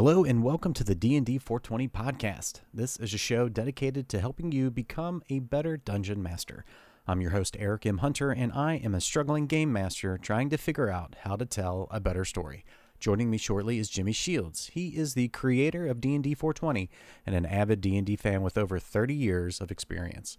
Hello 0.00 0.24
and 0.24 0.42
welcome 0.42 0.72
to 0.72 0.82
the 0.82 0.94
D&D 0.94 1.36
420 1.36 1.86
podcast. 1.88 2.62
This 2.72 2.96
is 2.96 3.12
a 3.12 3.18
show 3.18 3.50
dedicated 3.50 4.08
to 4.08 4.18
helping 4.18 4.50
you 4.50 4.70
become 4.70 5.22
a 5.28 5.40
better 5.40 5.76
dungeon 5.76 6.22
master. 6.22 6.64
I'm 7.06 7.20
your 7.20 7.32
host 7.32 7.54
Eric 7.60 7.84
M. 7.84 7.98
Hunter 7.98 8.30
and 8.30 8.50
I 8.50 8.76
am 8.76 8.94
a 8.94 9.00
struggling 9.02 9.46
game 9.46 9.70
master 9.70 10.16
trying 10.16 10.48
to 10.48 10.56
figure 10.56 10.88
out 10.88 11.16
how 11.24 11.36
to 11.36 11.44
tell 11.44 11.86
a 11.90 12.00
better 12.00 12.24
story. 12.24 12.64
Joining 12.98 13.28
me 13.28 13.36
shortly 13.36 13.78
is 13.78 13.90
Jimmy 13.90 14.12
Shields. 14.12 14.70
He 14.72 14.96
is 14.96 15.12
the 15.12 15.28
creator 15.28 15.86
of 15.86 16.00
D&D 16.00 16.32
420 16.32 16.88
and 17.26 17.36
an 17.36 17.44
avid 17.44 17.82
D&D 17.82 18.16
fan 18.16 18.40
with 18.40 18.56
over 18.56 18.78
30 18.78 19.12
years 19.12 19.60
of 19.60 19.70
experience. 19.70 20.38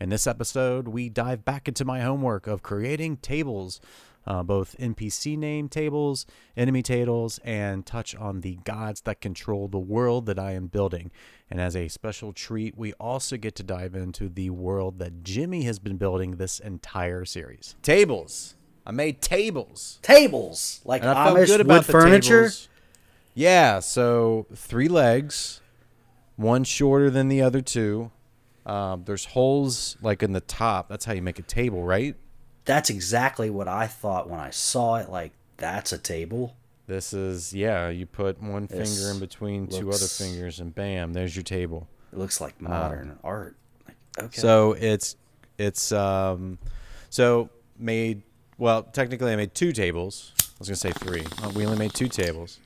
In 0.00 0.08
this 0.08 0.26
episode, 0.26 0.88
we 0.88 1.10
dive 1.10 1.44
back 1.44 1.68
into 1.68 1.84
my 1.84 2.00
homework 2.00 2.46
of 2.46 2.62
creating 2.62 3.18
tables 3.18 3.78
uh, 4.26 4.42
both 4.42 4.76
NPC 4.78 5.36
name 5.36 5.68
tables, 5.68 6.26
enemy 6.56 6.82
tables, 6.82 7.38
and 7.44 7.84
touch 7.84 8.14
on 8.14 8.40
the 8.40 8.56
gods 8.64 9.02
that 9.02 9.20
control 9.20 9.68
the 9.68 9.78
world 9.78 10.26
that 10.26 10.38
I 10.38 10.52
am 10.52 10.66
building. 10.66 11.10
And 11.50 11.60
as 11.60 11.76
a 11.76 11.88
special 11.88 12.32
treat, 12.32 12.76
we 12.76 12.92
also 12.94 13.36
get 13.36 13.54
to 13.56 13.62
dive 13.62 13.94
into 13.94 14.28
the 14.28 14.50
world 14.50 14.98
that 15.00 15.22
Jimmy 15.22 15.62
has 15.62 15.78
been 15.78 15.96
building 15.96 16.36
this 16.36 16.58
entire 16.60 17.24
series. 17.24 17.74
Tables. 17.82 18.54
I 18.86 18.90
made 18.90 19.20
tables. 19.20 19.98
Tables 20.02 20.80
like 20.84 21.02
And 21.02 21.10
I 21.10 21.30
Amish 21.30 21.46
good 21.46 21.50
wood 21.50 21.60
about 21.60 21.84
the 21.84 21.92
furniture. 21.92 22.42
tables. 22.42 22.68
Yeah, 23.34 23.80
so 23.80 24.46
three 24.54 24.88
legs, 24.88 25.60
one 26.36 26.64
shorter 26.64 27.10
than 27.10 27.28
the 27.28 27.42
other 27.42 27.60
two. 27.60 28.10
Um, 28.66 29.04
there's 29.04 29.24
holes 29.26 29.96
like 30.02 30.22
in 30.22 30.32
the 30.32 30.40
top. 30.40 30.88
That's 30.88 31.04
how 31.04 31.12
you 31.12 31.22
make 31.22 31.38
a 31.38 31.42
table, 31.42 31.82
right? 31.84 32.14
That's 32.64 32.90
exactly 32.90 33.50
what 33.50 33.68
I 33.68 33.86
thought 33.86 34.28
when 34.28 34.40
I 34.40 34.50
saw 34.50 34.96
it. 34.96 35.08
Like 35.10 35.32
that's 35.56 35.92
a 35.92 35.98
table. 35.98 36.56
This 36.86 37.12
is 37.12 37.54
yeah. 37.54 37.88
You 37.88 38.06
put 38.06 38.42
one 38.42 38.66
This 38.66 38.96
finger 38.96 39.12
in 39.12 39.20
between 39.20 39.66
two 39.66 39.90
other 39.90 40.06
fingers, 40.06 40.60
and 40.60 40.74
bam, 40.74 41.12
there's 41.12 41.34
your 41.34 41.42
table. 41.42 41.88
It 42.12 42.18
looks 42.18 42.40
like 42.40 42.60
modern 42.60 43.18
art. 43.24 43.56
Like, 43.86 43.96
okay. 44.18 44.40
So 44.40 44.72
it's 44.72 45.16
it's 45.58 45.92
um, 45.92 46.58
so 47.08 47.48
made 47.78 48.22
well. 48.58 48.82
Technically, 48.82 49.32
I 49.32 49.36
made 49.36 49.54
two 49.54 49.72
tables. 49.72 50.32
I 50.38 50.42
was 50.58 50.68
gonna 50.68 50.76
say 50.76 50.92
three. 50.92 51.24
Uh, 51.42 51.50
we 51.54 51.64
only 51.64 51.78
made 51.78 51.94
two 51.94 52.08
tables. 52.08 52.58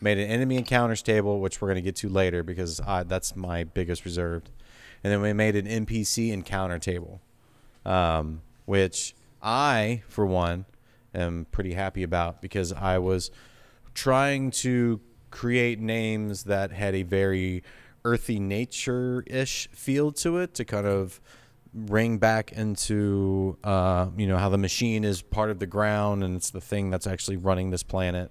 Made 0.00 0.18
an 0.18 0.28
enemy 0.28 0.56
encounters 0.56 1.02
table, 1.02 1.40
which 1.40 1.60
we're 1.60 1.68
gonna 1.68 1.80
get 1.80 1.96
to 1.96 2.08
later 2.08 2.42
because 2.42 2.80
I, 2.80 3.04
that's 3.04 3.36
my 3.36 3.64
biggest 3.64 4.04
reserved. 4.04 4.50
And 5.04 5.12
then 5.12 5.20
we 5.20 5.32
made 5.32 5.56
an 5.56 5.66
NPC 5.66 6.32
encounter 6.32 6.78
table, 6.78 7.20
um, 7.84 8.42
which 8.66 9.14
I, 9.42 10.02
for 10.08 10.26
one, 10.26 10.66
am 11.14 11.46
pretty 11.50 11.74
happy 11.74 12.02
about 12.02 12.40
because 12.40 12.72
I 12.72 12.98
was 12.98 13.30
trying 13.94 14.50
to 14.50 15.00
create 15.30 15.80
names 15.80 16.44
that 16.44 16.72
had 16.72 16.94
a 16.94 17.02
very 17.02 17.62
earthy 18.04 18.38
nature 18.38 19.24
ish 19.26 19.68
feel 19.72 20.12
to 20.12 20.38
it 20.38 20.54
to 20.54 20.64
kind 20.64 20.86
of 20.86 21.20
ring 21.74 22.18
back 22.18 22.52
into 22.52 23.56
uh, 23.64 24.06
you 24.16 24.26
know 24.26 24.36
how 24.36 24.48
the 24.48 24.58
machine 24.58 25.04
is 25.04 25.22
part 25.22 25.50
of 25.50 25.58
the 25.58 25.66
ground 25.66 26.22
and 26.22 26.36
it's 26.36 26.50
the 26.50 26.60
thing 26.60 26.90
that's 26.90 27.06
actually 27.06 27.36
running 27.36 27.70
this 27.70 27.82
planet 27.82 28.30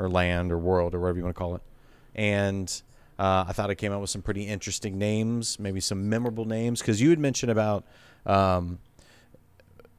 or 0.00 0.08
land 0.08 0.50
or 0.50 0.58
world 0.58 0.94
or 0.94 1.00
whatever 1.00 1.18
you 1.18 1.24
want 1.24 1.36
to 1.36 1.38
call 1.38 1.54
it. 1.54 1.62
And 2.14 2.82
uh, 3.18 3.44
I 3.48 3.52
thought 3.52 3.70
I 3.70 3.74
came 3.74 3.92
up 3.92 4.00
with 4.00 4.10
some 4.10 4.22
pretty 4.22 4.44
interesting 4.44 4.98
names, 4.98 5.58
maybe 5.58 5.80
some 5.80 6.08
memorable 6.08 6.46
names, 6.46 6.80
because 6.80 7.00
you 7.00 7.10
had 7.10 7.18
mentioned 7.18 7.52
about 7.52 7.84
um, 8.26 8.78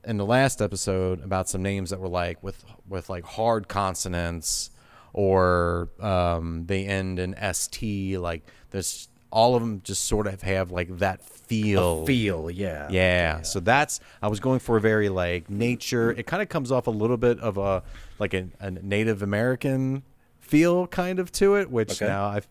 in 0.03 0.17
the 0.17 0.25
last 0.25 0.61
episode 0.61 1.23
about 1.23 1.47
some 1.49 1.61
names 1.61 1.89
that 1.91 1.99
were 1.99 2.07
like 2.09 2.41
with 2.43 2.63
with 2.87 3.09
like 3.09 3.23
hard 3.23 3.67
consonants 3.67 4.71
or 5.13 5.89
um, 5.99 6.65
they 6.67 6.85
end 6.85 7.19
in 7.19 7.35
st. 7.53 8.19
Like 8.21 8.43
there's 8.71 9.07
all 9.31 9.55
of 9.55 9.61
them 9.61 9.81
just 9.83 10.05
sort 10.05 10.27
of 10.27 10.41
have 10.41 10.71
like 10.71 10.97
that 10.97 11.23
feel. 11.23 12.03
a 12.03 12.05
feel, 12.05 12.49
yeah. 12.51 12.87
Yeah. 12.89 13.41
So 13.43 13.59
that's 13.59 13.99
I 14.21 14.27
was 14.27 14.39
going 14.39 14.59
for 14.59 14.77
a 14.77 14.81
very 14.81 15.09
like 15.09 15.49
nature. 15.49 16.11
It 16.11 16.25
kind 16.27 16.41
of 16.41 16.49
comes 16.49 16.71
off 16.71 16.87
a 16.87 16.91
little 16.91 17.17
bit 17.17 17.39
of 17.39 17.57
a 17.57 17.83
like 18.19 18.33
a, 18.33 18.47
a 18.59 18.71
Native 18.71 19.21
American 19.21 20.03
feel 20.39 20.87
kind 20.87 21.19
of 21.19 21.31
to 21.33 21.55
it, 21.55 21.69
which 21.71 22.01
Okay. 22.01 22.07
now 22.11 22.25
I've 22.27 22.47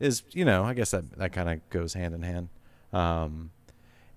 is 0.00 0.22
you 0.32 0.44
know 0.44 0.64
I 0.64 0.74
guess 0.74 0.92
that 0.92 1.10
that 1.18 1.32
kind 1.32 1.48
of 1.48 1.68
goes 1.70 1.92
hand 1.94 2.14
in 2.14 2.22
hand. 2.22 2.48
Um, 2.92 3.50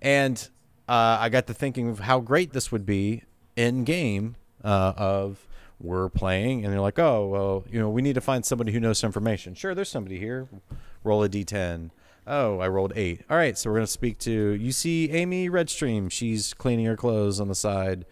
and 0.00 0.48
uh, 0.88 1.18
I 1.20 1.28
got 1.28 1.46
to 1.46 1.54
thinking 1.54 1.88
of 1.88 2.00
how 2.00 2.20
great 2.20 2.52
this 2.52 2.72
would 2.72 2.86
be 2.86 3.22
in 3.56 3.84
game 3.84 4.36
uh, 4.64 4.92
of 4.96 5.46
we're 5.80 6.08
playing 6.08 6.64
and 6.64 6.72
they're 6.72 6.80
like, 6.80 6.98
oh 6.98 7.26
well, 7.26 7.64
you 7.70 7.78
know, 7.78 7.90
we 7.90 8.02
need 8.02 8.14
to 8.14 8.20
find 8.20 8.44
somebody 8.44 8.72
who 8.72 8.80
knows 8.80 8.98
some 8.98 9.08
information. 9.08 9.54
Sure, 9.54 9.74
there's 9.74 9.88
somebody 9.88 10.18
here. 10.18 10.48
Roll 11.04 11.24
a 11.24 11.28
d10. 11.28 11.90
Oh, 12.26 12.60
I 12.60 12.68
rolled 12.68 12.92
eight. 12.94 13.22
All 13.28 13.36
right, 13.36 13.58
so 13.58 13.68
we're 13.68 13.76
gonna 13.76 13.86
speak 13.88 14.18
to 14.20 14.30
you. 14.30 14.70
See 14.70 15.10
Amy 15.10 15.48
Redstream. 15.48 16.08
She's 16.08 16.54
cleaning 16.54 16.86
her 16.86 16.96
clothes 16.96 17.40
on 17.40 17.48
the 17.48 17.54
side, 17.54 18.04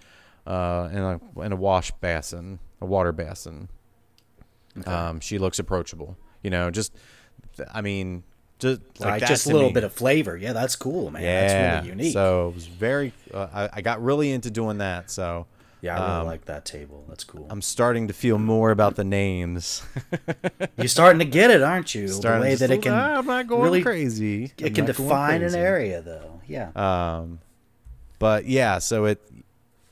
uh, 0.47 0.88
in 0.92 0.98
a 0.98 1.20
in 1.42 1.52
a 1.52 1.56
wash 1.56 1.92
basin, 1.92 2.58
a 2.81 2.87
water 2.87 3.12
basin. 3.12 3.69
Um, 4.87 5.20
she 5.20 5.38
looks 5.38 5.58
approachable. 5.58 6.16
You 6.42 6.50
know, 6.50 6.70
just 6.70 6.92
I 7.72 7.82
mean, 7.82 8.25
just 8.60 8.81
like 9.00 9.21
that 9.21 9.28
just 9.28 9.47
a 9.47 9.53
little 9.53 9.72
bit 9.72 9.84
of 9.84 9.93
flavor. 9.93 10.37
Yeah, 10.37 10.53
that's 10.53 10.76
cool, 10.76 11.10
man. 11.10 11.22
Yeah, 11.22 11.41
That's 11.41 11.84
really 11.84 11.88
unique. 11.91 12.12
So 12.12 12.48
it 12.48 12.54
was 12.54 12.66
very. 12.66 13.12
Uh, 13.32 13.48
I, 13.53 13.69
I 13.75 13.81
got 13.81 14.03
really 14.03 14.31
into 14.31 14.50
doing 14.50 14.78
that. 14.78 15.10
So 15.10 15.47
yeah, 15.81 15.98
I 15.98 16.06
really 16.06 16.21
um, 16.21 16.26
like 16.26 16.44
that 16.44 16.65
table. 16.65 17.04
That's 17.09 17.25
cool. 17.25 17.47
I'm 17.50 17.62
starting 17.62 18.09
to 18.09 18.15
feel 18.15 18.38
more 18.38 18.70
about 18.70 18.97
the 18.97 19.04
names. 19.04 19.82
You're 20.76 20.88
starting 20.88 21.19
to 21.20 21.25
get 21.25 21.50
it, 21.50 21.62
aren't 21.62 21.94
you? 21.94 22.09
Starting 22.09 22.43
the 22.43 22.49
way 22.49 22.54
that 22.54 22.70
it 22.70 22.82
can 22.82 22.93
I'm 22.93 23.26
not 23.26 23.47
going 23.47 23.62
really 23.62 23.82
crazy. 23.82 24.53
I'm 24.59 24.66
it 24.66 24.75
can 24.75 24.84
define 24.84 25.43
an 25.43 25.54
area 25.54 26.03
though. 26.03 26.41
Yeah. 26.47 26.70
Um, 26.75 27.41
but 28.19 28.47
yeah, 28.47 28.78
so 28.78 29.06
it 29.06 29.22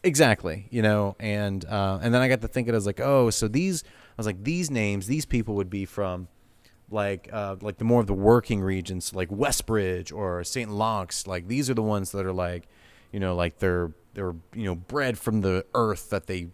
exactly, 0.03 0.67
you 0.71 0.83
know, 0.83 1.17
and 1.19 1.65
uh, 1.65 1.99
and 2.03 2.13
then 2.13 2.21
I 2.21 2.29
got 2.29 2.41
to 2.43 2.49
thinking, 2.49 2.75
I 2.75 2.77
was 2.77 2.87
like, 2.87 3.01
oh, 3.01 3.31
so 3.31 3.49
these, 3.49 3.85
I 3.85 4.15
was 4.17 4.27
like, 4.27 4.45
these 4.45 4.71
names, 4.71 5.07
these 5.07 5.25
people 5.25 5.55
would 5.55 5.71
be 5.71 5.85
from, 5.85 6.29
like, 6.91 7.29
uh, 7.33 7.57
like 7.61 7.79
the 7.79 7.85
more 7.85 8.01
of 8.01 8.07
the 8.07 8.15
working 8.15 8.61
regions, 8.61 9.15
like 9.15 9.29
Westbridge 9.29 10.13
or 10.13 10.43
St. 10.45 10.71
Lawrence. 10.71 11.27
Like 11.27 11.49
these 11.49 11.69
are 11.69 11.75
the 11.75 11.83
ones 11.83 12.13
that 12.13 12.25
are 12.25 12.33
like, 12.33 12.69
you 13.13 13.21
know, 13.21 13.35
like 13.35 13.59
they're 13.59 13.93
they're 14.15 14.35
you 14.55 14.65
know 14.65 14.75
bred 14.75 15.19
from 15.19 15.43
the 15.43 15.65
earth 15.75 16.11
that 16.11 16.27
they 16.27 16.49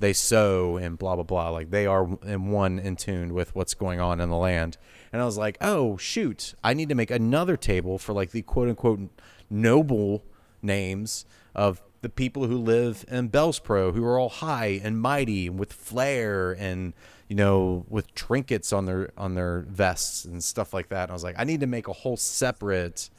they 0.00 0.12
sow 0.12 0.76
and 0.76 0.98
blah 0.98 1.14
blah 1.14 1.24
blah. 1.24 1.50
Like 1.50 1.70
they 1.70 1.86
are 1.86 2.08
in 2.24 2.48
one 2.48 2.78
in 2.78 2.96
tune 2.96 3.34
with 3.34 3.54
what's 3.54 3.74
going 3.74 4.00
on 4.00 4.20
in 4.20 4.30
the 4.30 4.36
land. 4.36 4.76
And 5.12 5.22
I 5.22 5.24
was 5.24 5.38
like, 5.38 5.56
oh 5.60 5.96
shoot, 5.96 6.54
I 6.62 6.74
need 6.74 6.88
to 6.88 6.94
make 6.94 7.10
another 7.10 7.56
table 7.56 7.98
for 7.98 8.12
like 8.12 8.30
the 8.30 8.42
quote 8.42 8.68
unquote 8.68 9.10
noble 9.50 10.24
names 10.62 11.26
of 11.54 11.82
the 12.02 12.08
people 12.08 12.46
who 12.46 12.58
live 12.58 13.04
in 13.08 13.30
Bellspro, 13.30 13.94
who 13.94 14.04
are 14.04 14.18
all 14.18 14.28
high 14.28 14.80
and 14.82 15.00
mighty 15.00 15.46
and 15.46 15.58
with 15.58 15.72
flair 15.72 16.52
and 16.52 16.92
you 17.28 17.36
know 17.36 17.84
with 17.88 18.14
trinkets 18.14 18.72
on 18.72 18.86
their 18.86 19.10
on 19.16 19.34
their 19.34 19.60
vests 19.68 20.24
and 20.24 20.42
stuff 20.42 20.72
like 20.74 20.88
that. 20.90 21.04
And 21.04 21.10
I 21.10 21.14
was 21.14 21.24
like, 21.24 21.36
I 21.38 21.44
need 21.44 21.60
to 21.60 21.66
make 21.66 21.88
a 21.88 21.92
whole 21.92 22.16
separate 22.16 23.10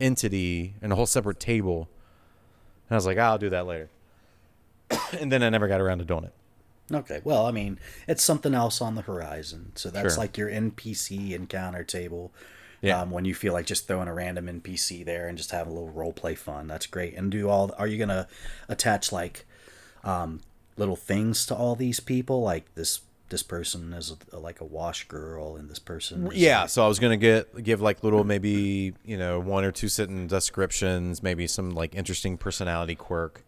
entity 0.00 0.74
and 0.82 0.92
a 0.92 0.96
whole 0.96 1.06
separate 1.06 1.40
table. 1.40 1.88
And 2.88 2.94
I 2.94 2.96
was 2.96 3.06
like, 3.06 3.18
I'll 3.18 3.38
do 3.38 3.50
that 3.50 3.66
later. 3.66 3.90
and 5.18 5.32
then 5.32 5.42
I 5.42 5.48
never 5.48 5.68
got 5.68 5.80
around 5.80 5.98
to 5.98 6.04
doing 6.04 6.24
it. 6.24 6.34
Okay. 6.92 7.20
Well, 7.24 7.46
I 7.46 7.50
mean, 7.50 7.80
it's 8.06 8.22
something 8.22 8.54
else 8.54 8.80
on 8.80 8.94
the 8.94 9.02
horizon. 9.02 9.72
So 9.74 9.90
that's 9.90 10.14
Sure. 10.14 10.22
like 10.22 10.38
your 10.38 10.48
NPC 10.48 11.32
encounter 11.32 11.82
table. 11.82 12.32
Yeah. 12.82 13.00
Um, 13.00 13.10
when 13.10 13.24
you 13.24 13.34
feel 13.34 13.52
like 13.52 13.66
just 13.66 13.88
throwing 13.88 14.06
a 14.06 14.14
random 14.14 14.46
NPC 14.46 15.04
there 15.04 15.26
and 15.26 15.36
just 15.36 15.50
having 15.50 15.72
a 15.72 15.74
little 15.74 15.90
role 15.90 16.12
play 16.12 16.34
fun, 16.34 16.68
that's 16.68 16.86
great. 16.86 17.14
And 17.14 17.32
do 17.32 17.48
all? 17.48 17.72
Are 17.78 17.86
you 17.86 17.98
gonna 17.98 18.28
attach 18.68 19.10
like 19.10 19.46
um, 20.04 20.40
little 20.76 20.94
things 20.94 21.46
to 21.46 21.54
all 21.56 21.74
these 21.74 21.98
people? 21.98 22.42
Like 22.42 22.72
this 22.74 23.00
this 23.28 23.42
person 23.42 23.92
is 23.92 24.14
a, 24.32 24.38
like 24.38 24.60
a 24.60 24.64
wash 24.64 25.08
girl, 25.08 25.56
and 25.56 25.68
this 25.68 25.78
person. 25.78 26.30
Yeah, 26.32 26.60
like- 26.62 26.68
so 26.70 26.84
I 26.84 26.88
was 26.88 26.98
gonna 26.98 27.16
get 27.16 27.62
give 27.62 27.80
like 27.80 28.02
little 28.04 28.24
maybe 28.24 28.94
you 29.04 29.16
know 29.18 29.40
one 29.40 29.64
or 29.64 29.72
two 29.72 29.88
sentence 29.88 30.30
descriptions, 30.30 31.22
maybe 31.22 31.46
some 31.46 31.70
like 31.70 31.94
interesting 31.94 32.36
personality 32.38 32.94
quirk, 32.94 33.44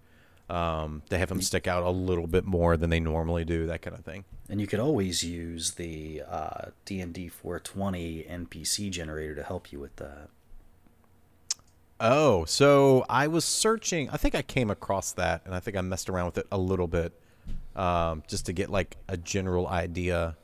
um, 0.51 1.03
to 1.11 1.19
have 1.19 1.29
them 1.29 1.41
stick 1.43 1.67
out 1.67 1.83
a 1.85 1.91
little 1.91 2.27
bit 2.27 2.45
more 2.45 2.77
than 2.77 2.91
they 2.91 3.01
normally 3.01 3.45
do, 3.45 3.67
that 3.67 3.83
kind 3.83 3.97
of 3.97 4.05
thing. 4.05 4.25
and 4.51 4.61
you 4.61 4.67
could 4.67 4.81
always 4.81 5.23
use 5.23 5.73
the 5.73 6.23
uh, 6.29 6.71
D 6.85 7.01
and 7.01 7.13
D 7.13 7.29
420 7.29 8.25
NPC 8.25 8.91
generator 8.91 9.35
to 9.35 9.43
help 9.43 9.71
you 9.73 9.79
with 9.79 9.95
that. 9.97 10.29
Oh, 12.01 12.45
so 12.45 13.05
I 13.09 13.27
was 13.27 13.45
searching. 13.45 14.09
I 14.11 14.17
think 14.17 14.35
I 14.35 14.43
came 14.43 14.71
across 14.71 15.11
that, 15.13 15.43
and 15.45 15.55
I 15.55 15.61
think 15.61 15.77
I 15.77 15.81
messed 15.81 16.09
around 16.09 16.27
with 16.27 16.39
it 16.39 16.47
a 16.53 16.59
little 16.59 16.87
bit, 16.87 17.13
um, 17.77 18.23
just 18.29 18.47
to 18.47 18.53
get 18.53 18.71
like 18.71 18.97
a 19.09 19.17
general 19.17 19.67
idea 19.69 20.37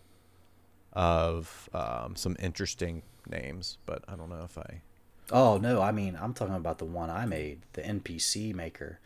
of 0.92 1.68
um, 1.74 2.16
some 2.16 2.36
interesting 2.40 3.02
names. 3.28 3.78
But 3.86 4.04
I 4.08 4.16
don't 4.16 4.28
know 4.30 4.44
if 4.44 4.56
I. 4.58 4.82
Oh 5.30 5.56
no, 5.58 5.80
I 5.80 5.90
mean 5.90 6.18
I'm 6.20 6.34
talking 6.34 6.54
about 6.54 6.78
the 6.78 6.84
one 6.84 7.10
I 7.10 7.26
made, 7.26 7.60
the 7.72 7.82
NPC 7.82 8.54
maker. 8.54 8.98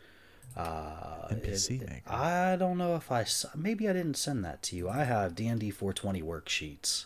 Uh, 0.57 1.27
NPC 1.29 1.81
it- 1.81 1.89
maker. 1.89 2.11
I 2.11 2.55
don't 2.57 2.77
know 2.77 2.95
if 2.95 3.11
I 3.11 3.25
maybe 3.55 3.87
I 3.87 3.93
didn't 3.93 4.17
send 4.17 4.43
that 4.45 4.61
to 4.63 4.75
you. 4.75 4.89
I 4.89 5.03
have 5.03 5.35
D 5.35 5.47
and 5.47 5.59
D 5.59 5.71
420 5.71 6.21
worksheets. 6.21 7.05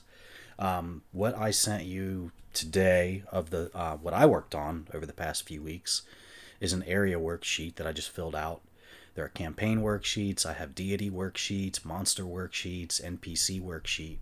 Um, 0.60 1.02
what 1.12 1.38
I 1.38 1.52
sent 1.52 1.84
you 1.84 2.32
today 2.54 3.24
of 3.32 3.50
the 3.50 3.70
uh, 3.76 3.98
what 3.98 4.14
I 4.14 4.26
worked 4.26 4.56
on 4.56 4.88
over 4.94 5.06
the 5.06 5.14
past 5.14 5.46
few 5.46 5.62
weeks 5.62 6.04
is 6.60 6.74
an 6.74 6.84
area 6.84 7.20
worksheet 7.20 7.76
that 7.76 7.86
I 7.88 7.92
just 7.92 8.10
filled 8.10 8.36
out. 8.36 8.62
There 9.16 9.26
are 9.26 9.30
campaign 9.30 9.82
worksheets, 9.82 10.46
I 10.46 10.54
have 10.54 10.74
deity 10.74 11.10
worksheets, 11.10 11.86
monster 11.86 12.24
worksheets, 12.24 13.02
NPC 13.02 13.62
worksheet. 13.62 14.20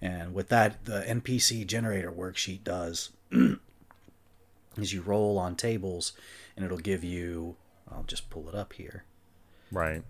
And 0.00 0.34
what 0.34 0.48
that 0.48 0.84
the 0.84 1.02
NPC 1.02 1.66
generator 1.66 2.10
worksheet 2.10 2.64
does 2.64 3.10
is 4.76 4.92
you 4.92 5.02
roll 5.02 5.38
on 5.38 5.54
tables 5.54 6.12
and 6.56 6.64
it'll 6.64 6.78
give 6.78 7.04
you 7.04 7.56
I'll 7.90 8.04
just 8.04 8.30
pull 8.30 8.48
it 8.48 8.54
up 8.54 8.72
here. 8.72 9.04
Right. 9.70 10.02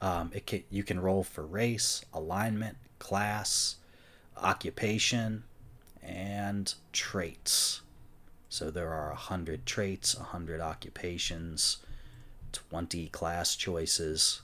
Um, 0.00 0.30
it 0.34 0.46
can, 0.46 0.64
you 0.70 0.82
can 0.82 1.00
roll 1.00 1.22
for 1.22 1.44
race, 1.44 2.04
alignment, 2.12 2.76
class, 2.98 3.76
occupation, 4.36 5.44
and 6.02 6.74
traits. 6.92 7.80
So 8.48 8.70
there 8.70 8.92
are 8.92 9.08
100 9.08 9.66
traits, 9.66 10.16
100 10.16 10.60
occupations, 10.60 11.78
20 12.54 13.08
class 13.08 13.56
choices, 13.56 14.42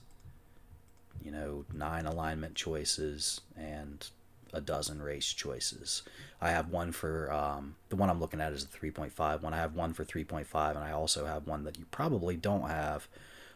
you 1.23 1.31
know, 1.31 1.65
nine 1.73 2.07
alignment 2.07 2.55
choices, 2.55 3.41
and 3.57 4.09
a 4.53 4.61
dozen 4.61 5.01
race 5.01 5.33
choices. 5.33 6.03
I 6.41 6.51
have 6.51 6.69
one 6.71 6.93
for 6.93 7.33
um, 7.33 7.77
the 7.89 7.97
one 7.97 8.11
I'm 8.11 8.21
looking 8.21 8.41
at 8.41 8.53
is 8.53 8.67
the 8.67 8.79
3.5 8.79 9.43
one. 9.43 9.55
I 9.55 9.59
have 9.59 9.75
one 9.75 9.93
for 9.93 10.05
3.5, 10.05 10.71
and 10.71 10.79
I 10.79 10.93
also 10.93 11.27
have 11.27 11.47
one 11.47 11.65
that 11.65 11.79
you 11.79 11.87
probably 11.91 12.37
don't 12.37 12.69
have 12.69 13.09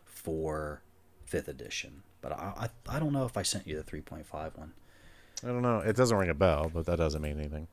for 0.04 0.82
fifth 1.24 1.48
edition. 1.48 2.02
But 2.20 2.32
I, 2.32 2.68
I, 2.88 2.96
I 2.96 2.98
don't 2.98 3.12
know 3.12 3.24
if 3.24 3.36
I 3.36 3.42
sent 3.42 3.66
you 3.66 3.76
the 3.76 3.82
3.5 3.82 4.56
one. 4.56 4.72
I 5.42 5.48
don't 5.48 5.62
know. 5.62 5.80
It 5.80 5.96
doesn't 5.96 6.16
ring 6.16 6.30
a 6.30 6.34
bell, 6.34 6.70
but 6.72 6.86
that 6.86 6.96
doesn't 6.96 7.20
mean 7.20 7.38
anything. 7.38 7.66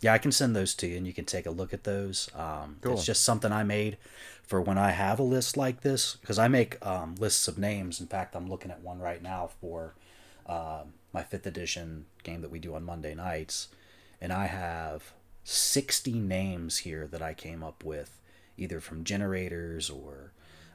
Yeah, 0.00 0.12
I 0.12 0.18
can 0.18 0.32
send 0.32 0.54
those 0.54 0.74
to 0.76 0.86
you, 0.86 0.96
and 0.96 1.06
you 1.06 1.12
can 1.12 1.24
take 1.24 1.46
a 1.46 1.50
look 1.50 1.72
at 1.72 1.84
those. 1.84 2.28
Um, 2.34 2.76
Cool. 2.82 2.94
It's 2.94 3.04
just 3.04 3.24
something 3.24 3.50
I 3.52 3.62
made 3.62 3.96
for 4.42 4.60
when 4.60 4.78
I 4.78 4.90
have 4.90 5.18
a 5.18 5.24
list 5.24 5.56
like 5.56 5.80
this, 5.80 6.16
because 6.20 6.38
I 6.38 6.48
make 6.48 6.84
um, 6.84 7.14
lists 7.16 7.48
of 7.48 7.58
names. 7.58 8.00
In 8.00 8.06
fact, 8.06 8.36
I'm 8.36 8.48
looking 8.48 8.70
at 8.70 8.82
one 8.82 9.00
right 9.00 9.22
now 9.22 9.50
for 9.60 9.94
uh, 10.46 10.82
my 11.12 11.22
fifth 11.22 11.46
edition 11.46 12.06
game 12.22 12.42
that 12.42 12.50
we 12.50 12.58
do 12.58 12.74
on 12.74 12.84
Monday 12.84 13.14
nights, 13.14 13.68
and 14.20 14.32
I 14.32 14.46
have 14.46 15.12
60 15.44 16.12
names 16.12 16.78
here 16.78 17.06
that 17.06 17.22
I 17.22 17.32
came 17.32 17.62
up 17.62 17.82
with, 17.84 18.20
either 18.58 18.80
from 18.80 19.02
generators 19.04 19.88
or 19.88 20.32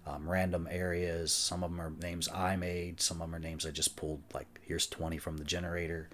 um, 0.08 0.28
random 0.28 0.68
areas. 0.70 1.32
Some 1.32 1.64
of 1.64 1.70
them 1.72 1.80
are 1.80 1.92
names 2.02 2.28
I 2.30 2.56
made. 2.56 3.02
Some 3.02 3.22
of 3.22 3.28
them 3.28 3.36
are 3.36 3.40
names 3.40 3.66
I 3.66 3.72
just 3.72 3.96
pulled. 3.96 4.22
Like 4.34 4.60
here's 4.64 4.88
20 4.88 5.18
from 5.20 5.38
the 5.38 5.44
generator, 5.44 6.10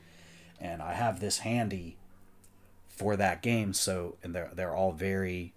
and 0.59 0.81
I 0.81 0.93
have 0.93 1.19
this 1.19 1.39
handy 1.39 1.97
for 2.97 3.15
that 3.15 3.41
game. 3.41 3.73
So 3.73 4.17
and 4.23 4.35
they're 4.35 4.51
they're 4.53 4.75
all 4.75 4.91
very, 4.91 5.53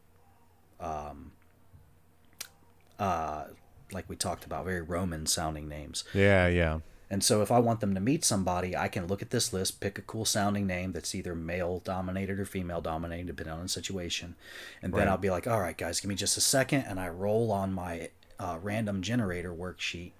um, 0.78 1.32
uh, 2.98 3.44
like 3.92 4.08
we 4.08 4.16
talked 4.16 4.44
about, 4.44 4.64
very 4.64 4.82
Roman 4.82 5.26
sounding 5.26 5.68
names. 5.68 6.04
Yeah, 6.14 6.46
yeah. 6.48 6.80
And 7.12 7.24
so 7.24 7.42
if 7.42 7.50
I 7.50 7.58
want 7.58 7.80
them 7.80 7.92
to 7.94 8.00
meet 8.00 8.24
somebody, 8.24 8.76
I 8.76 8.86
can 8.86 9.08
look 9.08 9.20
at 9.20 9.30
this 9.30 9.52
list, 9.52 9.80
pick 9.80 9.98
a 9.98 10.02
cool 10.02 10.24
sounding 10.24 10.64
name 10.68 10.92
that's 10.92 11.12
either 11.12 11.34
male 11.34 11.80
dominated 11.84 12.38
or 12.38 12.44
female 12.44 12.80
dominated, 12.80 13.26
depending 13.26 13.52
on 13.54 13.62
the 13.62 13.68
situation. 13.68 14.36
And 14.80 14.92
then 14.92 15.00
Right. 15.00 15.08
I'll 15.08 15.18
be 15.18 15.28
like, 15.30 15.48
all 15.48 15.60
right, 15.60 15.76
guys, 15.76 15.98
give 15.98 16.08
me 16.08 16.14
just 16.14 16.36
a 16.36 16.40
second. 16.40 16.82
And 16.82 17.00
I 17.00 17.08
roll 17.08 17.50
on 17.50 17.72
my 17.72 18.10
uh, 18.38 18.58
random 18.62 19.02
generator 19.02 19.52
worksheet 19.52 20.12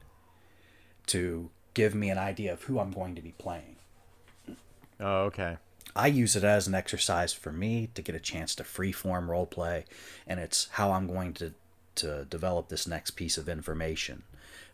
to 1.07 1.51
give 1.75 1.95
me 1.95 2.11
an 2.11 2.19
idea 2.19 2.53
of 2.53 2.65
who 2.65 2.81
I'm 2.81 2.91
going 2.91 3.15
to 3.15 3.23
be 3.23 3.33
playing. 3.39 3.77
Oh, 4.99 5.27
okay. 5.27 5.59
I 5.95 6.07
use 6.07 6.37
it 6.37 6.45
as 6.45 6.67
an 6.67 6.75
exercise 6.75 7.33
for 7.33 7.51
me 7.51 7.91
to 7.95 8.03
get 8.03 8.15
a 8.15 8.21
chance 8.21 8.55
to 8.57 8.63
freeform 8.63 9.29
role 9.29 9.47
play, 9.47 9.85
and 10.27 10.39
it's 10.39 10.69
how 10.73 10.93
I'm 10.93 11.07
going 11.07 11.35
to 11.35 11.55
to 11.97 12.25
develop 12.25 12.69
this 12.69 12.87
next 12.87 13.11
piece 13.13 13.37
of 13.37 13.49
information. 13.49 14.23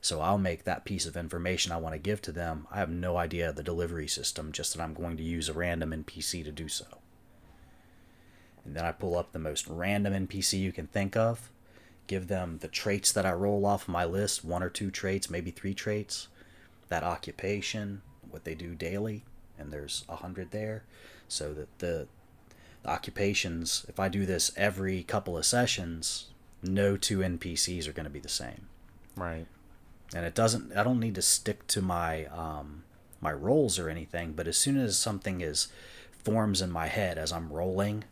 So 0.01 0.21
I'll 0.21 0.39
make 0.39 0.65
that 0.65 0.85
piece 0.85 1.07
of 1.07 1.17
information 1.17 1.73
I 1.73 1.79
want 1.79 1.95
to 1.95 1.99
give 1.99 2.23
to 2.23 2.33
them. 2.33 2.69
I 2.71 2.79
have 2.79 2.91
no 2.91 3.17
idea 3.17 3.53
the 3.53 3.63
delivery 3.63 4.07
system, 4.07 4.53
just 4.53 4.75
that 4.75 4.83
I'm 4.83 4.95
going 4.95 5.17
to 5.17 5.23
use 5.23 5.49
a 5.49 5.55
random 5.55 5.91
NPC 5.91 6.45
to 6.45 6.53
do 6.53 6.69
so. 6.69 6.87
And 8.65 8.77
then 8.77 8.85
I 8.85 8.93
pull 8.93 9.17
up 9.17 9.33
the 9.33 9.39
most 9.39 9.67
random 9.67 10.29
NPC 10.29 10.61
you 10.61 10.73
can 10.73 10.87
think 10.87 11.17
of, 11.17 11.51
give 12.07 12.29
them 12.29 12.59
the 12.61 12.69
traits 12.69 13.11
that 13.13 13.27
I 13.27 13.33
roll 13.33 13.65
off 13.67 13.89
my 13.89 14.05
list, 14.05 14.45
one 14.45 14.63
or 14.63 14.71
two 14.71 14.91
traits, 14.91 15.31
maybe 15.31 15.51
three 15.51 15.75
traits, 15.75 16.29
that 16.89 17.03
occupation, 17.03 18.03
what 18.29 18.45
they 18.45 18.55
do 18.55 18.75
daily, 18.75 19.25
and 19.59 19.73
there's 19.73 20.05
a 20.09 20.17
hundred 20.17 20.51
there. 20.51 20.85
So 21.29 21.53
that 21.55 21.79
the, 21.79 22.07
the 22.83 22.89
occupations, 22.91 23.85
if 23.89 23.99
I 23.99 24.09
do 24.09 24.27
this 24.27 24.53
every 24.57 25.03
couple 25.03 25.37
of 25.37 25.45
sessions, 25.45 26.27
no 26.63 26.97
two 26.97 27.19
NPCs 27.19 27.87
are 27.89 27.93
going 27.93 28.05
to 28.05 28.11
be 28.11 28.21
the 28.21 28.29
same 28.29 28.67
Right. 29.17 29.47
and 30.15 30.25
it 30.25 30.35
doesn't 30.35 30.77
i 30.77 30.83
don't 30.83 30.99
need 31.01 31.15
to 31.15 31.23
stick 31.23 31.67
to 31.69 31.81
my 31.83 32.25
um 32.27 32.83
my 33.21 33.33
roles 33.33 33.79
or 33.79 33.89
anything 33.89 34.33
but 34.33 34.47
as 34.49 34.57
soon 34.57 34.77
as 34.79 34.99
something 34.99 35.41
is 35.41 35.69
forms 36.25 36.61
in 36.63 36.71
my 36.71 36.87
head 36.87 37.19
as 37.19 37.33
i'm 37.33 37.53
rolling 37.53 38.05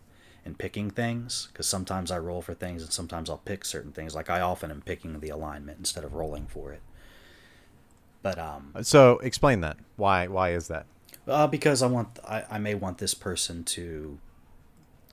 and 0.44 0.58
picking 0.58 0.90
things 0.90 1.48
because 1.52 1.66
sometimes 1.66 2.10
i 2.10 2.18
roll 2.18 2.42
for 2.42 2.54
things 2.54 2.82
and 2.82 2.92
sometimes 2.92 3.28
i'll 3.28 3.38
pick 3.38 3.64
certain 3.64 3.92
things 3.92 4.14
like 4.14 4.30
i 4.30 4.40
often 4.40 4.70
am 4.70 4.82
picking 4.82 5.20
the 5.20 5.28
alignment 5.30 5.78
instead 5.78 6.04
of 6.04 6.14
rolling 6.14 6.46
for 6.46 6.72
it 6.72 6.82
but 8.22 8.38
um 8.38 8.72
So 8.82 9.18
explain 9.18 9.60
that. 9.60 9.76
Why? 9.96 10.26
Why 10.28 10.50
is 10.50 10.68
that? 10.68 10.86
Uh, 11.28 11.46
because 11.46 11.82
i 11.82 11.86
want 11.86 12.18
I, 12.28 12.44
I 12.50 12.58
may 12.58 12.74
want 12.74 12.98
this 12.98 13.14
person 13.14 13.64
to 13.64 14.18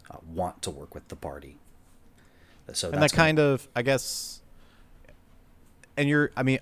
uh, 0.09 0.17
want 0.33 0.61
to 0.63 0.71
work 0.71 0.93
with 0.93 1.07
the 1.07 1.15
party 1.15 1.57
so 2.73 2.91
and 2.91 3.01
that 3.01 3.13
kind 3.13 3.39
of, 3.39 3.67
I 3.75 3.81
guess. 3.81 4.41
And 5.97 6.07
you're, 6.07 6.31
I 6.35 6.43
mean, 6.43 6.59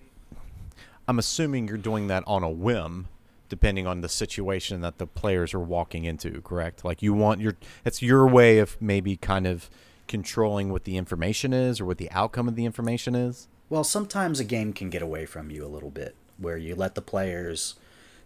I'm 1.07 1.19
assuming 1.19 1.67
you're 1.67 1.77
doing 1.77 2.07
that 2.07 2.23
on 2.27 2.43
a 2.43 2.49
whim, 2.49 3.07
depending 3.47 3.87
on 3.87 4.01
the 4.01 4.09
situation 4.09 4.81
that 4.81 4.97
the 4.97 5.07
players 5.07 5.53
are 5.53 5.59
walking 5.59 6.05
into. 6.05 6.41
Correct? 6.41 6.83
Like 6.83 7.01
you 7.01 7.13
want 7.13 7.41
your, 7.41 7.55
it's 7.85 8.01
your 8.01 8.27
way 8.27 8.59
of 8.59 8.81
maybe 8.81 9.17
kind 9.17 9.47
of 9.47 9.69
controlling 10.07 10.71
what 10.71 10.85
the 10.85 10.97
information 10.97 11.53
is 11.53 11.79
or 11.79 11.85
what 11.85 11.97
the 11.97 12.09
outcome 12.11 12.47
of 12.47 12.55
the 12.55 12.65
information 12.65 13.15
is. 13.15 13.47
Well, 13.69 13.83
sometimes 13.83 14.39
a 14.39 14.43
game 14.43 14.73
can 14.73 14.89
get 14.89 15.03
away 15.03 15.27
from 15.27 15.51
you 15.51 15.63
a 15.63 15.67
little 15.69 15.91
bit, 15.91 16.15
where 16.37 16.57
you 16.57 16.75
let 16.75 16.95
the 16.95 17.03
players 17.03 17.75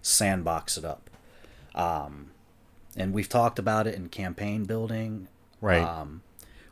sandbox 0.02 0.78
it 0.78 0.86
up. 0.86 1.03
Um, 1.76 2.32
and 2.96 3.14
we've 3.14 3.30
talked 3.30 3.60
about 3.60 3.88
it 3.88 3.96
in 3.96 4.10
campaign 4.10 4.66
building, 4.66 5.28
Right. 5.62 5.82
Um, 5.82 6.24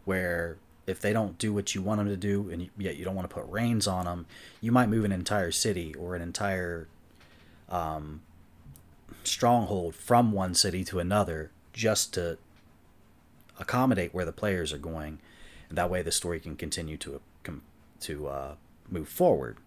where 0.03 0.57
if 0.85 0.99
they 0.99 1.13
don't 1.13 1.37
do 1.37 1.53
what 1.53 1.73
you 1.73 1.81
want 1.81 1.99
them 1.99 2.07
to 2.07 2.17
do, 2.17 2.49
and 2.49 2.69
yet 2.77 2.97
you 2.97 3.05
don't 3.05 3.15
want 3.15 3.29
to 3.29 3.33
put 3.33 3.45
reins 3.49 3.87
on 3.87 4.05
them, 4.05 4.25
you 4.59 4.71
might 4.71 4.89
move 4.89 5.05
an 5.05 5.13
entire 5.13 5.51
city 5.51 5.93
or 5.95 6.13
an 6.13 6.21
entire 6.21 6.87
um, 7.69 8.21
stronghold 9.23 9.95
from 9.95 10.33
one 10.33 10.53
city 10.53 10.83
to 10.83 10.99
another 10.99 11.51
just 11.71 12.13
to 12.15 12.37
accommodate 13.59 14.13
where 14.13 14.25
the 14.25 14.33
players 14.33 14.73
are 14.73 14.77
going, 14.77 15.19
and 15.69 15.77
that 15.77 15.89
way 15.89 16.01
the 16.01 16.11
story 16.11 16.39
can 16.39 16.55
continue 16.55 16.97
to 16.97 17.21
to 18.01 18.27
uh, 18.27 18.55
move 18.89 19.07
forward. 19.07 19.57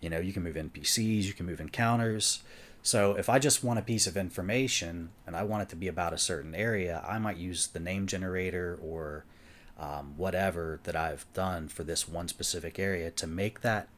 You 0.00 0.10
know, 0.10 0.18
you 0.18 0.32
can 0.32 0.42
move 0.42 0.56
NPCs, 0.56 1.22
you 1.22 1.32
can 1.32 1.46
move 1.46 1.60
encounters. 1.60 2.42
So 2.82 3.14
if 3.14 3.28
I 3.28 3.38
just 3.38 3.62
want 3.62 3.78
a 3.78 3.82
piece 3.82 4.06
of 4.06 4.16
information 4.16 5.10
and 5.26 5.36
I 5.36 5.42
want 5.42 5.62
it 5.62 5.68
to 5.70 5.76
be 5.76 5.88
about 5.88 6.12
a 6.12 6.18
certain 6.18 6.54
area, 6.54 7.04
I 7.06 7.18
might 7.18 7.36
use 7.36 7.66
the 7.68 7.80
name 7.80 8.06
generator 8.06 8.78
or 8.82 9.24
um, 9.78 10.14
whatever 10.16 10.80
that 10.84 10.96
I've 10.96 11.26
done 11.34 11.68
for 11.68 11.84
this 11.84 12.08
one 12.08 12.28
specific 12.28 12.78
area 12.78 13.10
to 13.10 13.26
make 13.26 13.60
that 13.60 13.88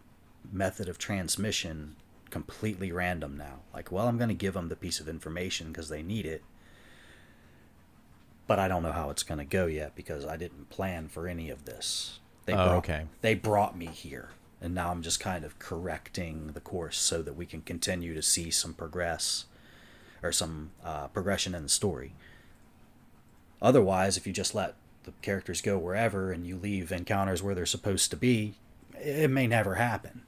method 0.52 0.88
of 0.88 0.98
transmission 0.98 1.96
completely 2.30 2.90
random 2.90 3.36
now. 3.36 3.60
Like, 3.74 3.92
well, 3.92 4.08
I'm 4.08 4.16
going 4.16 4.28
to 4.28 4.34
give 4.34 4.54
them 4.54 4.68
the 4.68 4.76
piece 4.76 4.98
of 5.00 5.08
information 5.08 5.68
because 5.68 5.88
they 5.88 6.02
need 6.02 6.26
it, 6.26 6.42
but 8.46 8.58
I 8.58 8.68
don't 8.68 8.82
know 8.82 8.92
how 8.92 9.10
it's 9.10 9.22
going 9.22 9.38
to 9.38 9.44
go 9.44 9.66
yet 9.66 9.94
because 9.94 10.24
I 10.24 10.36
didn't 10.36 10.70
plan 10.70 11.08
for 11.08 11.28
any 11.28 11.50
of 11.50 11.64
this. 11.66 12.18
They 12.46 12.52
Oh, 12.54 12.56
brought, 12.56 12.76
okay. 12.78 13.04
They 13.20 13.34
brought 13.34 13.76
me 13.76 13.86
here, 13.86 14.30
and 14.62 14.74
now 14.74 14.90
I'm 14.90 15.02
just 15.02 15.20
kind 15.20 15.44
of 15.44 15.58
correcting 15.58 16.52
the 16.54 16.60
course 16.60 16.96
so 16.98 17.20
that 17.22 17.34
we 17.36 17.44
can 17.46 17.60
continue 17.62 18.14
to 18.14 18.22
see 18.22 18.50
some 18.50 18.72
progress 18.72 19.44
or 20.22 20.32
some 20.32 20.70
uh, 20.84 21.08
progression 21.08 21.54
in 21.54 21.64
the 21.64 21.68
story. 21.68 22.14
Otherwise, 23.60 24.16
if 24.16 24.26
you 24.26 24.32
just 24.32 24.54
let 24.54 24.74
the 25.04 25.12
characters 25.20 25.60
go 25.60 25.76
wherever 25.78 26.32
and 26.32 26.46
you 26.46 26.56
leave 26.56 26.92
encounters 26.92 27.42
where 27.42 27.54
they're 27.54 27.66
supposed 27.66 28.10
to 28.10 28.16
be, 28.16 28.54
it 28.94 29.30
may 29.30 29.46
never 29.46 29.74
happen. 29.74 30.22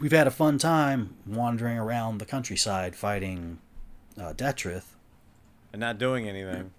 We've 0.00 0.12
had 0.12 0.26
a 0.26 0.30
fun 0.32 0.58
time 0.58 1.14
wandering 1.26 1.78
around 1.78 2.18
the 2.18 2.26
countryside 2.26 2.96
fighting 2.96 3.58
uh, 4.18 4.32
Detrith. 4.32 4.96
and 5.72 5.80
not 5.80 5.98
doing 5.98 6.28
anything. 6.28 6.72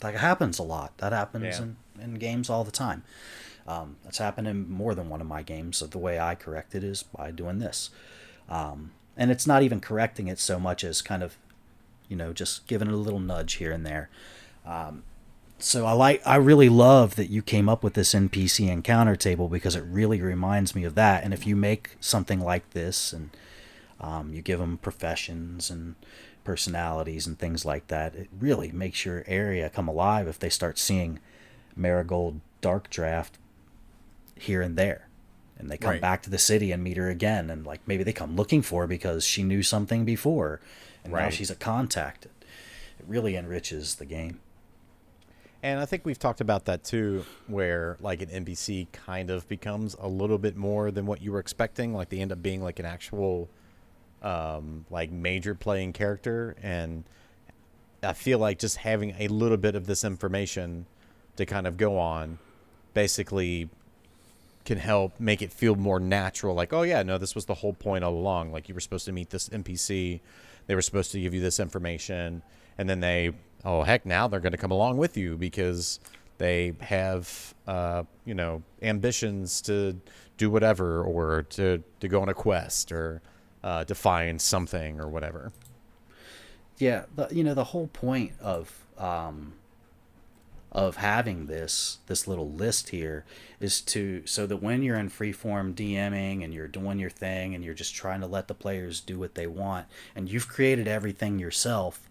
That 0.00 0.14
happens 0.14 0.58
a 0.58 0.62
lot. 0.62 0.96
That 0.98 1.12
happens 1.12 1.58
Yeah. 1.58 1.62
in, 1.62 1.76
in 2.00 2.14
games 2.14 2.48
all 2.48 2.64
the 2.64 2.70
time. 2.70 3.02
Um, 3.66 3.96
that's 4.04 4.18
happened 4.18 4.46
in 4.46 4.70
more 4.70 4.94
than 4.94 5.08
one 5.08 5.20
of 5.20 5.26
my 5.26 5.42
games. 5.42 5.78
So 5.78 5.86
the 5.86 5.98
way 5.98 6.18
I 6.18 6.34
correct 6.34 6.74
it 6.74 6.84
is 6.84 7.02
by 7.02 7.30
doing 7.30 7.58
this. 7.58 7.90
Um, 8.48 8.92
and 9.16 9.30
it's 9.30 9.46
not 9.46 9.62
even 9.62 9.80
correcting 9.80 10.28
it 10.28 10.38
so 10.38 10.58
much 10.58 10.84
as 10.84 11.00
kind 11.00 11.22
of, 11.22 11.36
you 12.08 12.16
know, 12.16 12.32
just 12.32 12.66
giving 12.66 12.88
it 12.88 12.94
a 12.94 12.98
little 12.98 13.20
nudge 13.20 13.54
here 13.54 13.72
and 13.72 13.86
there. 13.86 14.10
Um, 14.66 15.04
so 15.58 15.86
I 15.86 15.92
like 15.92 16.20
I 16.26 16.36
really 16.36 16.68
love 16.68 17.16
that 17.16 17.30
you 17.30 17.40
came 17.40 17.68
up 17.68 17.82
with 17.82 17.94
this 17.94 18.12
NPC 18.12 18.68
encounter 18.68 19.16
table 19.16 19.48
because 19.48 19.76
it 19.76 19.84
really 19.84 20.20
reminds 20.20 20.74
me 20.74 20.84
of 20.84 20.94
that. 20.96 21.24
And 21.24 21.32
if 21.32 21.46
you 21.46 21.56
make 21.56 21.96
something 22.00 22.40
like 22.40 22.70
this 22.70 23.12
and 23.12 23.30
um, 24.00 24.34
you 24.34 24.42
give 24.42 24.58
them 24.58 24.78
professions 24.78 25.70
and 25.70 25.94
personalities 26.42 27.26
and 27.26 27.38
things 27.38 27.64
like 27.64 27.86
that, 27.86 28.14
it 28.14 28.28
really 28.38 28.72
makes 28.72 29.06
your 29.06 29.24
area 29.26 29.70
come 29.70 29.88
alive 29.88 30.28
if 30.28 30.38
they 30.38 30.50
start 30.50 30.78
seeing 30.78 31.20
Marigold 31.76 32.40
Dark 32.60 32.90
Draft 32.90 33.38
here 34.36 34.62
and 34.62 34.76
there. 34.76 35.08
And 35.58 35.70
they 35.70 35.78
come 35.78 35.92
Right. 35.92 36.00
back 36.00 36.22
to 36.24 36.30
the 36.30 36.38
city 36.38 36.72
and 36.72 36.82
meet 36.82 36.96
her 36.96 37.08
again. 37.08 37.48
And 37.50 37.64
like 37.64 37.86
maybe 37.86 38.02
they 38.02 38.12
come 38.12 38.34
looking 38.36 38.62
for 38.62 38.82
her 38.82 38.86
because 38.88 39.24
she 39.24 39.42
knew 39.42 39.62
something 39.62 40.04
before. 40.04 40.60
And 41.04 41.12
now 41.12 41.20
Right. 41.20 41.32
she's 41.32 41.50
a 41.50 41.54
contact. 41.54 42.26
It 42.26 42.30
really 43.06 43.36
enriches 43.36 43.96
the 43.96 44.04
game. 44.04 44.40
And 45.62 45.80
I 45.80 45.86
think 45.86 46.04
we've 46.04 46.18
talked 46.18 46.40
about 46.42 46.66
that 46.66 46.84
too, 46.84 47.24
where 47.46 47.96
like 48.00 48.20
an 48.20 48.28
NPC 48.28 48.88
kind 48.92 49.30
of 49.30 49.48
becomes 49.48 49.96
a 49.98 50.08
little 50.08 50.36
bit 50.38 50.56
more 50.56 50.90
than 50.90 51.06
what 51.06 51.22
you 51.22 51.32
were 51.32 51.38
expecting. 51.38 51.94
Like 51.94 52.10
they 52.10 52.18
end 52.20 52.32
up 52.32 52.42
being 52.42 52.62
like 52.62 52.78
an 52.78 52.84
actual, 52.84 53.48
um, 54.22 54.84
like 54.90 55.10
major 55.10 55.54
playing 55.54 55.92
character. 55.94 56.56
And 56.62 57.04
I 58.02 58.12
feel 58.12 58.38
like 58.38 58.58
just 58.58 58.78
having 58.78 59.14
a 59.18 59.28
little 59.28 59.56
bit 59.56 59.74
of 59.74 59.86
this 59.86 60.04
information 60.04 60.84
to 61.36 61.46
kind 61.46 61.66
of 61.66 61.76
go 61.78 61.98
on, 61.98 62.38
basically, 62.92 63.70
can 64.64 64.78
help 64.78 65.20
make 65.20 65.42
it 65.42 65.52
feel 65.52 65.76
more 65.76 66.00
natural. 66.00 66.54
Like, 66.54 66.72
oh 66.72 66.82
yeah, 66.82 67.02
no, 67.02 67.18
this 67.18 67.34
was 67.34 67.44
the 67.44 67.54
whole 67.54 67.74
point 67.74 68.04
all 68.04 68.14
along. 68.14 68.52
Like 68.52 68.68
you 68.68 68.74
were 68.74 68.80
supposed 68.80 69.04
to 69.06 69.12
meet 69.12 69.30
this 69.30 69.48
NPC, 69.48 70.20
they 70.66 70.74
were 70.74 70.82
supposed 70.82 71.12
to 71.12 71.20
give 71.20 71.34
you 71.34 71.40
this 71.40 71.60
information, 71.60 72.42
and 72.78 72.88
then 72.88 73.00
they, 73.00 73.32
oh 73.64 73.82
heck, 73.82 74.06
now 74.06 74.26
they're 74.26 74.40
going 74.40 74.52
to 74.52 74.58
come 74.58 74.70
along 74.70 74.96
with 74.96 75.16
you 75.16 75.36
because 75.36 76.00
they 76.38 76.74
have, 76.80 77.54
uh, 77.66 78.04
you 78.24 78.34
know, 78.34 78.62
ambitions 78.82 79.60
to 79.62 80.00
do 80.36 80.50
whatever 80.50 81.02
or 81.02 81.42
to 81.42 81.82
to 82.00 82.08
go 82.08 82.22
on 82.22 82.28
a 82.28 82.34
quest 82.34 82.90
or 82.90 83.22
uh, 83.62 83.84
to 83.84 83.94
find 83.94 84.40
something 84.40 85.00
or 85.00 85.08
whatever. 85.08 85.52
Yeah, 86.78 87.04
you 87.30 87.44
know 87.44 87.54
the 87.54 87.64
whole 87.64 87.86
point 87.88 88.32
of 88.40 88.86
um, 88.98 89.54
of 90.74 90.96
having 90.96 91.46
this 91.46 91.98
this 92.06 92.26
little 92.26 92.50
list 92.50 92.88
here 92.88 93.24
is 93.60 93.80
to 93.80 94.22
so 94.26 94.46
that 94.46 94.56
when 94.56 94.82
you're 94.82 94.98
in 94.98 95.08
freeform 95.08 95.72
DMing 95.72 96.42
and 96.42 96.52
you're 96.52 96.66
doing 96.66 96.98
your 96.98 97.10
thing 97.10 97.54
and 97.54 97.64
you're 97.64 97.74
just 97.74 97.94
trying 97.94 98.20
to 98.20 98.26
let 98.26 98.48
the 98.48 98.54
players 98.54 99.00
do 99.00 99.18
what 99.18 99.36
they 99.36 99.46
want 99.46 99.86
and 100.16 100.28
you've 100.28 100.48
created 100.48 100.88
everything 100.88 101.38
yourself, 101.38 102.08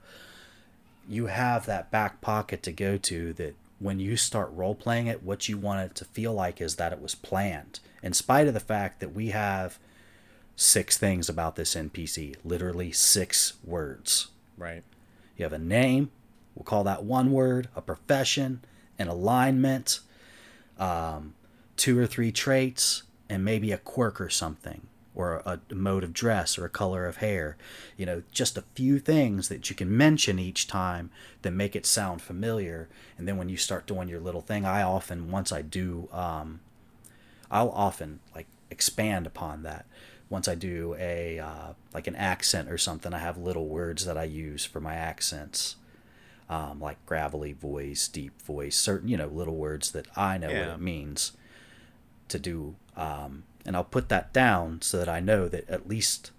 you 1.08 1.26
have 1.26 1.66
that 1.66 1.92
back 1.92 2.22
pocket 2.22 2.64
to 2.64 2.72
go 2.72 2.98
to 2.98 3.34
that 3.34 3.56
when 3.80 4.00
you 4.00 4.16
start 4.16 4.50
role 4.54 4.76
playing 4.76 5.08
it, 5.08 5.24
what 5.24 5.50
you 5.50 5.58
want 5.58 5.82
it 5.82 5.96
to 5.96 6.06
feel 6.06 6.34
like 6.34 6.62
is 6.62 6.78
that 6.78 6.94
it 6.94 7.02
was 7.02 7.16
planned. 7.16 7.82
In 8.02 8.14
spite 8.14 8.48
of 8.48 8.54
the 8.54 8.62
fact 8.62 9.02
that 9.02 9.14
we 9.14 9.30
have 9.30 9.78
six 10.56 10.98
things 10.98 11.28
about 11.28 11.58
this 11.58 11.76
NPC, 11.76 12.36
literally 12.46 12.94
six 12.94 13.54
words. 13.66 14.30
Right. 14.58 14.84
You 15.36 15.44
have 15.44 15.54
a 15.54 15.58
name, 15.58 16.12
we'll 16.56 16.64
call 16.64 16.84
that 16.84 17.04
one 17.04 17.32
word, 17.32 17.70
a 17.76 17.82
profession, 17.82 18.62
an 19.00 19.08
alignment, 19.08 20.00
um, 20.78 21.34
two 21.78 21.98
or 21.98 22.08
three 22.08 22.32
traits, 22.32 23.04
and 23.30 23.44
maybe 23.44 23.72
a 23.72 23.78
quirk 23.78 24.22
or 24.22 24.30
something, 24.30 24.88
or 25.16 25.42
a, 25.46 25.60
mode 25.74 26.04
of 26.04 26.14
dress 26.14 26.58
or 26.58 26.66
a 26.66 26.70
color 26.70 27.06
of 27.06 27.18
hair. 27.18 27.58
You 27.98 28.06
know, 28.06 28.24
just 28.32 28.58
a 28.58 28.64
few 28.76 29.00
things 29.00 29.50
that 29.50 29.70
you 29.70 29.76
can 29.76 29.96
mention 29.96 30.40
each 30.40 30.68
time 30.68 31.10
that 31.42 31.52
make 31.52 31.76
it 31.76 31.86
sound 31.86 32.22
familiar. 32.22 32.90
And 33.18 33.28
then 33.28 33.38
when 33.38 33.50
you 33.50 33.58
start 33.58 33.88
doing 33.88 34.08
your 34.08 34.20
little 34.20 34.42
thing, 34.42 34.66
I 34.66 34.84
often, 34.84 35.32
once 35.32 35.52
I 35.52 35.62
do, 35.62 36.10
um, 36.12 36.60
I'll 37.50 37.70
often 37.70 38.20
like 38.36 38.48
expand 38.72 39.28
upon 39.28 39.64
that. 39.64 39.86
Once 40.30 40.48
I 40.48 40.56
do 40.56 40.96
a 40.98 41.40
uh, 41.40 41.74
like 41.94 42.08
an 42.08 42.16
accent 42.16 42.70
or 42.70 42.78
something, 42.78 43.14
I 43.14 43.20
have 43.20 43.38
little 43.38 43.68
words 43.68 44.06
that 44.06 44.18
I 44.18 44.24
use 44.24 44.66
for 44.66 44.82
my 44.82 44.96
accents, 44.96 45.76
um, 46.54 46.80
like 46.80 47.04
gravelly 47.06 47.54
voice, 47.54 48.08
deep 48.08 48.42
voice, 48.42 48.76
certain 48.78 49.08
you 49.10 49.18
know 49.18 49.28
little 49.28 49.56
words 49.56 49.92
that 49.92 50.08
I 50.16 50.38
know 50.38 50.52
Yeah. 50.52 50.68
what 50.68 50.76
it 50.76 50.82
means 50.82 51.32
to 52.30 52.40
do, 52.40 52.76
um, 52.96 53.44
and 53.66 53.76
I'll 53.76 53.84
put 53.84 54.10
that 54.10 54.34
down 54.34 54.82
so 54.82 54.98
that 54.98 55.10
I 55.10 55.20
know 55.20 55.48
that 55.48 55.70
at 55.70 55.88
least 55.88 56.32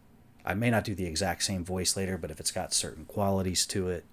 I 0.45 0.55
may 0.55 0.71
not 0.71 0.85
do 0.85 0.95
the 0.95 1.07
exact 1.07 1.43
same 1.43 1.65
voice 1.65 1.97
later, 1.97 2.17
but 2.19 2.31
if 2.31 2.39
it's 2.41 2.51
got 2.53 2.73
certain 2.73 3.05
qualities 3.07 3.67
to 3.67 3.89
it, 3.89 4.05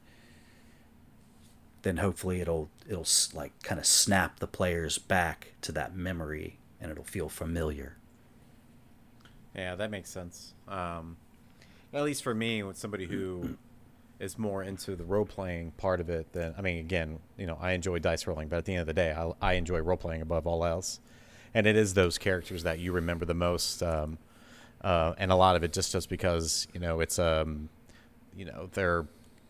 then 1.84 1.98
hopefully 1.98 2.42
it'll 2.42 2.70
it'll 2.88 3.02
s- 3.02 3.30
like 3.34 3.52
kind 3.64 3.80
of 3.80 3.86
snap 3.86 4.40
the 4.40 4.48
players 4.48 4.98
back 4.98 5.54
to 5.62 5.72
that 5.72 5.96
memory 5.96 6.58
and 6.80 6.92
it'll 6.92 7.04
feel 7.04 7.30
familiar. 7.30 7.96
Yeah, 9.56 9.76
that 9.76 9.92
makes 9.92 10.10
sense. 10.10 10.54
Um, 10.68 11.18
at 11.94 12.04
least 12.04 12.24
for 12.24 12.34
me, 12.34 12.64
with 12.64 12.78
somebody 12.78 13.06
who 13.06 13.58
is 14.22 14.38
more 14.38 14.64
into 14.64 14.96
the 14.96 15.04
role 15.04 15.26
playing 15.26 15.72
part 15.72 16.00
of 16.00 16.10
it, 16.10 16.32
than 16.32 16.54
I 16.58 16.62
mean, 16.62 16.78
again, 16.78 17.20
you 17.38 17.48
know, 17.48 17.58
I 17.60 17.72
enjoy 17.72 18.00
dice 18.00 18.28
rolling, 18.28 18.48
but 18.48 18.58
at 18.58 18.66
the 18.66 18.74
end 18.74 18.82
of 18.82 18.88
the 18.88 18.94
day, 18.94 19.12
I, 19.12 19.32
I 19.42 19.54
enjoy 19.54 19.80
role 19.80 19.98
playing 19.98 20.22
above 20.22 20.46
all 20.46 20.64
else. 20.64 21.00
And 21.54 21.68
it 21.68 21.76
is 21.76 21.96
those 21.96 22.18
characters 22.18 22.64
that 22.64 22.80
you 22.80 22.94
remember 22.94 23.26
the 23.26 23.34
most, 23.34 23.84
um, 23.84 24.20
uh, 24.82 25.14
and 25.18 25.32
a 25.32 25.36
lot 25.36 25.56
of 25.56 25.64
it 25.64 25.74
just 25.74 25.92
just 25.92 26.08
because 26.08 26.68
you 26.74 26.80
know 26.80 27.02
it's 27.02 27.20
um, 27.20 27.68
you 28.36 28.46
know 28.46 28.70
they're 28.72 29.06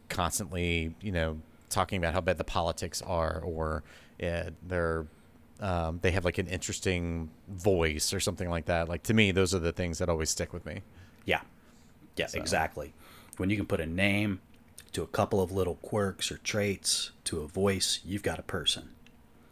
constantly 0.09 0.95
you 1.01 1.11
know 1.11 1.37
talking 1.69 1.97
about 1.97 2.13
how 2.13 2.21
bad 2.21 2.37
the 2.37 2.43
politics 2.43 3.03
are, 3.03 3.41
or 3.45 3.83
uh, 4.23 4.49
they're 4.67 5.05
um, 5.59 5.99
they 6.01 6.11
have 6.11 6.25
like 6.25 6.39
an 6.39 6.47
interesting 6.47 7.29
voice 7.49 8.13
or 8.13 8.19
something 8.19 8.49
like 8.49 8.65
that. 8.65 8.89
Like 8.89 9.03
to 9.03 9.13
me, 9.13 9.31
those 9.31 9.53
are 9.53 9.59
the 9.59 9.71
things 9.71 9.99
that 9.99 10.09
always 10.09 10.31
stick 10.31 10.53
with 10.53 10.65
me. 10.65 10.81
Yeah. 11.25 11.41
Yeah, 12.17 12.27
exactly. 12.33 12.93
When 13.37 13.49
you 13.49 13.55
can 13.55 13.65
put 13.65 13.79
a 13.79 13.85
name 13.85 14.41
to 14.93 15.03
a 15.03 15.07
couple 15.07 15.41
of 15.41 15.51
little 15.51 15.75
quirks 15.75 16.31
or 16.31 16.37
traits 16.37 17.11
to 17.25 17.41
a 17.41 17.47
voice, 17.47 17.99
you've 18.05 18.23
got 18.23 18.39
a 18.39 18.43
person. 18.43 18.89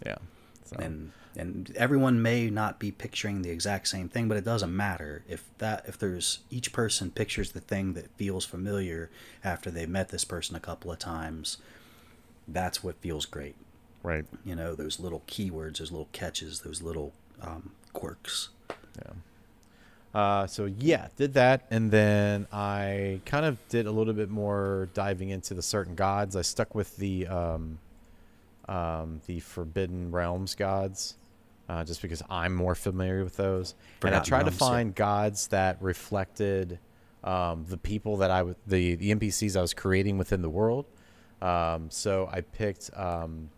Yeah. 0.06 0.18
So, 0.66 0.78
and 0.78 1.12
and 1.36 1.72
everyone 1.76 2.22
may 2.22 2.50
not 2.50 2.80
be 2.80 2.92
picturing 2.92 3.42
the 3.42 3.50
exact 3.50 3.88
same 3.88 4.10
thing 4.10 4.28
but 4.28 4.38
it 4.38 4.44
doesn't 4.44 4.76
matter 4.76 5.24
if 5.28 5.44
that 5.60 5.86
if 5.88 5.98
there's 5.98 6.40
each 6.50 6.74
person 6.74 7.12
pictures 7.12 7.52
the 7.52 7.60
thing 7.60 7.94
that 7.94 8.10
feels 8.18 8.46
familiar 8.46 9.10
after 9.44 9.70
they've 9.70 9.90
met 9.90 10.10
this 10.10 10.26
person 10.26 10.56
a 10.56 10.60
couple 10.60 10.92
of 10.92 11.00
times 11.00 11.58
that's 12.48 12.84
what 12.84 13.00
feels 13.00 13.26
great 13.26 13.56
right. 14.04 14.26
you 14.44 14.56
know 14.56 14.76
those 14.76 15.00
little 15.00 15.22
keywords 15.28 15.78
those 15.78 15.92
little 15.92 16.10
catches 16.12 16.62
those 16.62 16.82
little 16.82 17.14
um, 17.42 17.72
quirks 17.94 18.50
Uh, 20.14 20.48
so 20.48 20.66
yeah, 20.66 21.08
did 21.18 21.36
that, 21.36 21.68
and 21.70 21.92
then 21.92 22.48
I 22.52 23.22
kind 23.26 23.46
of 23.46 23.58
did 23.70 23.86
a 23.86 23.92
little 23.92 24.14
bit 24.14 24.30
more 24.30 24.90
diving 24.94 25.30
into 25.30 25.54
the 25.54 25.62
certain 25.62 25.94
gods. 25.94 26.36
I 26.36 26.42
stuck 26.42 26.74
with 26.74 26.98
the 26.98 27.28
um, 27.28 27.78
um, 28.68 29.22
the 29.28 29.40
Forbidden 29.40 30.12
Realms 30.12 30.56
gods, 30.56 31.16
uh, 31.68 31.84
just 31.84 32.02
because 32.02 32.24
I'm 32.28 32.56
more 32.56 32.74
familiar 32.74 33.24
with 33.24 33.38
those. 33.38 33.76
and 34.02 34.16
I 34.16 34.20
Forgotten 34.20 34.28
tried 34.28 34.40
to 34.40 34.46
Realms, 34.46 34.62
yeah. 34.62 34.68
find 34.68 34.96
gods 34.96 35.48
that 35.50 35.78
reflected 35.80 36.80
um, 37.24 37.66
the 37.70 37.78
people 37.78 38.18
that 38.18 38.32
I 38.32 38.40
w- 38.40 38.56
the 38.66 38.96
the 38.96 39.14
NPCs 39.14 39.56
I 39.56 39.62
was 39.62 39.76
creating 39.76 40.18
within 40.18 40.42
the 40.42 40.50
world. 40.50 40.86
Um, 41.40 41.92
so 41.92 42.28
I 42.32 42.42
picked 42.42 42.90
um, 42.96 43.52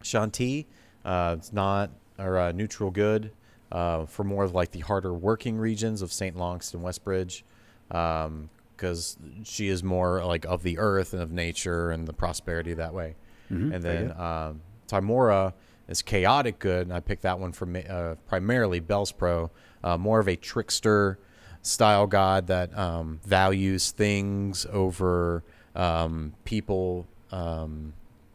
Chauntea. 0.00 0.66
Uh, 1.04 1.34
it's 1.38 1.52
not 1.52 1.90
or 2.18 2.38
uh, 2.38 2.52
neutral 2.52 2.92
good 2.92 3.32
uh, 3.72 4.06
for 4.06 4.24
more 4.24 4.44
of 4.44 4.54
like 4.54 4.70
the 4.72 4.80
harder 4.80 5.12
working 5.12 5.58
regions 5.58 6.02
of 6.02 6.12
St. 6.12 6.36
Longst 6.36 6.74
and 6.74 6.82
Westbridge, 6.82 7.42
because 7.88 9.16
she 9.44 9.68
is 9.68 9.82
more 9.82 10.24
like 10.24 10.44
of 10.44 10.62
the 10.62 10.78
earth 10.78 11.12
and 11.12 11.22
of 11.22 11.32
nature 11.32 11.90
and 11.90 12.06
the 12.06 12.12
prosperity 12.12 12.74
that 12.74 12.92
way. 12.94 13.16
and 13.48 13.72
then 13.82 14.08
good. 14.08 14.16
um, 14.20 14.60
Tymora 14.88 15.52
is 15.88 16.02
chaotic 16.02 16.58
good, 16.58 16.86
and 16.88 16.92
I 16.92 17.00
picked 17.00 17.22
that 17.22 17.38
one 17.38 17.52
for 17.52 17.64
ma- 17.66 17.78
uh, 17.80 18.14
primarily 18.26 18.80
Bell's 18.80 19.12
Pro, 19.12 19.50
uh, 19.84 19.96
more 19.96 20.18
of 20.18 20.28
a 20.28 20.34
trickster 20.36 21.18
style 21.62 22.06
god 22.06 22.46
that 22.48 22.76
um, 22.76 23.20
values 23.24 23.90
things 23.92 24.66
over 24.72 25.42
um, 25.76 26.34
people 26.44 27.06
um, 27.32 27.92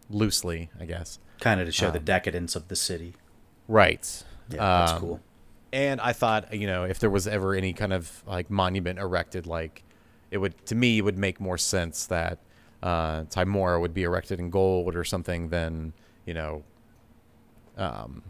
loosely, 0.09 0.69
I 0.79 0.85
guess. 0.85 1.19
kind 1.39 1.59
of 1.59 1.67
to 1.67 1.71
show 1.71 1.91
the 1.91 1.99
Um, 1.99 2.05
decadence 2.05 2.55
of 2.55 2.67
the 2.67 2.75
city 2.75 3.15
Right. 3.67 4.23
Yeah 4.49 4.57
that's 4.57 4.91
Um, 4.93 4.99
cool 4.99 5.19
And 5.73 6.01
I 6.01 6.11
thought, 6.13 6.53
you 6.53 6.67
know, 6.67 6.83
if 6.83 6.99
there 6.99 7.09
was 7.09 7.27
ever 7.27 7.53
any 7.55 7.71
kind 7.73 7.93
of 7.93 8.23
like 8.27 8.49
monument 8.49 8.99
erected, 8.99 9.47
like 9.47 9.83
it 10.29 10.37
would 10.39 10.65
to 10.65 10.75
me 10.75 10.97
it 10.97 11.01
would 11.01 11.17
make 11.17 11.39
more 11.39 11.57
sense 11.57 12.05
that 12.07 12.39
uh, 12.83 13.23
Tymora 13.25 13.79
would 13.79 13.93
be 13.93 14.03
erected 14.03 14.39
in 14.39 14.49
gold 14.49 14.95
or 14.95 15.03
something 15.03 15.49
than 15.49 15.93
you 16.25 16.33
know 16.33 16.63
um, 17.77 18.23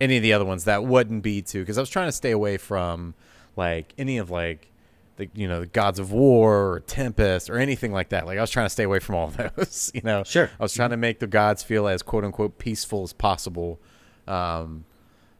any 0.00 0.16
of 0.16 0.22
the 0.22 0.32
other 0.32 0.44
ones 0.44 0.64
that 0.64 0.84
wouldn't 0.84 1.22
be 1.22 1.42
too. 1.42 1.60
Because 1.60 1.78
I 1.78 1.80
was 1.80 1.90
trying 1.90 2.08
to 2.08 2.12
stay 2.12 2.30
away 2.30 2.56
from 2.56 3.14
like 3.56 3.94
any 3.98 4.18
of 4.18 4.30
like 4.30 4.70
the 5.16 5.28
you 5.34 5.48
know 5.48 5.60
the 5.60 5.66
gods 5.66 5.98
of 5.98 6.12
war 6.12 6.72
or 6.74 6.80
tempest 6.80 7.50
or 7.50 7.58
anything 7.58 7.92
like 7.92 8.10
that. 8.10 8.26
Like 8.26 8.38
I 8.38 8.40
was 8.40 8.50
trying 8.50 8.66
to 8.66 8.70
stay 8.70 8.84
away 8.84 9.00
from 9.00 9.14
all 9.16 9.28
those. 9.56 9.90
You 9.94 10.02
know, 10.04 10.22
Sure. 10.24 10.50
I 10.58 10.62
was 10.62 10.72
trying 10.74 10.90
to 10.90 10.96
make 10.96 11.18
the 11.18 11.26
gods 11.26 11.62
feel 11.62 11.88
as 11.88 12.02
quote 12.02 12.24
unquote 12.24 12.58
peaceful 12.58 13.02
as 13.02 13.12
possible, 13.12 13.80
um, 14.28 14.84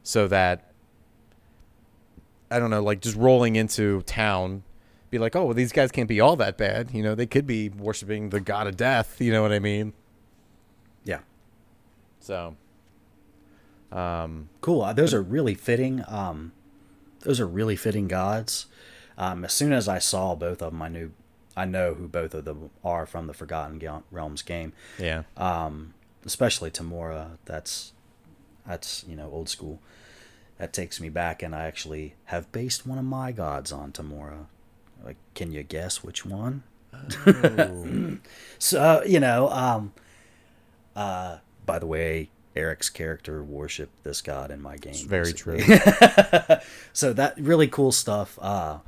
so 0.08 0.26
that 0.26 0.72
I 2.50 2.58
don't 2.58 2.70
know, 2.70 2.82
like 2.82 3.02
just 3.02 3.14
rolling 3.14 3.56
into 3.56 4.00
town, 4.02 4.62
be 5.10 5.18
like, 5.18 5.36
oh, 5.36 5.44
well, 5.44 5.54
these 5.54 5.70
guys 5.70 5.92
can't 5.92 6.08
be 6.08 6.18
all 6.18 6.34
that 6.36 6.56
bad. 6.56 6.92
You 6.94 7.02
know, 7.02 7.14
they 7.14 7.26
could 7.26 7.46
be 7.46 7.68
worshiping 7.68 8.30
the 8.30 8.40
god 8.40 8.66
of 8.66 8.78
death. 8.78 9.20
You 9.20 9.30
know 9.30 9.42
what 9.42 9.52
I 9.52 9.58
mean? 9.58 9.92
Yeah. 11.04 11.20
So, 12.20 12.56
um, 13.92 14.48
Cool. 14.62 14.80
Uh, 14.80 14.94
Those 14.94 15.12
are 15.12 15.20
really 15.20 15.52
fitting. 15.54 16.02
Um, 16.08 16.52
those 17.20 17.38
are 17.38 17.46
really 17.46 17.76
fitting 17.76 18.08
gods. 18.08 18.64
Um, 19.18 19.44
as 19.44 19.52
soon 19.52 19.74
as 19.74 19.88
I 19.88 19.98
saw 19.98 20.34
both 20.34 20.62
of 20.62 20.72
them, 20.72 20.80
I 20.80 20.88
knew, 20.88 21.12
I 21.54 21.66
know 21.66 21.92
who 21.92 22.08
both 22.08 22.32
of 22.32 22.46
them 22.46 22.70
are 22.82 23.04
from 23.04 23.26
the 23.26 23.34
Forgotten 23.34 24.02
Realms 24.10 24.40
game. 24.40 24.72
yeah, 24.98 25.24
Um, 25.36 25.92
especially 26.24 26.70
Tymora. 26.70 27.36
That's, 27.44 27.92
that's 28.66 29.04
you 29.06 29.16
know 29.16 29.28
old 29.30 29.50
school. 29.50 29.80
That 30.58 30.72
takes 30.72 31.00
me 31.00 31.08
back, 31.08 31.42
and 31.42 31.54
I 31.54 31.66
actually 31.66 32.14
have 32.26 32.50
based 32.52 32.86
one 32.86 32.98
of 32.98 33.04
my 33.04 33.30
gods 33.32 33.70
on 33.72 33.92
Tymora. 33.92 34.46
Like, 35.04 35.16
can 35.34 35.52
you 35.52 35.62
guess 35.62 36.02
which 36.02 36.26
one? 36.26 36.64
so 38.58 38.80
uh, 38.80 39.02
you 39.06 39.20
know, 39.20 39.48
um, 39.50 39.92
uh, 40.96 41.38
by 41.64 41.78
the 41.78 41.86
way, 41.86 42.30
Eric's 42.56 42.90
character 42.90 43.42
worshipped 43.42 44.02
this 44.02 44.20
god 44.20 44.50
in 44.50 44.60
my 44.60 44.76
game. 44.76 44.90
it's 44.92 45.02
very 45.02 45.32
basically. 45.32 45.62
true. 45.62 46.56
so 46.92 47.12
that 47.12 47.38
really 47.38 47.68
cool 47.68 47.92
stuff. 47.92 48.38
Uh, 48.42 48.78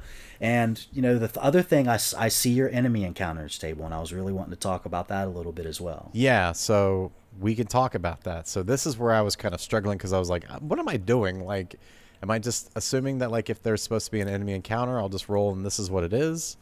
and 0.40 0.86
you 0.92 1.02
know, 1.02 1.18
the 1.18 1.28
th- 1.28 1.36
other 1.38 1.62
thing 1.62 1.86
I, 1.86 1.94
s- 1.94 2.14
I 2.14 2.28
see 2.28 2.50
your 2.50 2.68
enemy 2.70 3.04
encounters 3.04 3.58
table, 3.58 3.84
and 3.84 3.94
I 3.94 4.00
was 4.00 4.12
really 4.12 4.32
wanting 4.32 4.50
to 4.52 4.56
talk 4.58 4.86
about 4.86 5.08
that 5.08 5.26
a 5.28 5.30
little 5.30 5.52
bit 5.52 5.66
as 5.66 5.80
well. 5.80 6.10
Yeah, 6.14 6.52
so 6.52 7.12
we 7.38 7.54
can 7.54 7.66
talk 7.66 7.94
about 7.94 8.24
that. 8.24 8.48
So 8.48 8.62
this 8.62 8.86
is 8.86 8.98
where 8.98 9.12
I 9.12 9.20
was 9.20 9.36
kind 9.36 9.54
of 9.54 9.60
struggling 9.60 9.98
because 9.98 10.12
I 10.12 10.18
was 10.18 10.30
like, 10.30 10.48
what 10.60 10.78
am 10.78 10.88
I 10.88 10.96
doing? 10.96 11.44
Like, 11.44 11.76
am 12.22 12.30
I 12.30 12.38
just 12.38 12.70
assuming 12.74 13.18
that 13.18 13.30
like 13.30 13.48
if 13.50 13.62
there's 13.62 13.82
supposed 13.82 14.06
to 14.06 14.12
be 14.12 14.20
an 14.20 14.28
enemy 14.28 14.52
encounter, 14.52 14.98
I'll 14.98 15.08
just 15.08 15.28
roll 15.28 15.52
and 15.52 15.64
this 15.64 15.78
is 15.78 15.90
what 15.90 16.04
it 16.04 16.12
is, 16.12 16.56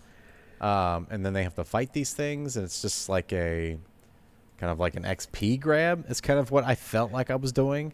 um, 0.60 1.06
and 1.10 1.24
then 1.24 1.32
they 1.32 1.42
have 1.42 1.54
to 1.56 1.64
fight 1.64 1.92
these 1.92 2.12
things, 2.12 2.56
and 2.56 2.64
it's 2.64 2.82
just 2.82 3.08
like 3.08 3.32
a 3.32 3.78
kind 4.58 4.72
of 4.72 4.78
like 4.78 4.96
an 4.96 5.04
XP 5.04 5.60
grab. 5.60 6.04
It's 6.08 6.20
kind 6.20 6.38
of 6.38 6.50
what 6.50 6.64
I 6.64 6.74
felt 6.74 7.12
like 7.12 7.30
I 7.30 7.36
was 7.36 7.52
doing. 7.52 7.92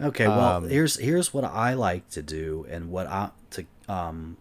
Okay, 0.00 0.26
well, 0.26 0.56
Um, 0.56 0.68
here's 0.68 0.96
here's 0.96 1.34
what 1.34 1.44
I 1.44 1.74
like 1.74 2.08
to 2.10 2.22
do, 2.22 2.66
and 2.70 2.90
what 2.90 3.06
I 3.06 3.30
to 3.50 3.66
um, 3.88 4.38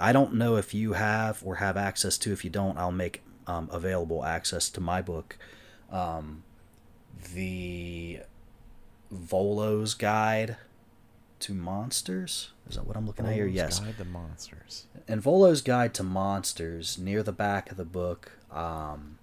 I 0.00 0.12
don't 0.12 0.34
know 0.34 0.56
if 0.56 0.74
you 0.74 0.94
have 0.94 1.42
or 1.44 1.56
have 1.56 1.76
access 1.76 2.18
to. 2.18 2.32
If 2.32 2.44
you 2.44 2.50
don't, 2.50 2.76
I'll 2.76 2.90
make 2.90 3.22
um, 3.46 3.68
available 3.70 4.24
access 4.24 4.68
to 4.70 4.80
my 4.80 5.00
book, 5.00 5.38
um, 5.92 6.42
the 7.34 8.20
Volo's 9.10 9.94
Guide 9.94 10.56
to 11.40 11.54
Monsters. 11.54 12.50
Is 12.68 12.76
that 12.76 12.86
what 12.86 12.96
I'm 12.96 13.06
looking 13.06 13.26
at 13.26 13.34
here? 13.34 13.46
Yes. 13.46 13.80
Guide 13.80 13.96
to 13.98 14.04
monsters. 14.04 14.86
And 15.06 15.22
Volo's 15.22 15.62
Guide 15.62 15.94
to 15.94 16.02
Monsters, 16.02 16.98
near 16.98 17.22
the 17.22 17.32
back 17.32 17.70
of 17.70 17.76
the 17.76 17.84
book, 17.84 18.32
um, 18.50 19.18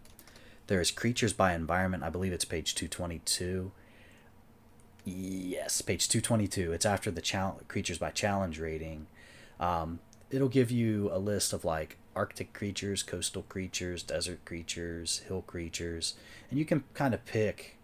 there's 0.68 0.90
Creatures 0.92 1.34
by 1.34 1.54
Environment. 1.54 2.04
I 2.04 2.10
believe 2.10 2.34
it's 2.34 2.46
page 2.46 2.74
222. 2.74 3.72
Yes, 5.04 5.82
page 5.82 6.10
222. 6.10 6.74
It's 6.74 6.86
after 6.86 7.12
the 7.12 7.22
chal- 7.22 7.62
Creatures 7.68 8.00
by 8.00 8.10
Challenge 8.10 8.60
rating. 8.60 9.06
Um, 9.60 10.00
it'll 10.32 10.50
give 10.50 10.72
you 10.72 11.10
a 11.14 11.20
list 11.20 11.54
of 11.54 11.64
like 11.64 11.98
Arctic 12.16 12.54
creatures, 12.54 13.04
coastal 13.04 13.44
creatures, 13.44 14.02
desert 14.02 14.44
creatures, 14.46 15.20
hill 15.28 15.44
creatures, 15.44 16.16
and 16.50 16.58
you 16.58 16.66
can 16.66 16.84
kind 16.94 17.14
of 17.14 17.26
pick. 17.26 17.75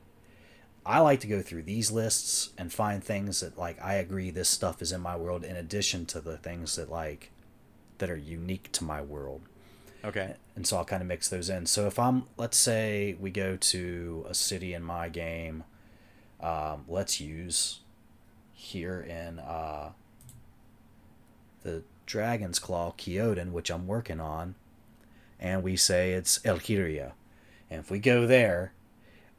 I 0.85 0.99
like 0.99 1.19
to 1.21 1.27
go 1.27 1.41
through 1.41 1.63
these 1.63 1.91
lists 1.91 2.51
and 2.57 2.73
find 2.73 3.03
things 3.03 3.41
that 3.41 3.57
like 3.57 3.81
I 3.83 3.95
agree 3.95 4.31
this 4.31 4.49
stuff 4.49 4.81
is 4.81 4.91
in 4.91 5.01
my 5.01 5.15
world 5.15 5.43
in 5.43 5.55
addition 5.55 6.05
to 6.07 6.21
the 6.21 6.37
things 6.37 6.75
that 6.75 6.89
like 6.89 7.31
that 7.99 8.09
are 8.09 8.17
unique 8.17 8.71
to 8.73 8.83
my 8.83 9.01
world. 9.01 9.41
Okay. 10.03 10.35
And 10.55 10.65
so 10.65 10.77
I'll 10.77 10.85
kind 10.85 11.01
of 11.01 11.07
mix 11.07 11.29
those 11.29 11.49
in. 11.49 11.65
So 11.67 11.87
if 11.87 11.99
I'm, 11.99 12.23
let's 12.37 12.57
say 12.57 13.15
we 13.19 13.29
go 13.29 13.55
to 13.55 14.25
a 14.27 14.33
city 14.33 14.73
in 14.73 14.83
my 14.83 15.09
game, 15.09 15.63
um, 16.41 16.85
let's 16.87 17.21
use 17.21 17.81
here 18.53 18.99
in 19.01 19.39
uh, 19.39 19.91
the 21.61 21.83
Dragon's 22.05 22.59
Claw 22.59 22.93
Kyoden, 22.97 23.51
which 23.51 23.69
I'm 23.69 23.87
working 23.87 24.19
on, 24.19 24.55
and 25.39 25.63
we 25.63 25.75
say 25.75 26.13
it's 26.13 26.39
Elkiria. 26.39 27.11
And 27.69 27.79
if 27.79 27.91
we 27.91 27.99
go 27.99 28.25
there, 28.25 28.73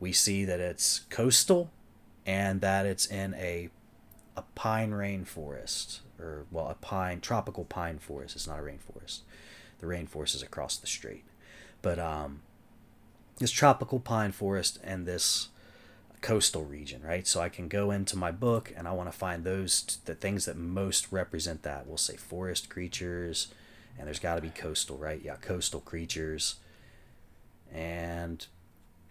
we 0.03 0.12
see 0.12 0.45
that 0.45 0.59
it's 0.59 1.03
coastal 1.11 1.71
and 2.27 2.61
that 2.61 2.85
it's 2.85 3.07
in 3.07 3.35
a 3.35 3.69
a 4.37 4.43
pine 4.57 4.91
rainforest 4.91 6.01
or 6.19 6.45
well 6.51 6.69
a 6.69 6.75
pine 6.75 7.21
tropical 7.21 7.65
pine 7.65 8.01
forest. 8.01 8.35
It's 8.35 8.49
not 8.49 8.59
a 8.59 8.62
rainforest. 8.62 9.21
The 9.79 9.87
rainforest 9.87 10.35
is 10.35 10.43
across 10.43 10.77
the 10.77 10.88
strait 10.88 11.25
but 11.83 12.01
um 12.01 12.41
this 13.38 13.53
tropical 13.53 14.01
pine 14.01 14.33
forest 14.33 14.81
and 14.83 15.07
this 15.07 15.49
coastal 16.21 16.65
region 16.65 17.01
right? 17.03 17.25
So 17.25 17.41
i 17.41 17.49
can 17.49 17.69
go 17.69 17.93
into 17.93 18.17
my 18.19 18.33
book 18.33 18.73
and 18.77 18.88
i 18.88 18.93
want 18.93 19.11
to 19.11 19.17
find 19.17 19.45
those 19.45 19.99
the 20.05 20.17
things 20.17 20.47
that 20.47 20.57
most 20.57 21.12
represent 21.12 21.62
that. 21.62 21.87
We'll 21.87 21.97
say 21.97 22.17
forest 22.17 22.69
creatures 22.69 23.55
and 23.97 24.09
there's 24.09 24.19
got 24.19 24.35
to 24.35 24.41
be 24.41 24.51
coastal 24.51 24.97
right? 24.97 25.21
Yeah 25.23 25.37
coastal 25.37 25.81
creatures. 25.81 26.57
And 27.73 28.45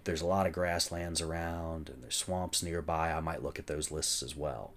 there's 0.03 0.21
a 0.21 0.25
lot 0.25 0.45
of 0.47 0.53
grasslands 0.53 1.21
around 1.21 1.89
and 1.89 2.01
there's 2.03 2.15
swamps 2.15 2.61
nearby 2.63 3.11
i 3.11 3.19
might 3.19 3.43
look 3.43 3.57
at 3.59 3.67
those 3.67 3.91
lists 3.91 4.21
as 4.23 4.35
well 4.35 4.73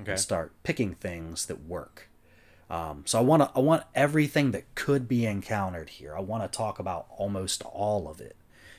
Okay. 0.00 0.12
and 0.12 0.20
start 0.20 0.52
picking 0.62 0.94
things 0.94 1.44
that 1.46 1.66
work. 1.66 2.08
Um, 2.70 3.02
so 3.04 3.18
I 3.18 3.20
want 3.22 3.42
to 3.42 3.50
I 3.54 3.58
want 3.60 3.82
everything 3.94 4.52
that 4.52 4.74
could 4.74 5.06
be 5.06 5.26
encountered 5.26 5.90
here. 5.90 6.16
I 6.16 6.20
want 6.20 6.50
to 6.50 6.56
talk 6.56 6.78
about 6.78 7.04
almost 7.18 7.62
all 7.66 8.08
of 8.08 8.18
it, 8.18 8.34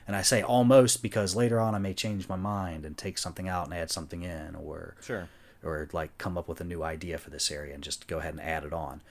and 0.08 0.16
I 0.16 0.24
say 0.24 0.42
almost 0.42 1.04
because 1.04 1.36
later 1.36 1.60
on 1.60 1.76
I 1.76 1.78
may 1.78 1.94
change 1.94 2.28
my 2.28 2.36
mind 2.36 2.84
and 2.84 2.98
take 2.98 3.20
something 3.20 3.48
out 3.48 3.66
and 3.66 3.76
add 3.76 3.92
something 3.92 4.24
in, 4.24 4.56
or 4.56 4.96
Sure. 5.02 5.30
or 5.64 5.88
like 5.94 6.18
come 6.18 6.36
up 6.36 6.48
with 6.48 6.60
a 6.60 6.64
new 6.64 6.82
idea 6.82 7.20
for 7.20 7.30
this 7.30 7.52
area 7.52 7.76
and 7.76 7.84
just 7.84 8.08
go 8.08 8.18
ahead 8.18 8.34
and 8.34 8.42
add 8.42 8.64
it 8.64 8.74
on. 8.74 9.02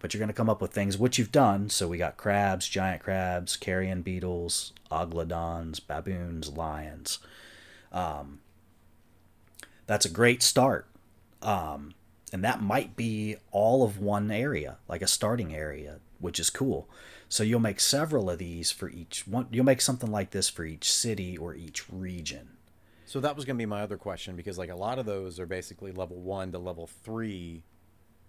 But 0.00 0.12
you're 0.12 0.18
going 0.18 0.28
to 0.28 0.34
come 0.34 0.50
up 0.50 0.60
with 0.60 0.72
things 0.72 0.98
which 0.98 1.18
you've 1.18 1.30
done. 1.30 1.68
So 1.68 1.86
we 1.86 1.98
got 1.98 2.16
crabs, 2.16 2.66
giant 2.66 3.02
crabs, 3.02 3.56
carrion 3.56 4.02
beetles, 4.02 4.72
oglodons, 4.90 5.80
baboons, 5.86 6.48
lions. 6.50 7.18
Um, 7.92 8.40
that's 9.86 10.06
a 10.06 10.10
great 10.10 10.42
start. 10.42 10.86
Um, 11.42 11.94
and 12.32 12.44
that 12.44 12.62
might 12.62 12.96
be 12.96 13.36
all 13.50 13.82
of 13.82 13.98
one 13.98 14.30
area, 14.30 14.78
like 14.88 15.02
a 15.02 15.06
starting 15.06 15.54
area, 15.54 15.98
which 16.18 16.40
is 16.40 16.50
cool. 16.50 16.88
So 17.28 17.42
you'll 17.42 17.60
make 17.60 17.80
several 17.80 18.30
of 18.30 18.38
these 18.38 18.70
for 18.70 18.88
each 18.88 19.26
one. 19.26 19.46
You'll 19.50 19.64
make 19.64 19.80
something 19.80 20.10
like 20.10 20.30
this 20.30 20.48
for 20.48 20.64
each 20.64 20.90
city 20.90 21.36
or 21.36 21.54
each 21.54 21.90
region. 21.90 22.56
So 23.06 23.20
that 23.20 23.34
was 23.34 23.44
going 23.44 23.56
to 23.56 23.62
be 23.62 23.66
my 23.66 23.82
other 23.82 23.96
question 23.96 24.36
because 24.36 24.58
like 24.58 24.70
a 24.70 24.76
lot 24.76 24.98
of 24.98 25.06
those 25.06 25.40
are 25.40 25.46
basically 25.46 25.92
level 25.92 26.16
one 26.16 26.52
to 26.52 26.58
level 26.58 26.86
three 26.86 27.64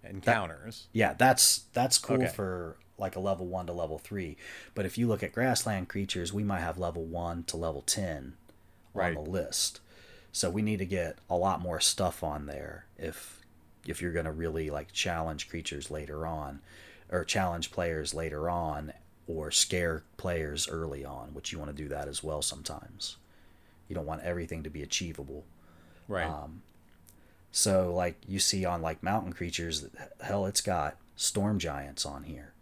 encounters. 0.03 0.87
Yeah, 0.93 1.13
that's 1.13 1.59
that's 1.73 1.97
cool 1.97 2.17
Okay. 2.17 2.27
for 2.27 2.77
like 2.97 3.15
a 3.15 3.19
level 3.19 3.47
one 3.47 3.65
to 3.67 3.73
level 3.73 3.97
three. 3.97 4.37
But 4.75 4.85
if 4.85 4.97
you 4.97 5.07
look 5.07 5.23
at 5.23 5.33
grassland 5.33 5.89
creatures, 5.89 6.31
we 6.33 6.43
might 6.43 6.59
have 6.59 6.77
level 6.77 7.03
one 7.05 7.43
to 7.45 7.57
level 7.57 7.81
ten 7.81 8.35
Right. 8.93 9.15
on 9.15 9.23
the 9.23 9.29
list. 9.29 9.79
So 10.31 10.49
we 10.49 10.61
need 10.61 10.77
to 10.79 10.85
get 10.85 11.17
a 11.29 11.35
lot 11.35 11.61
more 11.61 11.79
stuff 11.79 12.23
on 12.23 12.45
there 12.45 12.85
if 12.97 13.41
if 13.87 14.01
you're 14.01 14.13
gonna 14.13 14.31
really 14.31 14.69
like 14.69 14.91
challenge 14.91 15.49
creatures 15.49 15.89
later 15.89 16.27
on, 16.27 16.61
or 17.09 17.25
challenge 17.25 17.71
players 17.71 18.13
later 18.13 18.49
on, 18.49 18.93
or 19.27 19.49
scare 19.51 20.03
players 20.17 20.67
early 20.67 21.03
on, 21.03 21.33
which 21.33 21.51
you 21.51 21.57
want 21.59 21.75
to 21.75 21.83
do 21.83 21.89
that 21.89 22.07
as 22.07 22.23
well 22.23 22.41
sometimes. 22.41 23.17
You 23.87 23.95
don't 23.95 24.05
want 24.05 24.21
everything 24.23 24.63
to 24.63 24.69
be 24.69 24.83
achievable. 24.83 25.45
Right. 26.07 26.27
Um, 26.27 26.61
So 27.51 27.93
like 27.93 28.17
you 28.27 28.39
see 28.39 28.65
on 28.65 28.81
like 28.81 29.03
mountain 29.03 29.33
creatures, 29.33 29.85
hell, 30.21 30.45
it's 30.45 30.61
got 30.61 30.97
storm 31.15 31.59
giants 31.59 32.05
on 32.05 32.23
here. 32.23 32.53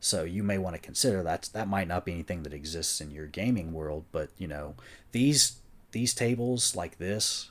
So 0.00 0.24
you 0.24 0.42
may 0.42 0.58
want 0.58 0.76
to 0.76 0.82
consider 0.82 1.22
that 1.22 1.50
that 1.52 1.68
might 1.68 1.88
not 1.88 2.04
be 2.04 2.12
anything 2.12 2.42
that 2.44 2.54
exists 2.54 3.00
in 3.00 3.10
your 3.10 3.26
gaming 3.26 3.72
world, 3.72 4.04
but 4.12 4.30
you 4.38 4.46
know 4.46 4.74
these 5.12 5.56
these 5.92 6.14
tables 6.14 6.76
like 6.76 6.98
this, 6.98 7.50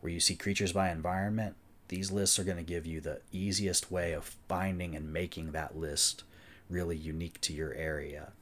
where 0.00 0.12
you 0.12 0.20
see 0.20 0.34
creatures 0.34 0.72
by 0.72 0.90
environment, 0.90 1.54
these 1.88 2.10
lists 2.10 2.38
are 2.38 2.44
going 2.44 2.56
to 2.56 2.62
give 2.62 2.86
you 2.86 3.00
the 3.00 3.20
easiest 3.32 3.90
way 3.90 4.12
of 4.12 4.36
finding 4.48 4.94
and 4.94 5.12
making 5.12 5.52
that 5.52 5.76
list 5.76 6.24
really 6.68 6.96
unique 6.96 7.40
to 7.42 7.52
your 7.52 7.72
area 7.74 8.32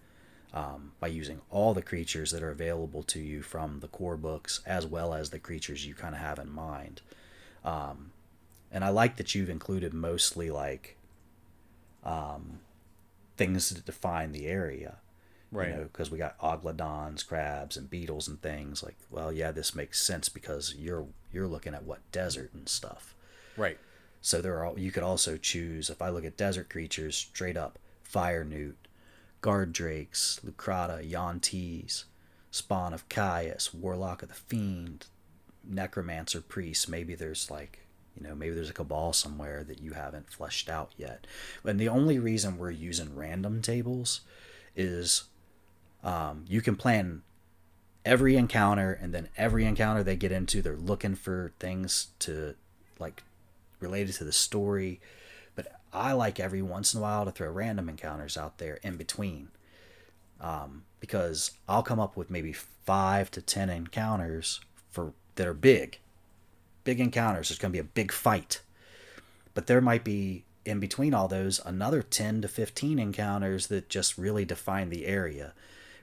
um, 0.54 0.92
by 1.00 1.08
using 1.08 1.40
all 1.50 1.74
the 1.74 1.82
creatures 1.82 2.30
that 2.30 2.42
are 2.42 2.50
available 2.50 3.02
to 3.02 3.20
you 3.20 3.42
from 3.42 3.80
the 3.80 3.88
core 3.88 4.16
books 4.16 4.60
as 4.66 4.86
well 4.86 5.12
as 5.12 5.30
the 5.30 5.38
creatures 5.38 5.86
you 5.86 5.94
kind 5.94 6.14
of 6.14 6.20
have 6.20 6.38
in 6.38 6.50
mind. 6.50 7.00
Um, 7.64 8.12
and 8.70 8.84
I 8.84 8.88
like 8.88 9.16
that 9.16 9.34
you've 9.34 9.50
included 9.50 9.92
mostly 9.92 10.50
like 10.50 10.96
um, 12.04 12.60
things 13.36 13.70
that 13.70 13.84
define 13.84 14.32
the 14.32 14.46
area. 14.46 14.96
Right. 15.50 15.68
You 15.68 15.74
know, 15.74 15.82
because 15.82 16.10
we 16.10 16.16
got 16.16 16.38
oglodons, 16.38 17.26
crabs, 17.26 17.76
and 17.76 17.90
beetles 17.90 18.26
and 18.26 18.40
things. 18.40 18.82
Like, 18.82 18.96
well, 19.10 19.30
yeah, 19.30 19.52
this 19.52 19.74
makes 19.74 20.00
sense 20.00 20.30
because 20.30 20.74
you're 20.78 21.06
you're 21.30 21.46
looking 21.46 21.74
at 21.74 21.84
what 21.84 22.10
desert 22.10 22.52
and 22.54 22.66
stuff. 22.68 23.14
Right. 23.56 23.78
So 24.22 24.40
there 24.40 24.64
are 24.64 24.78
you 24.78 24.90
could 24.90 25.02
also 25.02 25.36
choose 25.36 25.90
if 25.90 26.00
I 26.00 26.08
look 26.08 26.24
at 26.24 26.38
desert 26.38 26.70
creatures 26.70 27.16
straight 27.16 27.58
up 27.58 27.78
fire 28.02 28.44
newt, 28.44 28.76
guard 29.42 29.72
drakes, 29.72 30.40
leucrotta, 30.44 31.08
yuan-tis, 31.08 32.04
spawn 32.50 32.94
of 32.94 33.08
Kyuss, 33.08 33.74
warlock 33.74 34.22
of 34.22 34.28
the 34.28 34.34
fiend, 34.34 35.06
necromancer 35.68 36.40
priest. 36.40 36.88
Maybe 36.88 37.14
there's 37.14 37.50
like 37.50 37.80
you 38.16 38.26
know 38.26 38.34
maybe 38.34 38.54
there's 38.54 38.70
a 38.70 38.74
cabal 38.74 39.12
somewhere 39.12 39.64
that 39.64 39.80
you 39.80 39.92
haven't 39.92 40.30
fleshed 40.30 40.68
out 40.68 40.92
yet. 40.96 41.26
And 41.64 41.78
the 41.78 41.88
only 41.88 42.18
reason 42.18 42.58
we're 42.58 42.70
using 42.70 43.16
random 43.16 43.62
tables 43.62 44.22
is 44.74 45.24
um, 46.02 46.44
you 46.48 46.60
can 46.60 46.76
plan 46.76 47.22
every 48.04 48.36
encounter 48.36 48.92
and 48.92 49.14
then 49.14 49.28
every 49.36 49.64
encounter 49.64 50.02
they 50.02 50.16
get 50.16 50.32
into 50.32 50.60
they're 50.60 50.76
looking 50.76 51.14
for 51.14 51.52
things 51.60 52.08
to 52.18 52.54
like 52.98 53.22
related 53.80 54.14
to 54.14 54.24
the 54.24 54.32
story 54.32 55.00
but 55.54 55.80
i 55.92 56.12
like 56.12 56.40
every 56.40 56.62
once 56.62 56.94
in 56.94 56.98
a 56.98 57.02
while 57.02 57.24
to 57.24 57.30
throw 57.30 57.48
random 57.50 57.88
encounters 57.88 58.36
out 58.36 58.58
there 58.58 58.80
in 58.82 58.96
between 58.96 59.48
um, 60.40 60.82
because 60.98 61.52
i'll 61.68 61.82
come 61.82 62.00
up 62.00 62.16
with 62.16 62.28
maybe 62.28 62.52
five 62.52 63.30
to 63.30 63.40
ten 63.40 63.70
encounters 63.70 64.60
for 64.90 65.12
that 65.36 65.46
are 65.46 65.54
big 65.54 65.98
big 66.84 67.00
encounters 67.00 67.48
there's 67.48 67.58
going 67.58 67.70
to 67.70 67.76
be 67.76 67.80
a 67.80 67.84
big 67.84 68.12
fight 68.12 68.60
but 69.54 69.66
there 69.66 69.80
might 69.80 70.04
be 70.04 70.44
in 70.64 70.80
between 70.80 71.14
all 71.14 71.28
those 71.28 71.60
another 71.64 72.02
10 72.02 72.42
to 72.42 72.48
15 72.48 72.98
encounters 72.98 73.66
that 73.68 73.88
just 73.88 74.18
really 74.18 74.44
define 74.44 74.90
the 74.90 75.06
area 75.06 75.52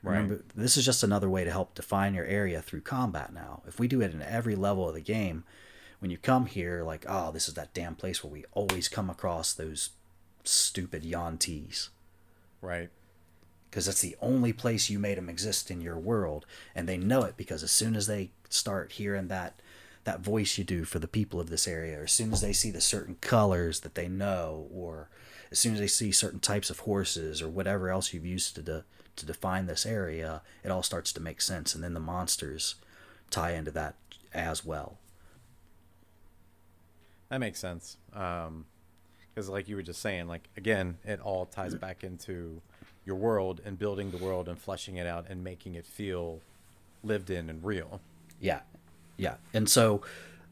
Remember, 0.02 0.42
this 0.54 0.76
is 0.76 0.84
just 0.84 1.02
another 1.02 1.28
way 1.28 1.44
to 1.44 1.50
help 1.50 1.74
define 1.74 2.14
your 2.14 2.24
area 2.24 2.62
through 2.62 2.80
combat 2.80 3.32
now. 3.32 3.62
If 3.66 3.78
we 3.78 3.88
do 3.88 4.00
it 4.00 4.12
in 4.12 4.22
every 4.22 4.56
level 4.56 4.88
of 4.88 4.94
the 4.94 5.00
game, 5.00 5.44
when 5.98 6.10
you 6.10 6.16
come 6.16 6.46
here, 6.46 6.82
like, 6.82 7.04
oh, 7.06 7.30
this 7.30 7.48
is 7.48 7.54
that 7.54 7.74
damn 7.74 7.94
place 7.94 8.24
where 8.24 8.32
we 8.32 8.44
always 8.52 8.88
come 8.88 9.10
across 9.10 9.52
those 9.52 9.90
stupid 10.42 11.04
Yuan-tis. 11.04 11.90
Right. 12.62 12.88
Because 13.68 13.86
that's 13.86 14.00
the 14.00 14.16
only 14.22 14.52
place 14.52 14.88
you 14.88 14.98
made 14.98 15.18
them 15.18 15.28
exist 15.28 15.70
in 15.70 15.80
your 15.80 15.98
world. 15.98 16.46
And 16.74 16.88
they 16.88 16.96
know 16.96 17.22
it 17.22 17.36
because 17.36 17.62
as 17.62 17.70
soon 17.70 17.94
as 17.94 18.06
they 18.06 18.30
start 18.50 18.92
hearing 18.92 19.28
that 19.28 19.60
that 20.04 20.20
voice 20.20 20.56
you 20.56 20.64
do 20.64 20.84
for 20.84 20.98
the 20.98 21.08
people 21.08 21.40
of 21.40 21.50
this 21.50 21.68
area, 21.68 22.00
or 22.00 22.04
as 22.04 22.12
soon 22.12 22.32
as 22.32 22.40
they 22.40 22.52
see 22.52 22.70
the 22.70 22.80
certain 22.80 23.16
colors 23.20 23.80
that 23.80 23.94
they 23.94 24.08
know, 24.08 24.66
or 24.72 25.08
as 25.50 25.58
soon 25.58 25.74
as 25.74 25.80
they 25.80 25.86
see 25.86 26.10
certain 26.10 26.40
types 26.40 26.70
of 26.70 26.80
horses 26.80 27.42
or 27.42 27.48
whatever 27.48 27.90
else 27.90 28.12
you've 28.12 28.26
used 28.26 28.54
to 28.54 28.62
de- 28.62 28.84
to 29.16 29.26
define 29.26 29.66
this 29.66 29.84
area, 29.84 30.40
it 30.64 30.70
all 30.70 30.82
starts 30.82 31.12
to 31.12 31.20
make 31.20 31.40
sense, 31.40 31.74
and 31.74 31.84
then 31.84 31.94
the 31.94 32.00
monsters 32.00 32.76
tie 33.30 33.52
into 33.52 33.70
that 33.70 33.94
as 34.32 34.64
well. 34.64 34.98
That 37.28 37.38
makes 37.38 37.60
sense. 37.60 37.96
Um, 38.12 38.66
because 39.34 39.48
like 39.48 39.68
you 39.68 39.76
were 39.76 39.82
just 39.82 40.02
saying, 40.02 40.26
like 40.26 40.48
again, 40.56 40.98
it 41.04 41.20
all 41.20 41.46
ties 41.46 41.74
back 41.74 42.02
into 42.02 42.60
your 43.04 43.16
world 43.16 43.60
and 43.64 43.78
building 43.78 44.10
the 44.10 44.18
world 44.18 44.48
and 44.48 44.58
fleshing 44.58 44.96
it 44.96 45.06
out 45.06 45.26
and 45.28 45.42
making 45.44 45.74
it 45.74 45.86
feel 45.86 46.40
lived 47.02 47.30
in 47.30 47.48
and 47.48 47.64
real. 47.64 48.00
Yeah, 48.40 48.60
yeah, 49.16 49.34
and 49.52 49.68
so 49.68 50.02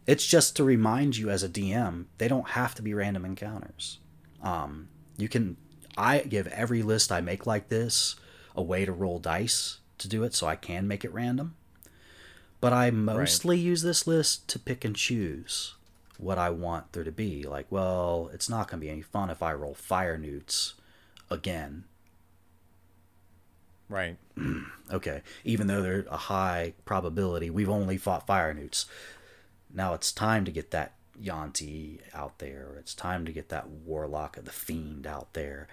it's 0.06 0.26
just 0.26 0.56
to 0.56 0.64
remind 0.64 1.16
you 1.16 1.30
as 1.30 1.42
a 1.42 1.48
DM, 1.48 2.06
they 2.18 2.28
don't 2.28 2.50
have 2.50 2.74
to 2.76 2.82
be 2.82 2.94
random 2.94 3.24
encounters. 3.24 3.98
Um, 4.42 4.88
you 5.16 5.28
can. 5.28 5.56
I 5.96 6.20
give 6.20 6.46
every 6.48 6.82
list 6.82 7.10
I 7.10 7.20
make 7.20 7.44
like 7.44 7.68
this 7.68 8.14
a 8.54 8.62
way 8.62 8.84
to 8.84 8.92
roll 8.92 9.18
dice 9.18 9.78
to 9.98 10.08
do 10.08 10.22
it, 10.22 10.34
so 10.34 10.46
I 10.46 10.54
can 10.54 10.86
make 10.86 11.04
it 11.04 11.12
random. 11.12 11.56
But 12.60 12.72
I 12.72 12.90
mostly 12.90 13.56
right. 13.56 13.64
use 13.64 13.82
this 13.82 14.06
list 14.06 14.48
to 14.48 14.58
pick 14.58 14.84
and 14.84 14.94
choose 14.94 15.74
what 16.18 16.38
I 16.38 16.50
want 16.50 16.92
there 16.92 17.04
to 17.04 17.12
be. 17.12 17.44
Like, 17.44 17.66
well, 17.70 18.30
it's 18.32 18.48
not 18.48 18.68
going 18.68 18.80
to 18.80 18.86
be 18.86 18.90
any 18.90 19.02
fun 19.02 19.30
if 19.30 19.42
I 19.42 19.52
roll 19.52 19.74
fire 19.74 20.18
newts 20.18 20.74
again. 21.30 21.84
Right. 23.88 24.16
okay. 24.92 25.22
Even 25.44 25.66
though 25.66 25.82
they're 25.82 26.06
a 26.10 26.16
high 26.16 26.74
probability, 26.84 27.50
we've 27.50 27.70
only 27.70 27.96
fought 27.96 28.26
fire 28.26 28.52
newts. 28.52 28.86
Now 29.72 29.94
it's 29.94 30.12
time 30.12 30.44
to 30.44 30.50
get 30.50 30.70
that 30.72 30.94
Yuan-ti 31.20 32.00
out 32.14 32.38
there. 32.38 32.76
It's 32.78 32.94
time 32.94 33.24
to 33.26 33.32
get 33.32 33.48
that 33.48 33.68
Warlock 33.68 34.36
of 34.36 34.44
the 34.44 34.52
Fiend 34.52 35.06
out 35.06 35.32
there 35.32 35.68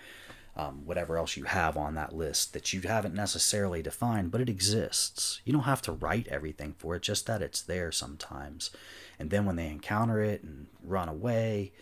um, 0.58 0.86
whatever 0.86 1.17
else 1.17 1.36
you 1.36 1.43
have 1.43 1.75
on 1.75 1.95
that 1.95 2.15
list 2.15 2.54
that 2.54 2.71
you 2.71 2.82
haven't 2.82 3.13
necessarily 3.13 3.82
defined, 3.82 4.32
but 4.32 4.39
it 4.39 4.49
exists. 4.49 5.41
You 5.43 5.51
don't 5.51 5.63
have 5.63 5.82
to 5.84 5.91
write 5.91 6.28
everything 6.30 6.75
for 6.78 6.95
it, 6.95 7.01
just 7.01 7.28
that 7.28 7.41
it's 7.41 7.62
there 7.62 7.91
sometimes. 7.91 8.69
And 9.19 9.30
then 9.30 9.45
when 9.45 9.58
they 9.58 9.67
encounter 9.67 10.21
it 10.21 10.43
and 10.43 10.67
run 10.82 11.10
away, 11.10 11.73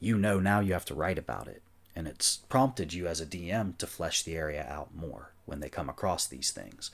you 0.00 0.16
know 0.16 0.40
now 0.40 0.60
you 0.60 0.72
have 0.72 0.86
to 0.86 0.94
write 0.94 1.18
about 1.18 1.46
it. 1.46 1.62
And 1.94 2.08
it's 2.08 2.38
prompted 2.48 2.94
you 2.94 3.06
as 3.06 3.20
a 3.20 3.26
DM 3.26 3.76
to 3.76 3.86
flesh 3.86 4.22
the 4.22 4.34
area 4.34 4.66
out 4.66 4.94
more 4.94 5.31
when 5.44 5.60
they 5.60 5.68
come 5.68 5.88
across 5.88 6.26
these 6.26 6.50
things. 6.50 6.90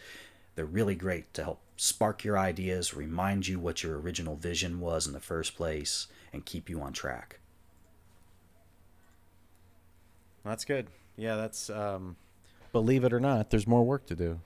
They're 0.54 0.64
really 0.64 0.94
great 0.94 1.32
to 1.34 1.44
help 1.44 1.60
spark 1.76 2.24
your 2.24 2.38
ideas, 2.38 2.94
remind 2.94 3.46
you 3.46 3.60
what 3.60 3.82
your 3.82 3.98
original 3.98 4.36
vision 4.36 4.80
was 4.80 5.06
in 5.06 5.12
the 5.12 5.20
first 5.20 5.56
place, 5.56 6.08
and 6.32 6.44
keep 6.44 6.68
you 6.68 6.80
on 6.80 6.92
track. 6.92 7.38
That's 10.44 10.64
good 10.64 10.88
yeah, 11.18 11.34
that's 11.34 11.68
um, 11.68 12.16
believe 12.72 13.04
it 13.04 13.12
or 13.12 13.20
not, 13.20 13.50
there's 13.50 13.66
more 13.66 13.84
work 13.84 14.06
to 14.06 14.14
do. 14.14 14.40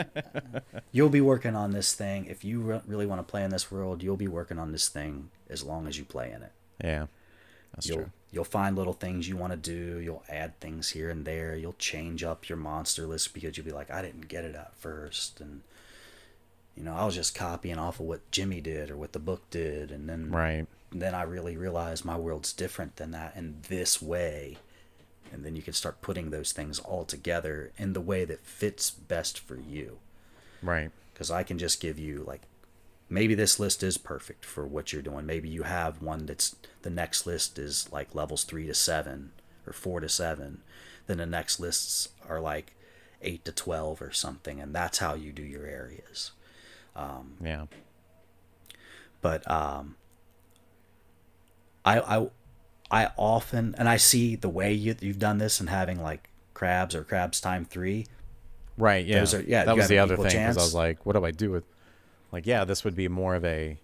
you'll 0.92 1.08
be 1.08 1.20
working 1.20 1.56
on 1.56 1.70
this 1.70 1.94
thing 1.94 2.26
if 2.26 2.44
you 2.44 2.60
re- 2.60 2.80
really 2.86 3.06
want 3.06 3.20
to 3.20 3.30
play 3.30 3.44
in 3.44 3.50
this 3.50 3.70
world. 3.70 4.02
You'll 4.02 4.16
be 4.16 4.28
working 4.28 4.58
on 4.58 4.72
this 4.72 4.88
thing 4.88 5.30
as 5.48 5.62
long 5.62 5.86
as 5.86 5.96
you 5.96 6.04
play 6.04 6.32
in 6.32 6.42
it. 6.42 6.52
Yeah, 6.82 7.06
that's 7.72 7.88
you'll, 7.88 7.98
true. 7.98 8.10
You'll 8.34 8.44
find 8.44 8.76
little 8.76 8.92
things 8.92 9.28
you 9.28 9.36
want 9.36 9.52
to 9.52 9.56
do. 9.56 9.98
You'll 10.00 10.24
add 10.28 10.58
things 10.60 10.90
here 10.90 11.08
and 11.10 11.24
there. 11.24 11.56
You'll 11.56 11.74
change 11.74 12.24
up 12.24 12.48
your 12.48 12.58
monster 12.58 13.06
list 13.06 13.32
because 13.32 13.56
you'll 13.56 13.66
be 13.66 13.72
like, 13.72 13.90
I 13.90 14.02
didn't 14.02 14.28
get 14.28 14.44
it 14.44 14.54
at 14.54 14.76
first, 14.76 15.40
and 15.40 15.62
you 16.76 16.82
know, 16.82 16.94
I 16.94 17.04
was 17.04 17.14
just 17.14 17.34
copying 17.34 17.78
off 17.78 18.00
of 18.00 18.06
what 18.06 18.28
Jimmy 18.30 18.60
did 18.60 18.90
or 18.90 18.96
what 18.96 19.12
the 19.12 19.18
book 19.18 19.48
did, 19.50 19.90
and 19.90 20.08
then 20.08 20.30
right. 20.30 20.66
Then 20.90 21.14
I 21.14 21.22
really 21.22 21.56
realized 21.56 22.04
my 22.04 22.16
world's 22.16 22.52
different 22.52 22.96
than 22.96 23.10
that 23.12 23.34
in 23.34 23.56
this 23.68 24.00
way 24.00 24.58
and 25.34 25.44
then 25.44 25.56
you 25.56 25.62
can 25.62 25.72
start 25.72 26.00
putting 26.00 26.30
those 26.30 26.52
things 26.52 26.78
all 26.78 27.04
together 27.04 27.72
in 27.76 27.92
the 27.92 28.00
way 28.00 28.24
that 28.24 28.46
fits 28.46 28.90
best 28.90 29.38
for 29.38 29.56
you 29.56 29.98
right 30.62 30.90
because 31.12 31.30
i 31.30 31.42
can 31.42 31.58
just 31.58 31.80
give 31.80 31.98
you 31.98 32.24
like 32.26 32.42
maybe 33.08 33.34
this 33.34 33.60
list 33.60 33.82
is 33.82 33.98
perfect 33.98 34.44
for 34.44 34.66
what 34.66 34.92
you're 34.92 35.02
doing 35.02 35.26
maybe 35.26 35.48
you 35.48 35.62
have 35.62 36.02
one 36.02 36.26
that's 36.26 36.56
the 36.82 36.90
next 36.90 37.26
list 37.26 37.58
is 37.58 37.90
like 37.92 38.14
levels 38.14 38.44
3 38.44 38.66
to 38.66 38.74
7 38.74 39.32
or 39.66 39.72
4 39.72 40.00
to 40.00 40.08
7 40.08 40.62
then 41.06 41.18
the 41.18 41.26
next 41.26 41.60
lists 41.60 42.08
are 42.28 42.40
like 42.40 42.74
8 43.22 43.44
to 43.44 43.52
12 43.52 44.02
or 44.02 44.12
something 44.12 44.60
and 44.60 44.74
that's 44.74 44.98
how 44.98 45.14
you 45.14 45.32
do 45.32 45.42
your 45.42 45.66
areas 45.66 46.32
um, 46.96 47.34
yeah 47.42 47.66
but 49.20 49.50
um, 49.50 49.96
I, 51.84 51.98
I 51.98 52.28
I 52.90 53.10
often 53.16 53.74
and 53.78 53.88
I 53.88 53.96
see 53.96 54.36
the 54.36 54.48
way 54.48 54.72
you 54.72 54.94
you've 55.00 55.18
done 55.18 55.38
this 55.38 55.60
and 55.60 55.70
having 55.70 56.02
like 56.02 56.28
crabs 56.52 56.94
or 56.94 57.04
crabs 57.04 57.40
time 57.40 57.64
three. 57.64 58.06
Right. 58.76 59.04
Yeah. 59.06 59.24
Are, 59.24 59.40
yeah. 59.40 59.64
That 59.64 59.76
was 59.76 59.88
the 59.88 59.98
other 59.98 60.16
thing 60.16 60.26
because 60.26 60.58
I 60.58 60.60
was 60.60 60.74
like, 60.74 61.04
what 61.06 61.14
do 61.14 61.24
I 61.24 61.30
do 61.30 61.50
with? 61.50 61.64
Like, 62.34 62.46
yeah, 62.46 62.64
this 62.64 62.82
would 62.82 62.96
be 62.96 63.06
more 63.06 63.36
of 63.36 63.44
a 63.44 63.78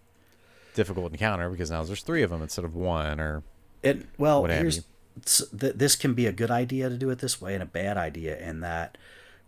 difficult 0.74 1.12
encounter 1.12 1.48
because 1.48 1.70
now 1.70 1.84
there's 1.84 2.02
three 2.02 2.24
of 2.24 2.30
them 2.30 2.42
instead 2.42 2.64
of 2.64 2.74
one 2.74 3.20
or. 3.20 3.44
It 3.82 4.06
well 4.18 4.44
here's 4.44 4.84
th- 5.24 5.74
this 5.74 5.94
can 5.94 6.14
be 6.14 6.26
a 6.26 6.32
good 6.32 6.50
idea 6.50 6.88
to 6.88 6.96
do 6.96 7.10
it 7.10 7.20
this 7.20 7.40
way 7.40 7.54
and 7.54 7.62
a 7.62 7.66
bad 7.66 7.96
idea 7.96 8.36
in 8.36 8.58
that 8.60 8.98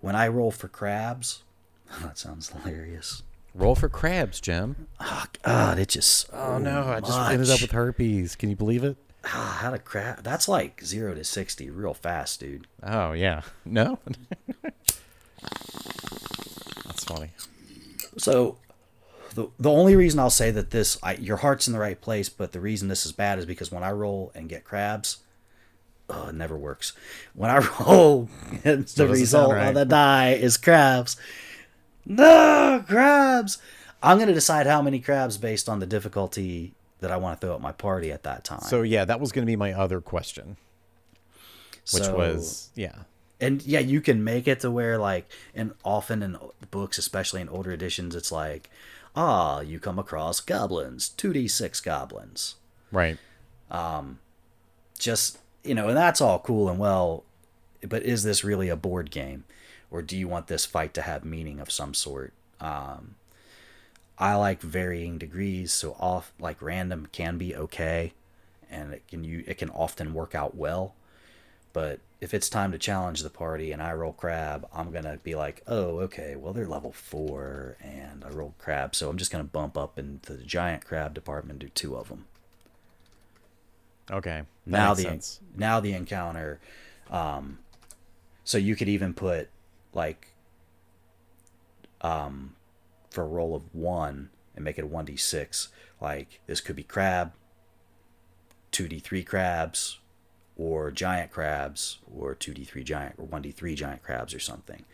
when 0.01 0.15
I 0.15 0.29
roll 0.29 0.53
for 0.53 0.69
crabs, 0.69 1.43
that 2.01 2.17
sounds 2.17 2.49
hilarious. 2.51 3.25
Roll 3.57 3.75
for 3.75 3.89
crabs, 3.89 4.41
Jim. 4.41 4.87
Oh 5.01 5.25
God, 5.43 5.81
it 5.81 5.89
just. 5.89 6.31
Oh 6.33 6.59
no! 6.59 6.85
I 6.87 7.01
just 7.01 7.19
ended 7.19 7.51
up 7.51 7.61
with 7.61 7.73
herpes. 7.73 8.37
Can 8.37 8.51
you 8.51 8.57
believe 8.57 8.85
it? 8.85 8.97
Ah, 9.25 9.59
how 9.61 9.71
to 9.71 9.79
crap? 9.79 10.23
That's 10.23 10.49
like 10.49 10.81
zero 10.85 11.13
to 11.13 11.25
sixty 11.25 11.71
real 11.71 11.93
fast, 11.93 12.39
dude. 12.39 12.69
Oh 12.85 13.13
yeah, 13.13 13.43
no. 13.65 13.99
That's 16.85 17.05
funny. 17.05 17.31
So, 18.19 18.59
the 19.35 19.49
the 19.59 19.71
only 19.71 19.97
reason 19.97 20.21
I'll 20.21 20.31
say 20.31 20.51
that 20.51 20.71
this, 20.71 20.99
I, 21.03 21.15
your 21.15 21.39
heart's 21.39 21.67
in 21.67 21.73
the 21.73 21.79
right 21.79 22.01
place, 22.01 22.29
but 22.29 22.53
the 22.53 22.61
reason 22.61 22.89
this 22.89 23.05
is 23.07 23.13
bad 23.13 23.39
is 23.39 23.47
because 23.47 23.71
when 23.73 23.83
I 23.83 23.91
roll 23.91 24.31
and 24.35 24.49
get 24.49 24.65
crabs, 24.65 25.19
oh, 26.09 26.29
it 26.29 26.35
never 26.35 26.57
works. 26.57 26.93
When 27.35 27.51
I 27.51 27.59
roll, 27.81 28.29
the 28.63 29.09
result 29.09 29.53
right. 29.53 29.69
on 29.69 29.75
the 29.75 29.85
die 29.85 30.33
is 30.33 30.57
crabs. 30.57 31.17
No 32.05 32.85
crabs. 32.87 33.59
I'm 34.03 34.19
gonna 34.19 34.35
decide 34.35 34.67
how 34.67 34.83
many 34.83 34.99
crabs 34.99 35.39
based 35.39 35.69
on 35.69 35.79
the 35.79 35.87
difficulty 35.87 36.75
that 37.03 37.11
I 37.11 37.17
want 37.17 37.41
to 37.41 37.47
throw 37.47 37.55
at 37.55 37.61
my 37.61 37.73
party 37.73 38.11
at 38.11 38.23
that 38.23 38.45
time. 38.45 38.61
So 38.63 38.83
yeah, 38.83 39.05
that 39.05 39.21
was 39.21 39.33
going 39.33 39.43
to 39.43 39.51
be 39.51 39.57
my 39.57 39.73
other 39.73 40.01
question. 40.01 40.57
which 41.93 42.05
So- 42.05 42.17
was 42.17 42.71
yeah. 42.75 42.95
and 43.41 43.61
yeah, 43.63 43.81
you 43.81 44.01
can 44.01 44.23
make 44.25 44.47
it 44.49 44.61
to 44.61 44.71
where 44.71 44.99
like, 44.99 45.29
and 45.55 45.73
often 45.85 46.23
in 46.23 46.39
books, 46.71 46.99
especially 46.99 47.41
in 47.41 47.49
older 47.49 47.73
editions, 47.73 48.15
it's 48.15 48.31
like, 48.33 48.71
ah, 49.15 49.61
you 49.61 49.79
come 49.79 49.99
across 49.99 50.41
goblins, 50.41 51.09
two 51.09 51.33
d 51.33 51.49
six 51.49 51.81
goblins, 51.81 52.57
Right. 52.91 53.19
Um, 53.71 54.19
just 54.99 55.39
you 55.65 55.75
know, 55.75 55.89
and 55.89 55.97
that's 55.97 56.21
all 56.21 56.39
cool 56.39 56.69
and 56.69 56.79
well, 56.79 57.25
but 57.87 58.03
is 58.03 58.23
this 58.23 58.45
really 58.45 58.69
a 58.69 58.77
board 58.77 59.11
game, 59.11 59.45
or 59.91 60.03
do 60.03 60.17
you 60.17 60.29
want 60.29 60.47
this 60.47 60.67
fight 60.67 60.93
to 60.95 61.03
have 61.03 61.25
meaning 61.25 61.59
of 61.59 61.71
some 61.71 61.95
sort? 61.95 62.33
Um, 62.61 63.17
I 64.19 64.35
like 64.35 64.61
varying 64.61 65.19
degrees, 65.19 65.73
so 65.73 65.97
off 65.99 66.33
like 66.39 66.61
random 66.61 67.09
can 67.13 67.39
be 67.39 67.57
okay, 67.57 68.13
and 68.71 68.95
it 68.95 69.09
can 69.09 69.25
you 69.25 69.43
it 69.47 69.59
can 69.59 69.71
often 69.71 70.15
work 70.15 70.35
out 70.35 70.55
well, 70.55 70.95
but 71.73 72.01
if 72.23 72.33
it's 72.33 72.49
time 72.49 72.71
to 72.71 72.79
challenge 72.79 73.25
the 73.25 73.31
party 73.31 73.73
and 73.73 73.83
I 73.83 73.93
roll 73.95 74.13
crab, 74.13 74.69
I'm 74.73 74.93
gonna 74.93 75.19
be 75.25 75.35
like, 75.35 75.61
oh 75.67 75.99
okay, 76.03 76.37
well 76.37 76.53
they're 76.53 76.69
level 76.69 76.93
four 76.93 77.77
and 77.83 78.25
I 78.25 78.29
rolled 78.29 78.57
crab, 78.59 78.95
so 78.95 79.11
I'm 79.11 79.19
just 79.19 79.33
gonna 79.33 79.43
bump 79.43 79.77
up 79.77 79.99
into 79.99 80.35
the 80.35 80.45
giant 80.45 80.85
crab 80.85 81.15
department, 81.15 81.61
and 81.61 81.69
do 81.69 81.75
two 81.75 81.97
of 81.97 82.09
them 82.09 82.27
Okay. 84.09 84.43
Now 84.65 84.95
the 84.95 85.03
sense. 85.03 85.41
now 85.57 85.81
the 85.81 85.95
encounter 85.95 86.61
um 87.11 87.59
so 88.45 88.57
you 88.57 88.77
could 88.77 88.89
even 88.89 89.15
put 89.15 89.49
like 89.93 90.33
um 92.03 92.55
for 93.11 93.25
a 93.25 93.27
roll 93.27 93.57
of 93.57 93.75
one 93.75 94.31
and 94.55 94.65
make 94.65 94.79
it 94.79 94.85
a 94.85 94.89
1d6 94.89 95.69
like 96.01 96.41
this 96.47 96.61
could 96.61 96.77
be 96.77 96.85
crab 96.85 97.33
2d3 98.71 99.27
crabs 99.27 99.99
or 100.57 100.91
giant 100.91 101.31
crabs 101.31 101.99
or 102.15 102.35
2d3 102.35 102.85
giant 102.85 103.15
or 103.19 103.27
1d3 103.27 103.75
giant 103.75 104.03
crabs 104.03 104.35
or 104.35 104.39
something 104.41 104.85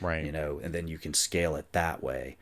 Right. 0.00 0.24
you 0.24 0.30
know, 0.32 0.60
and 0.62 0.72
then 0.74 0.86
you 0.86 0.96
can 0.98 1.12
scale 1.14 1.56
it 1.56 1.72
that 1.72 2.02
way, 2.02 2.36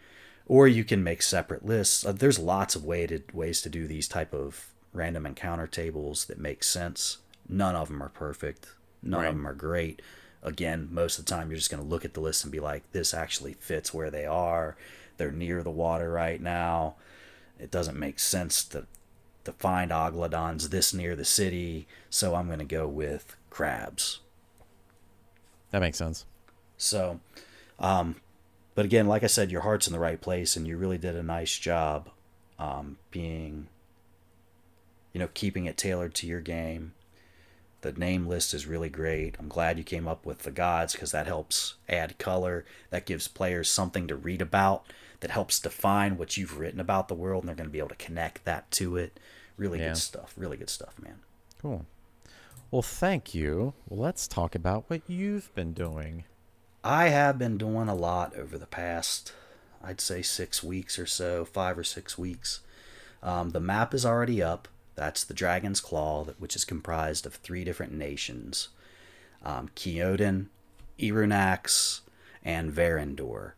or 0.46 0.68
you 0.68 0.84
can 0.84 1.02
make 1.02 1.22
separate 1.22 1.64
lists. 1.64 2.04
Uh, 2.04 2.12
There's 2.12 2.38
lots 2.38 2.76
of 2.76 2.84
way 2.84 3.06
to, 3.06 3.22
ways 3.32 3.62
to 3.62 3.70
do 3.70 3.86
these 3.86 4.08
type 4.08 4.34
of 4.34 4.66
random 4.92 5.24
encounter 5.24 5.66
tables 5.66 6.26
that 6.26 6.38
make 6.38 6.62
sense. 6.62 7.18
None 7.48 7.74
of 7.74 7.88
them 7.88 8.02
are 8.02 8.10
perfect. 8.10 8.68
None 9.02 9.20
Right. 9.22 9.28
of 9.28 9.34
them 9.36 9.46
are 9.46 9.54
great. 9.54 10.02
Again, 10.42 10.88
most 10.90 11.18
of 11.18 11.24
the 11.24 11.30
time 11.30 11.48
you're 11.50 11.56
just 11.56 11.70
going 11.70 11.82
to 11.82 11.88
look 11.88 12.04
at 12.04 12.12
the 12.14 12.20
list 12.20 12.44
and 12.44 12.52
be 12.52 12.60
like, 12.60 12.92
this 12.92 13.14
actually 13.14 13.54
fits 13.54 13.94
where 13.94 14.10
they 14.10 14.26
are. 14.26 14.76
They're 15.16 15.32
near 15.32 15.62
the 15.62 15.70
water 15.70 16.10
right 16.10 16.40
now. 16.40 16.96
It 17.58 17.70
doesn't 17.70 17.98
make 17.98 18.18
sense 18.18 18.62
to 18.64 18.86
to 19.46 19.52
find 19.52 19.90
oglodons 19.90 20.68
this 20.68 20.92
near 20.92 21.16
the 21.16 21.24
city, 21.24 21.86
so 22.10 22.34
I'm 22.34 22.46
going 22.46 22.58
to 22.58 22.64
go 22.64 22.86
with 22.86 23.36
crabs. 23.50 24.20
That 25.70 25.80
makes 25.80 25.98
sense. 25.98 26.26
So, 26.76 27.20
um, 27.78 28.16
but 28.74 28.84
again, 28.84 29.06
like 29.06 29.24
I 29.24 29.28
said, 29.28 29.50
your 29.50 29.62
heart's 29.62 29.86
in 29.86 29.92
the 29.92 29.98
right 29.98 30.20
place, 30.20 30.56
and 30.56 30.66
you 30.66 30.76
really 30.76 30.98
did 30.98 31.16
a 31.16 31.22
nice 31.22 31.58
job 31.58 32.10
um, 32.58 32.98
being, 33.10 33.68
you 35.12 35.20
know, 35.20 35.28
keeping 35.32 35.64
it 35.64 35.76
tailored 35.76 36.14
to 36.16 36.26
your 36.26 36.40
game. 36.40 36.92
The 37.82 37.92
name 37.92 38.26
list 38.26 38.52
is 38.52 38.66
really 38.66 38.88
great. 38.88 39.36
I'm 39.38 39.48
glad 39.48 39.78
you 39.78 39.84
came 39.84 40.08
up 40.08 40.26
with 40.26 40.40
the 40.40 40.50
gods 40.50 40.92
because 40.92 41.12
that 41.12 41.26
helps 41.26 41.74
add 41.88 42.18
color. 42.18 42.64
That 42.90 43.06
gives 43.06 43.28
players 43.28 43.70
something 43.70 44.08
to 44.08 44.16
read 44.16 44.42
about. 44.42 44.84
That 45.20 45.30
helps 45.30 45.60
define 45.60 46.18
what 46.18 46.36
you've 46.36 46.58
written 46.58 46.80
about 46.80 47.08
the 47.08 47.14
world, 47.14 47.42
and 47.42 47.48
they're 47.48 47.56
going 47.56 47.68
to 47.68 47.72
be 47.72 47.78
able 47.78 47.90
to 47.90 47.94
connect 47.94 48.44
that 48.44 48.70
to 48.72 48.96
it. 48.96 49.18
Really 49.56 49.78
Yeah. 49.80 49.88
good 49.88 49.98
stuff. 49.98 50.34
Really 50.36 50.56
good 50.56 50.70
stuff, 50.70 50.98
man. 51.00 51.20
Cool. 51.60 51.86
Well, 52.70 52.82
thank 52.82 53.34
you. 53.34 53.74
Well, 53.88 54.00
let's 54.00 54.26
talk 54.28 54.54
about 54.54 54.84
what 54.88 55.02
you've 55.08 55.54
been 55.54 55.72
doing. 55.72 56.24
I 56.84 57.08
have 57.08 57.38
been 57.38 57.58
doing 57.58 57.88
a 57.88 57.94
lot 57.94 58.36
over 58.36 58.58
the 58.58 58.66
past, 58.66 59.32
I'd 59.82 60.00
say 60.00 60.22
six 60.22 60.62
weeks 60.62 60.98
or 60.98 61.06
so, 61.06 61.44
five 61.44 61.78
or 61.78 61.84
six 61.84 62.16
weeks. 62.18 62.60
Um, 63.22 63.50
the 63.50 63.60
map 63.60 63.94
is 63.94 64.04
already 64.06 64.42
up. 64.42 64.68
That's 64.94 65.24
the 65.24 65.34
Dragon's 65.34 65.80
Claw, 65.80 66.24
that- 66.24 66.40
which 66.40 66.54
is 66.56 66.64
comprised 66.64 67.26
of 67.26 67.34
three 67.36 67.64
different 67.64 67.92
nations 67.92 68.68
um, 69.44 69.68
Irunax, 70.98 72.00
and 72.44 72.72
Verendor. 72.72 73.52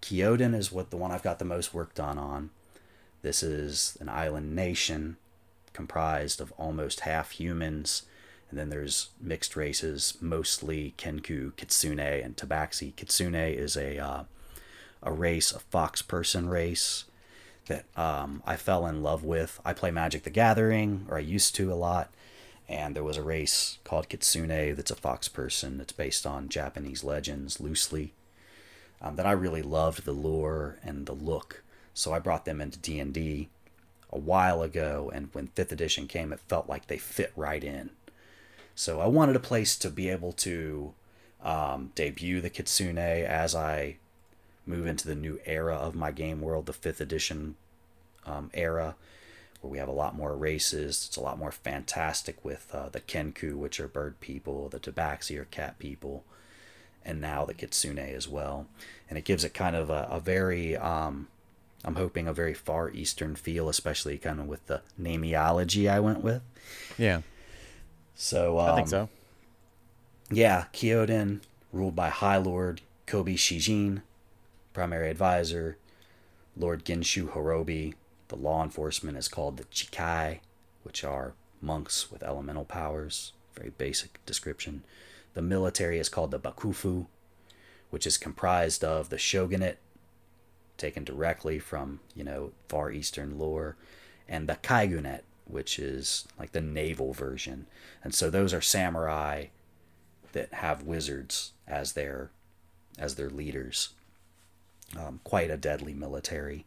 Kyoden 0.00 0.54
is 0.54 0.70
what 0.70 0.90
the 0.90 0.96
one 0.96 1.10
I've 1.10 1.22
got 1.22 1.38
the 1.38 1.44
most 1.44 1.72
work 1.74 1.94
done 1.94 2.18
on. 2.18 2.50
This 3.22 3.42
is 3.42 3.96
an 4.00 4.08
island 4.08 4.54
nation 4.54 5.16
comprised 5.72 6.40
of 6.40 6.52
almost 6.52 7.00
half 7.00 7.32
humans, 7.32 8.02
and 8.50 8.58
then 8.58 8.68
there's 8.68 9.10
mixed 9.20 9.56
races, 9.56 10.18
mostly 10.20 10.94
Kenku, 10.98 11.56
Kitsune, 11.56 11.98
and 11.98 12.36
Tabaxi. 12.36 12.94
Kitsune 12.96 13.34
is 13.34 13.76
a 13.76 13.98
uh, 13.98 14.24
a 15.02 15.12
race, 15.12 15.52
a 15.52 15.58
fox 15.58 16.02
person 16.02 16.48
race 16.48 17.04
that 17.66 17.84
um, 17.96 18.42
I 18.46 18.56
fell 18.56 18.86
in 18.86 19.02
love 19.02 19.24
with. 19.24 19.60
I 19.64 19.72
play 19.72 19.90
Magic 19.90 20.22
the 20.22 20.30
Gathering, 20.30 21.06
or 21.08 21.16
I 21.16 21.20
used 21.20 21.54
to 21.56 21.72
a 21.72 21.74
lot, 21.74 22.12
and 22.68 22.94
there 22.94 23.04
was 23.04 23.16
a 23.16 23.22
race 23.22 23.78
called 23.84 24.08
Kitsune 24.08 24.74
that's 24.76 24.90
a 24.90 24.96
fox 24.96 25.28
person. 25.28 25.80
It's 25.80 25.92
based 25.92 26.26
on 26.26 26.48
Japanese 26.48 27.02
legends 27.02 27.60
loosely. 27.60 28.12
Um, 29.00 29.16
that 29.16 29.26
I 29.26 29.32
really 29.32 29.62
loved 29.62 30.04
the 30.04 30.12
lore 30.12 30.78
and 30.84 31.06
the 31.06 31.12
look, 31.12 31.64
so 31.92 32.12
I 32.12 32.20
brought 32.20 32.44
them 32.44 32.60
into 32.60 32.78
D 32.78 33.00
and 33.00 33.12
D 33.12 33.48
a 34.12 34.18
while 34.18 34.62
ago. 34.62 35.10
And 35.14 35.28
when 35.32 35.48
fifth 35.48 35.72
edition 35.72 36.06
came, 36.06 36.32
it 36.32 36.40
felt 36.40 36.68
like 36.68 36.86
they 36.86 36.98
fit 36.98 37.32
right 37.36 37.64
in. 37.64 37.90
So 38.74 39.00
I 39.00 39.06
wanted 39.06 39.36
a 39.36 39.40
place 39.40 39.76
to 39.78 39.90
be 39.90 40.08
able 40.08 40.32
to 40.32 40.94
um, 41.42 41.92
debut 41.94 42.40
the 42.40 42.50
Kitsune 42.50 42.98
as 42.98 43.54
I 43.54 43.96
move 44.66 44.86
into 44.86 45.08
the 45.08 45.14
new 45.14 45.40
era 45.44 45.74
of 45.74 45.94
my 45.94 46.10
game 46.10 46.40
world, 46.40 46.66
the 46.66 46.72
fifth 46.72 47.00
edition 47.00 47.56
um, 48.24 48.50
era, 48.54 48.94
where 49.60 49.70
we 49.70 49.78
have 49.78 49.88
a 49.88 49.92
lot 49.92 50.14
more 50.14 50.36
races. 50.36 51.04
It's 51.08 51.16
a 51.16 51.22
lot 51.22 51.38
more 51.38 51.52
fantastic 51.52 52.44
with 52.44 52.68
uh, 52.72 52.88
the 52.88 53.00
Kenku, 53.00 53.54
which 53.56 53.80
are 53.80 53.88
bird 53.88 54.20
people, 54.20 54.68
the 54.68 54.78
Tabaxi 54.78 55.38
are 55.38 55.46
cat 55.46 55.78
people, 55.78 56.24
and 57.04 57.20
now 57.20 57.44
the 57.44 57.54
Kitsune 57.54 57.98
as 57.98 58.28
well. 58.28 58.66
And 59.08 59.18
it 59.18 59.24
gives 59.24 59.44
it 59.44 59.54
kind 59.54 59.76
of 59.76 59.90
a, 59.90 60.06
a 60.10 60.20
very, 60.20 60.76
um, 60.76 61.28
I'm 61.84 61.96
hoping, 61.96 62.28
a 62.28 62.32
very 62.32 62.54
far 62.54 62.90
eastern 62.90 63.34
feel, 63.34 63.68
especially 63.68 64.16
kind 64.18 64.38
of 64.40 64.46
with 64.46 64.66
the 64.66 64.82
nameology 65.00 65.90
I 65.90 65.98
went 66.00 66.22
with. 66.22 66.42
Yeah, 66.96 67.22
So 68.14 68.58
um, 68.60 68.70
I 68.70 68.74
think 68.76 68.88
so. 68.88 69.08
yeah, 70.30 70.66
Kyoden, 70.72 71.40
ruled 71.72 71.96
by 71.96 72.08
High 72.08 72.36
Lord 72.36 72.82
Kobe 73.06 73.34
Shijin, 73.34 74.02
primary 74.72 75.10
advisor, 75.10 75.76
Lord 76.56 76.84
Genshu 76.84 77.28
Horobi. 77.30 77.94
The 78.28 78.36
law 78.36 78.62
enforcement 78.62 79.18
is 79.18 79.28
called 79.28 79.56
the 79.56 79.64
Chikai, 79.64 80.38
which 80.84 81.04
are 81.04 81.34
monks 81.60 82.10
with 82.10 82.22
elemental 82.22 82.64
powers. 82.64 83.32
Very 83.54 83.70
basic 83.70 84.24
description. 84.24 84.84
The 85.34 85.42
military 85.42 85.98
is 85.98 86.08
called 86.08 86.30
the 86.30 86.38
Bakufu, 86.38 87.06
which 87.90 88.06
is 88.06 88.16
comprised 88.18 88.82
of 88.84 89.08
the 89.10 89.18
shogunate, 89.18 89.78
taken 90.82 91.04
directly 91.04 91.58
from, 91.60 92.00
you 92.14 92.24
know, 92.24 92.50
Far 92.68 92.90
Eastern 92.90 93.38
lore, 93.38 93.76
and 94.28 94.48
the 94.48 94.56
Kaigunate, 94.56 95.22
which 95.46 95.78
is 95.78 96.26
like 96.38 96.52
the 96.52 96.60
naval 96.60 97.12
version. 97.12 97.66
And 98.02 98.12
so 98.14 98.28
those 98.28 98.52
are 98.52 98.60
samurai 98.60 99.46
that 100.32 100.52
have 100.54 100.82
wizards 100.82 101.52
as 101.68 101.92
their 101.92 102.30
as 102.98 103.14
their 103.14 103.30
leaders. 103.30 103.90
Um, 104.98 105.20
quite 105.24 105.50
a 105.50 105.56
deadly 105.56 105.94
military. 105.94 106.66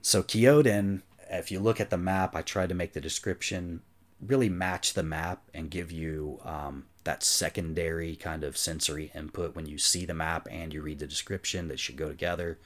So 0.00 0.22
Kyoden, 0.22 1.02
if 1.28 1.50
you 1.50 1.60
look 1.60 1.78
at 1.80 1.90
the 1.90 1.98
map, 1.98 2.34
I 2.34 2.40
tried 2.40 2.70
to 2.70 2.74
make 2.74 2.94
the 2.94 3.00
description 3.02 3.82
really 4.24 4.48
match 4.48 4.94
the 4.94 5.02
map 5.02 5.42
and 5.52 5.70
give 5.70 5.92
you 5.92 6.40
um, 6.44 6.86
that 7.04 7.22
secondary 7.22 8.16
kind 8.16 8.44
of 8.44 8.56
sensory 8.56 9.10
input 9.14 9.54
when 9.54 9.66
you 9.66 9.78
see 9.78 10.04
the 10.04 10.14
map 10.14 10.48
and 10.50 10.72
you 10.72 10.82
read 10.82 10.98
the 10.98 11.06
description 11.06 11.68
that 11.68 11.78
should 11.78 11.96
go 11.96 12.08
together. 12.08 12.58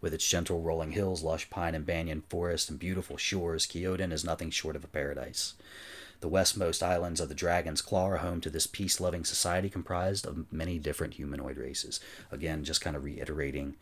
With 0.00 0.12
its 0.12 0.28
gentle 0.28 0.60
rolling 0.60 0.92
hills, 0.92 1.22
lush 1.22 1.48
pine 1.48 1.74
and 1.74 1.86
banyan 1.86 2.22
forest, 2.28 2.68
and 2.68 2.78
beautiful 2.78 3.16
shores, 3.16 3.66
Kyoden 3.66 4.12
is 4.12 4.24
nothing 4.24 4.50
short 4.50 4.76
of 4.76 4.84
a 4.84 4.88
paradise. 4.88 5.54
The 6.20 6.28
westmost 6.28 6.82
islands 6.82 7.20
of 7.20 7.28
the 7.28 7.34
Dragon's 7.34 7.82
Claw 7.82 8.08
are 8.08 8.16
home 8.18 8.40
to 8.42 8.50
this 8.50 8.66
peace 8.66 9.00
loving 9.00 9.24
society 9.24 9.70
comprised 9.70 10.26
of 10.26 10.50
many 10.52 10.78
different 10.78 11.14
humanoid 11.14 11.56
races. 11.56 12.00
Again, 12.30 12.64
just 12.64 12.80
kind 12.80 12.96
of 12.96 13.04
reiterating, 13.04 13.76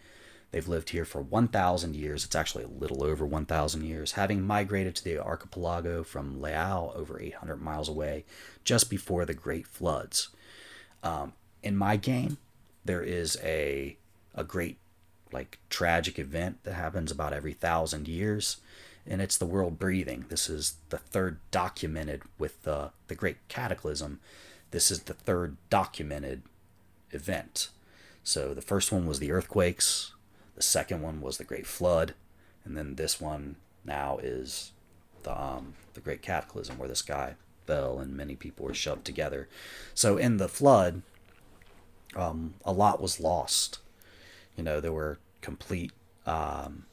they've 0.53 0.69
lived 0.69 0.91
here 0.91 1.05
for 1.05 1.21
1,000 1.21 1.97
years. 1.97 2.25
It's 2.25 2.37
actually 2.37 2.65
a 2.65 2.69
little 2.69 3.03
over 3.03 3.27
1,000 3.27 3.83
years, 3.83 4.13
having 4.13 4.43
migrated 4.43 4.95
to 4.97 5.05
the 5.05 5.19
archipelago 5.19 6.05
from 6.05 6.41
Leao 6.41 6.95
over 6.95 7.21
800 7.21 7.57
miles 7.57 7.89
away 7.89 8.25
just 8.63 8.89
before 8.89 9.25
the 9.25 9.35
Great 9.35 9.67
Floods. 9.67 10.29
Um, 11.03 11.33
in 11.63 11.77
my 11.77 11.97
game, 11.97 12.39
there 12.85 13.03
is 13.03 13.37
a, 13.43 13.97
a 14.35 14.45
great 14.45 14.79
like 15.33 15.59
tragic 15.71 16.19
event 16.19 16.63
that 16.63 16.75
happens 16.75 17.11
about 17.11 17.33
every 17.33 17.55
thousand 17.55 18.07
years 18.07 18.59
and 19.07 19.23
it's 19.23 19.39
the 19.39 19.47
world 19.47 19.79
breathing 19.79 20.27
this 20.29 20.51
is 20.51 20.75
the 20.91 20.99
third 20.99 21.39
documented 21.51 22.21
with 22.39 22.63
the 22.65 22.91
the 23.09 23.15
great 23.15 23.39
cataclysm 23.49 24.21
this 24.73 24.91
is 24.91 25.05
the 25.05 25.15
third 25.15 25.57
documented 25.71 26.43
event. 27.13 27.69
So 28.25 28.55
the 28.55 28.63
first 28.63 28.91
one 28.91 29.07
was 29.07 29.19
the 29.19 29.31
earthquakes, 29.31 30.13
the 30.63 30.69
second 30.69 31.03
one 31.03 31.21
was 31.21 31.39
the 31.39 31.45
Great 31.45 31.67
Flood, 31.67 32.15
and 32.65 32.77
then 32.77 32.95
this 32.95 33.21
one 33.21 33.57
now 33.85 34.19
is 34.23 34.71
the 35.25 35.37
um, 35.43 35.75
the 35.95 36.01
Great 36.01 36.23
Cataclysm, 36.23 36.79
where 36.79 36.89
the 36.89 36.95
sky 36.95 37.35
fell 37.67 37.99
and 37.99 38.17
many 38.17 38.37
people 38.37 38.67
were 38.67 38.75
shoved 38.75 39.05
together. 39.05 39.49
So 39.93 40.17
in 40.19 40.37
the 40.37 40.49
flood, 40.49 41.03
um, 42.15 42.55
a 42.65 42.73
lot 42.73 43.03
was 43.03 43.19
lost. 43.19 43.81
You 44.57 44.63
know, 44.63 44.81
there 44.81 44.93
were 44.93 45.19
complete 45.41 45.91
um, 46.27 46.87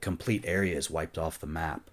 complete 0.00 0.42
areas 0.46 0.90
wiped 0.90 1.18
off 1.18 1.38
the 1.38 1.46
map 1.46 1.90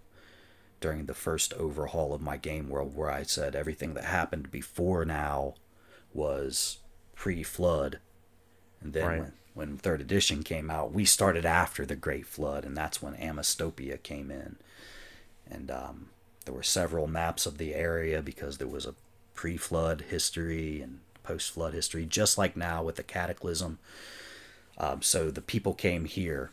during 0.79 1.07
the 1.07 1.13
first 1.13 1.53
overhaul 1.55 2.13
of 2.13 2.21
my 2.21 2.37
game 2.37 2.69
world, 2.69 2.95
where 2.95 3.11
I 3.11 3.23
said 3.23 3.53
everything 3.53 3.95
that 3.95 4.05
happened 4.05 4.49
before 4.49 5.03
now 5.03 5.55
was 6.13 6.77
pre-flood, 7.15 7.99
and 8.79 8.93
then 8.93 9.05
Right. 9.07 9.19
when, 9.19 9.33
when 9.57 9.75
third 9.75 10.01
edition 10.01 10.43
came 10.43 10.69
out, 10.69 10.93
we 10.93 11.03
started 11.03 11.43
after 11.43 11.83
the 11.83 11.95
Great 11.95 12.27
Flood, 12.27 12.63
and 12.63 12.77
that's 12.77 13.01
when 13.01 13.15
Amistopia 13.15 14.01
came 14.01 14.29
in, 14.29 14.57
and 15.49 15.71
um, 15.71 16.09
there 16.45 16.53
were 16.53 16.61
several 16.61 17.07
maps 17.07 17.47
of 17.47 17.57
the 17.57 17.73
area 17.73 18.21
because 18.21 18.59
there 18.59 18.67
was 18.67 18.85
a 18.85 18.93
pre-flood 19.33 20.05
history 20.09 20.79
and 20.79 20.99
post-flood 21.23 21.73
history, 21.73 22.05
just 22.05 22.37
like 22.37 22.55
now 22.55 22.83
with 22.83 22.97
the 22.97 23.03
Cataclysm. 23.03 23.79
Um, 24.77 25.01
so 25.01 25.31
the 25.31 25.41
people 25.41 25.73
came 25.73 26.05
here 26.05 26.51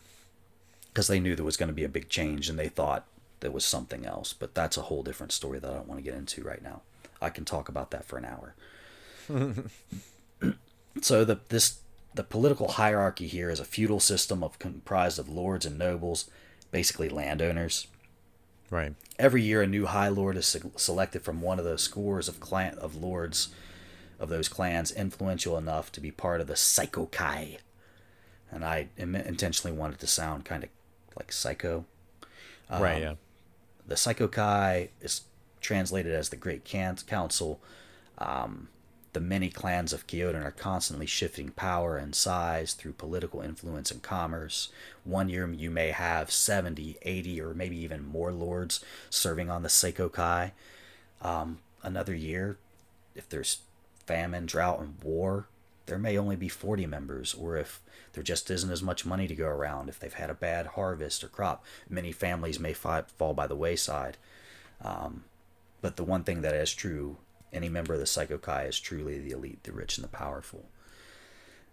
because 0.87 1.07
they 1.07 1.19
knew 1.19 1.35
there 1.35 1.45
was 1.45 1.57
going 1.57 1.69
to 1.69 1.73
be 1.73 1.83
a 1.83 1.89
big 1.89 2.09
change, 2.09 2.49
and 2.49 2.57
they 2.57 2.69
thought 2.69 3.05
there 3.39 3.51
was 3.51 3.65
something 3.65 4.03
else. 4.03 4.33
But 4.33 4.55
that's 4.55 4.77
a 4.77 4.83
whole 4.83 5.03
different 5.03 5.31
story 5.31 5.59
that 5.59 5.69
I 5.69 5.75
don't 5.75 5.87
want 5.87 5.99
to 5.99 6.03
get 6.03 6.17
into 6.17 6.41
right 6.41 6.63
now. 6.63 6.81
I 7.21 7.29
can 7.29 7.45
talk 7.45 7.69
about 7.69 7.91
that 7.91 8.05
for 8.05 8.17
an 8.17 8.25
hour. 8.25 8.55
so 11.01 11.23
the 11.23 11.39
this 11.49 11.79
the 12.15 12.23
political 12.23 12.69
hierarchy 12.69 13.27
here 13.27 13.49
is 13.49 13.59
a 13.59 13.65
feudal 13.65 13.99
system 13.99 14.43
of 14.43 14.57
comprised 14.57 15.19
of 15.19 15.29
lords 15.29 15.65
and 15.65 15.77
nobles, 15.77 16.29
basically 16.71 17.09
landowners. 17.09 17.87
Right. 18.69 18.95
Every 19.19 19.43
year, 19.43 19.61
a 19.61 19.67
new 19.67 19.85
High 19.85 20.07
Lord 20.07 20.37
is 20.37 20.57
selected 20.75 21.23
from 21.23 21.41
one 21.41 21.59
of 21.59 21.65
the 21.65 21.77
scores 21.77 22.27
of 22.27 22.39
clan 22.39 22.77
of 22.79 22.95
lords 22.95 23.49
of 24.19 24.29
those 24.29 24.47
clans 24.47 24.91
influential 24.91 25.57
enough 25.57 25.91
to 25.91 26.01
be 26.01 26.09
part 26.09 26.41
of 26.41 26.47
the 26.47 26.53
Psychokai. 26.53 27.57
And 28.49 28.63
I 28.63 28.87
intentionally 28.97 29.75
wanted 29.75 29.99
to 29.99 30.07
sound 30.07 30.45
kind 30.45 30.63
of 30.63 30.69
like 31.17 31.31
psycho. 31.31 31.85
right. 32.71 33.01
Yeah. 33.01 33.15
The 33.85 33.95
Psychokai 33.95 34.89
is 35.01 35.21
translated 35.59 36.13
as 36.13 36.29
the 36.29 36.37
Great 36.37 36.63
Council. 36.63 37.59
Um, 38.17 38.69
the 39.15 39.21
many 39.21 39.49
clans 39.49 39.93
of 39.93 40.07
Kyoden 40.07 40.43
are 40.43 40.51
constantly 40.51 41.05
shifting 41.05 41.51
power 41.51 41.95
and 41.95 42.13
size 42.13 42.73
through 42.73 42.91
political 42.91 43.39
influence 43.39 43.89
and 43.89 44.03
commerce. 44.03 44.67
One 45.05 45.29
year 45.29 45.49
you 45.49 45.71
may 45.71 45.91
have 45.91 46.29
70, 46.29 46.97
80, 47.01 47.39
or 47.39 47.53
maybe 47.53 47.77
even 47.77 48.05
more 48.05 48.33
lords 48.33 48.83
serving 49.09 49.49
on 49.49 49.63
the 49.63 49.69
Seikokai. 49.69 50.51
Um, 51.21 51.59
another 51.81 52.13
year, 52.13 52.57
if 53.15 53.29
there's 53.29 53.59
famine, 54.05 54.47
drought, 54.47 54.81
and 54.81 55.01
war, 55.01 55.47
there 55.85 55.97
may 55.97 56.17
only 56.17 56.35
be 56.35 56.49
40 56.49 56.85
members, 56.85 57.33
or 57.33 57.55
if 57.55 57.79
there 58.11 58.23
just 58.23 58.51
isn't 58.51 58.69
as 58.71 58.83
much 58.83 59.05
money 59.05 59.29
to 59.29 59.35
go 59.35 59.47
around, 59.47 59.87
if 59.87 59.97
they've 59.97 60.13
had 60.13 60.29
a 60.29 60.33
bad 60.33 60.67
harvest 60.67 61.23
or 61.23 61.29
crop, 61.29 61.63
many 61.89 62.11
families 62.11 62.59
may 62.59 62.73
fi- 62.73 63.03
fall 63.17 63.33
by 63.33 63.47
the 63.47 63.55
wayside. 63.55 64.17
Um, 64.83 65.23
but 65.79 65.95
the 65.95 66.03
one 66.03 66.25
thing 66.25 66.41
that 66.41 66.53
is 66.53 66.73
true, 66.73 67.15
any 67.55 67.69
member 67.69 67.93
of 67.93 67.99
the 67.99 68.05
Psychokai 68.05 68.67
is 68.67 68.79
truly 68.79 69.19
the 69.19 69.31
elite, 69.31 69.63
the 69.63 69.71
rich, 69.71 69.97
and 69.97 70.03
the 70.03 70.09
powerful. 70.09 70.65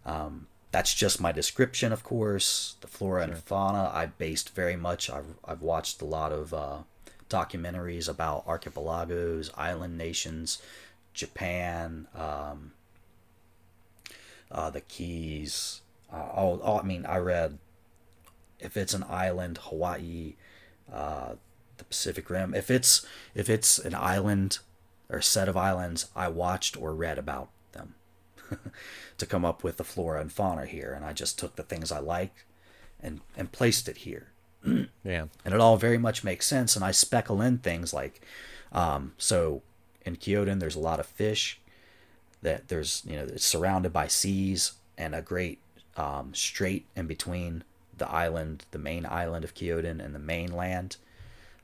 Um, 0.07 0.47
that's 0.71 0.95
just 0.95 1.21
my 1.21 1.33
description, 1.33 1.93
of 1.93 2.03
course. 2.03 2.77
The 2.81 2.87
flora 2.87 3.25
and 3.25 3.37
fauna 3.37 3.91
I 3.93 4.07
based 4.07 4.55
very 4.55 4.77
much. 4.77 5.11
I've, 5.11 5.37
I've 5.45 5.61
watched 5.61 6.01
a 6.01 6.07
lot 6.07 6.33
of 6.33 6.55
uh, 6.55 6.79
documentaries 7.29 8.09
about 8.09 8.45
archipelagos, 8.47 9.51
island 9.57 9.99
nations, 9.99 10.63
Japan, 11.13 12.07
um, 12.15 12.73
uh, 14.51 14.71
the 14.71 14.81
Keys. 14.81 15.83
Uh, 16.13 16.27
all, 16.35 16.61
all, 16.61 16.81
I 16.81 16.83
mean, 16.83 17.05
I 17.07 17.19
read 17.19 17.59
if 18.61 18.77
it's 18.77 18.95
an 18.95 19.05
island, 19.09 19.59
Hawaii, 19.63 20.35
uh, 20.93 21.35
the 21.77 21.85
Pacific 21.85 22.31
Rim. 22.31 22.55
If 22.55 22.71
it's 22.71 23.07
if 23.35 23.51
it's 23.51 23.79
an 23.79 23.95
island 23.95 24.59
or 25.13 25.21
set 25.21 25.49
of 25.49 25.57
islands, 25.57 26.07
I 26.17 26.27
watched 26.29 26.77
or 26.77 26.95
read 26.95 27.19
about 27.19 27.51
them 27.73 27.95
to 29.19 29.27
come 29.27 29.45
up 29.45 29.63
with 29.63 29.77
the 29.77 29.85
flora 29.85 30.21
and 30.21 30.33
fauna 30.33 30.67
here, 30.67 30.93
and 30.93 31.05
I 31.05 31.13
just 31.13 31.39
took 31.39 31.55
the 31.57 31.63
things 31.63 31.93
I 31.93 32.01
liked 32.01 32.45
and 33.01 33.21
and 33.37 33.53
placed 33.53 33.89
it 33.89 33.99
here 33.99 34.29
Yeah. 35.05 35.27
and 35.45 35.55
it 35.55 35.61
all 35.61 35.77
very 35.77 35.99
much 35.99 36.25
makes 36.25 36.47
sense. 36.47 36.77
And 36.77 36.85
I 36.85 36.93
speckle 36.93 37.41
in 37.41 37.59
things 37.59 37.93
like, 37.93 38.21
um, 38.73 39.13
so 39.19 39.63
in 40.07 40.17
Kyoden, 40.17 40.61
there's 40.61 40.77
a 40.77 40.81
lot 40.81 41.01
of 41.01 41.07
fish. 41.07 41.59
That 42.43 42.69
there's 42.69 43.03
you 43.07 43.17
know 43.17 43.25
it's 43.25 43.45
surrounded 43.45 43.93
by 43.93 44.09
seas 44.09 44.73
and 44.99 45.15
a 45.15 45.23
great 45.23 45.61
um, 45.97 46.35
strait 46.35 46.87
in 46.97 47.07
between 47.07 47.63
the 47.97 48.09
island, 48.11 48.65
the 48.73 48.79
main 48.79 49.07
island 49.07 49.45
of 49.45 49.55
Kyoden, 49.55 50.05
and 50.05 50.13
the 50.15 50.19
mainland 50.19 50.97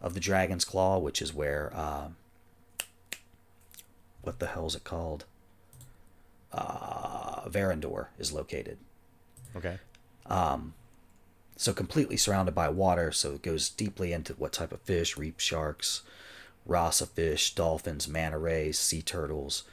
of 0.00 0.14
the 0.14 0.20
Dragon's 0.20 0.64
Claw, 0.64 0.98
which 0.98 1.20
is 1.20 1.34
where 1.34 1.72
uh, 1.74 2.08
what 4.22 4.38
the 4.38 4.46
hell 4.48 4.66
is 4.66 4.74
it 4.74 4.84
called? 4.84 5.24
Uh, 6.52 7.42
is 8.18 8.32
located 8.32 8.78
Okay. 9.56 9.78
so 11.56 11.72
completely 11.72 12.16
surrounded 12.16 12.54
by 12.54 12.68
water 12.68 13.10
so 13.12 13.32
it 13.34 13.42
goes 13.42 13.68
deeply 13.68 14.12
into 14.12 14.32
what 14.34 14.52
type 14.52 14.72
of 14.72 14.80
fish 14.82 15.16
reef 15.16 15.34
sharks 15.38 16.02
wrasse 16.66 17.00
fish 17.02 17.54
dolphins 17.54 18.08
manta 18.08 18.38
rays 18.38 18.78
sea 18.78 19.02
turtles 19.02 19.64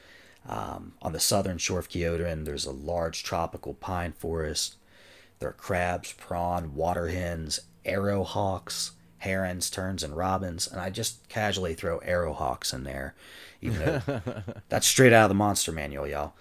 um, 0.48 0.92
on 1.02 1.12
the 1.12 1.18
southern 1.18 1.58
shore 1.58 1.80
of 1.80 1.88
Kyoden, 1.88 2.44
there's 2.44 2.66
a 2.66 2.70
large 2.72 3.24
tropical 3.24 3.74
pine 3.74 4.12
forest 4.12 4.76
there 5.38 5.48
are 5.50 5.52
crabs 5.52 6.12
prawn 6.12 6.74
water 6.74 7.08
hens 7.08 7.60
arrowhawks 7.84 8.90
herons 9.26 9.68
terns 9.68 10.02
and 10.02 10.16
robins 10.16 10.66
and 10.66 10.80
i 10.80 10.88
just 10.88 11.28
casually 11.28 11.74
throw 11.74 12.00
arrowhawks 12.00 12.72
in 12.72 12.84
there 12.84 13.14
even 13.60 13.78
though 13.78 14.20
that's 14.68 14.86
straight 14.86 15.12
out 15.12 15.24
of 15.24 15.30
the 15.30 15.34
monster 15.34 15.72
manual 15.72 16.06
y'all 16.06 16.32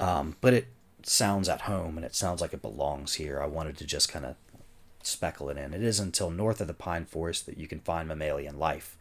um, 0.00 0.36
but 0.40 0.54
it 0.54 0.66
sounds 1.02 1.48
at 1.48 1.62
home 1.62 1.96
and 1.96 2.04
it 2.04 2.14
sounds 2.14 2.40
like 2.40 2.52
it 2.52 2.62
belongs 2.62 3.14
here. 3.14 3.40
I 3.40 3.46
wanted 3.46 3.76
to 3.78 3.84
just 3.84 4.10
kind 4.10 4.24
of 4.24 4.36
speckle 5.02 5.50
it 5.50 5.58
in. 5.58 5.74
It 5.74 5.82
isn't 5.82 6.06
until 6.06 6.30
north 6.30 6.60
of 6.60 6.66
the 6.66 6.74
pine 6.74 7.04
forest 7.04 7.46
that 7.46 7.58
you 7.58 7.68
can 7.68 7.80
find 7.80 8.08
mammalian 8.08 8.58
life. 8.58 8.96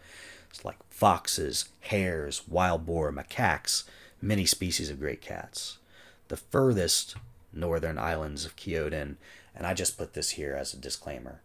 It's 0.49 0.65
like 0.65 0.77
foxes, 0.89 1.69
hares, 1.81 2.47
wild 2.47 2.85
boar, 2.85 3.11
macaques, 3.11 3.83
many 4.21 4.45
species 4.45 4.89
of 4.89 4.99
great 4.99 5.21
cats. 5.21 5.77
The 6.27 6.37
furthest 6.37 7.15
northern 7.53 7.97
islands 7.97 8.45
of 8.45 8.55
Kyoden, 8.55 9.15
and 9.55 9.65
I 9.65 9.73
just 9.73 9.97
put 9.97 10.13
this 10.13 10.31
here 10.31 10.55
as 10.55 10.73
a 10.73 10.77
disclaimer, 10.77 11.41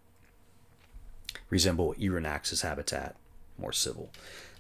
resemble 1.51 1.95
Iranax's 1.95 2.63
habitat, 2.63 3.17
more 3.59 3.73
civil. 3.73 4.11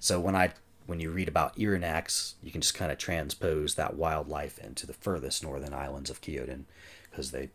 So 0.01 0.21
when 0.21 0.37
I 0.37 0.53
when 0.87 1.01
you 1.01 1.11
read 1.11 1.29
about 1.29 1.57
Iranax, 1.57 2.35
you 2.43 2.51
can 2.51 2.61
just 2.61 2.75
kind 2.75 2.93
of 2.93 2.99
transpose 2.99 3.75
that 3.75 3.97
wildlife 3.97 4.59
into 4.59 4.87
the 4.87 4.93
furthest 4.93 5.43
northern 5.43 5.73
islands 5.73 6.11
of 6.11 6.21
Kyoden 6.21 6.65
because 7.11 7.31
they 7.31 7.51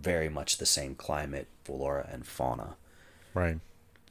very 0.00 0.28
much 0.28 0.58
the 0.58 0.66
same 0.66 0.94
climate, 0.94 1.48
flora 1.64 2.08
and 2.12 2.26
fauna. 2.26 2.76
Right. 3.34 3.58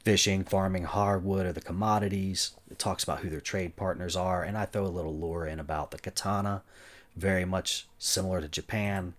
Fishing, 0.04 0.44
farming, 0.44 0.84
hardwood 0.84 1.46
are 1.46 1.52
the 1.52 1.60
commodities. 1.60 2.52
It 2.70 2.78
talks 2.78 3.04
about 3.04 3.20
who 3.20 3.30
their 3.30 3.40
trade 3.40 3.76
partners 3.76 4.16
are, 4.16 4.42
and 4.42 4.56
I 4.56 4.64
throw 4.64 4.84
a 4.84 4.88
little 4.88 5.16
lore 5.16 5.46
in 5.46 5.58
about 5.58 5.90
the 5.90 5.98
katana, 5.98 6.62
very 7.16 7.44
much 7.44 7.86
similar 7.98 8.40
to 8.40 8.48
Japan. 8.48 9.14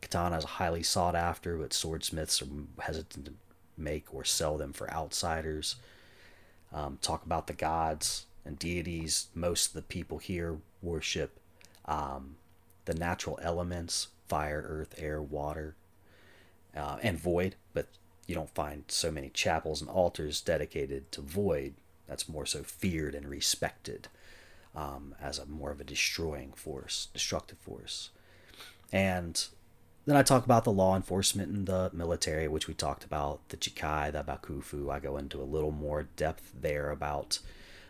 Katana 0.00 0.38
is 0.38 0.44
highly 0.44 0.82
sought 0.82 1.14
after, 1.14 1.56
but 1.56 1.72
swordsmiths 1.72 2.42
are 2.42 2.46
hesitant 2.80 3.26
to 3.26 3.32
make 3.78 4.12
or 4.12 4.24
sell 4.24 4.56
them 4.56 4.72
for 4.72 4.90
outsiders. 4.92 5.76
Um, 6.72 6.98
talk 7.00 7.24
about 7.24 7.46
the 7.46 7.52
gods 7.52 8.26
and 8.44 8.58
deities. 8.58 9.28
Most 9.34 9.68
of 9.68 9.72
the 9.74 9.82
people 9.82 10.18
here 10.18 10.58
worship 10.82 11.38
um, 11.84 12.36
the 12.84 12.94
natural 12.94 13.38
elements 13.42 14.08
fire, 14.28 14.62
earth, 14.68 14.94
air, 14.98 15.22
water, 15.22 15.74
uh, 16.76 16.98
and 17.02 17.18
void, 17.18 17.54
but 17.72 17.86
you 18.26 18.34
don't 18.34 18.54
find 18.54 18.84
so 18.88 19.10
many 19.10 19.30
chapels 19.30 19.80
and 19.80 19.88
altars 19.88 20.42
dedicated 20.42 21.10
to 21.12 21.22
void. 21.22 21.72
That's 22.06 22.28
more 22.28 22.44
so 22.44 22.62
feared 22.62 23.14
and 23.14 23.26
respected 23.26 24.08
um, 24.76 25.14
as 25.20 25.38
a 25.38 25.46
more 25.46 25.70
of 25.70 25.80
a 25.80 25.84
destroying 25.84 26.52
force, 26.52 27.08
destructive 27.12 27.58
force. 27.58 28.10
And 28.92 29.46
then 30.08 30.16
I 30.16 30.22
talk 30.22 30.44
about 30.44 30.64
the 30.64 30.72
law 30.72 30.96
enforcement 30.96 31.52
and 31.52 31.66
the 31.66 31.90
military, 31.92 32.48
which 32.48 32.66
we 32.66 32.74
talked 32.74 33.04
about, 33.04 33.46
the 33.48 33.56
Chikai, 33.56 34.12
the 34.12 34.22
Bakufu. 34.24 34.90
I 34.90 35.00
go 35.00 35.16
into 35.16 35.40
a 35.40 35.44
little 35.44 35.70
more 35.70 36.08
depth 36.16 36.52
there 36.60 36.90
about 36.90 37.40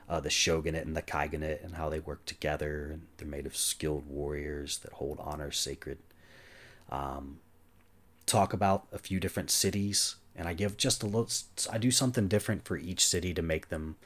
uh, 0.09 0.21
the 0.21 0.31
shogunate 0.31 0.87
and 0.87 0.97
the 0.97 1.03
kaiganate 1.03 1.63
and 1.65 1.75
how 1.75 1.89
they 1.89 2.01
work 2.01 2.25
together 2.25 2.91
and 2.93 3.07
they're 3.17 3.29
made 3.29 3.47
of 3.47 3.57
skilled 3.57 4.07
warriors 4.07 4.79
that 4.79 4.95
hold 4.95 5.19
honor 5.21 5.51
sacred 5.51 5.99
um, 6.91 7.39
talk 8.27 8.53
about 8.53 8.87
a 8.93 8.99
few 8.99 9.21
different 9.21 9.51
cities 9.51 10.17
and 10.35 10.49
i 10.49 10.55
give 10.55 10.77
just 10.77 11.03
a 11.03 11.07
little 11.07 11.29
i 11.71 11.77
do 11.77 11.91
something 11.91 12.27
different 12.29 12.65
for 12.65 12.77
each 12.77 13.07
city 13.07 13.35
to 13.35 13.43
make 13.43 13.69
them 13.69 13.97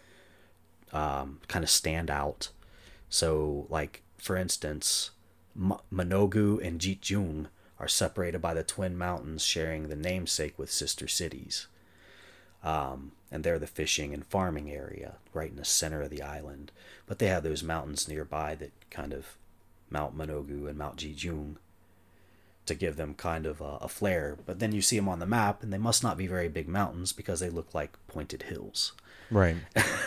um, 0.93 1.39
kind 1.47 1.63
of 1.63 1.71
stand 1.71 2.11
out 2.11 2.49
so 3.09 3.67
like 3.69 4.03
for 4.19 4.37
instance 4.37 5.11
M- 5.57 5.79
manogu 5.93 6.65
and 6.67 6.81
jitjung 6.81 7.47
are 7.83 7.89
separated 7.89 8.41
by 8.41 8.55
the 8.55 8.63
twin 8.63 8.97
mountains 8.97 9.45
sharing 9.45 9.89
the 9.89 9.97
namesake 9.97 10.59
with 10.59 10.73
sister 10.73 11.07
cities 11.07 11.67
um, 12.65 13.13
and 13.31 13.43
they're 13.43 13.59
the 13.59 13.67
fishing 13.67 14.15
and 14.15 14.25
farming 14.27 14.71
area 14.71 15.17
right 15.33 15.51
in 15.51 15.57
the 15.57 15.65
center 15.65 16.03
of 16.03 16.11
the 16.11 16.23
island. 16.23 16.71
But 17.07 17.19
they 17.19 17.27
have 17.27 17.43
those 17.43 17.63
mountains 17.63 18.09
nearby 18.09 18.55
that 18.57 18.73
kind 18.91 19.13
of 19.13 19.37
Mount 19.91 20.17
Manogu 20.17 20.69
and 20.69 20.79
Mount 20.79 20.97
Jijung 20.97 21.57
to 22.65 22.75
give 22.75 22.97
them 22.97 23.15
kind 23.15 23.47
of 23.47 23.61
a, 23.61 23.79
a 23.81 23.89
flair. 23.89 24.37
But 24.47 24.61
then 24.61 24.73
you 24.73 24.81
see 24.81 24.97
them 24.97 25.09
on 25.09 25.19
the 25.19 25.27
map, 25.27 25.63
and 25.63 25.73
they 25.73 25.79
must 25.79 26.05
not 26.05 26.17
be 26.17 26.29
very 26.29 26.49
big 26.49 26.69
mountains 26.69 27.13
because 27.13 27.41
they 27.41 27.51
look 27.51 27.75
like 27.75 27.99
pointed 28.07 28.45
hills. 28.45 28.93
Right. 29.31 29.57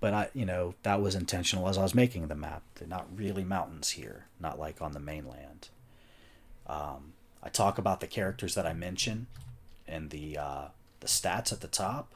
but 0.00 0.14
I, 0.14 0.28
you 0.34 0.44
know, 0.44 0.74
that 0.82 1.00
was 1.00 1.14
intentional 1.14 1.68
as 1.68 1.78
I 1.78 1.82
was 1.82 1.94
making 1.94 2.26
the 2.26 2.34
map. 2.34 2.62
They're 2.74 2.88
not 2.88 3.06
really 3.14 3.44
mountains 3.44 3.90
here, 3.90 4.26
not 4.40 4.58
like 4.58 4.82
on 4.82 4.92
the 4.92 5.00
mainland. 5.00 5.68
Um, 6.66 7.12
I 7.42 7.48
talk 7.48 7.78
about 7.78 8.00
the 8.00 8.06
characters 8.06 8.54
that 8.54 8.66
I 8.66 8.72
mention 8.72 9.26
and 9.86 10.10
the 10.10 10.38
uh, 10.38 10.64
the 11.00 11.06
stats 11.06 11.52
at 11.52 11.60
the 11.60 11.68
top, 11.68 12.14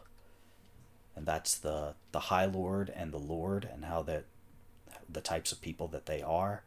and 1.14 1.26
that's 1.26 1.56
the 1.56 1.94
the 2.12 2.20
High 2.20 2.46
Lord 2.46 2.90
and 2.94 3.12
the 3.12 3.18
Lord 3.18 3.68
and 3.70 3.84
how 3.84 4.02
that 4.02 4.24
the 5.08 5.20
types 5.20 5.52
of 5.52 5.60
people 5.60 5.88
that 5.88 6.06
they 6.06 6.22
are, 6.22 6.62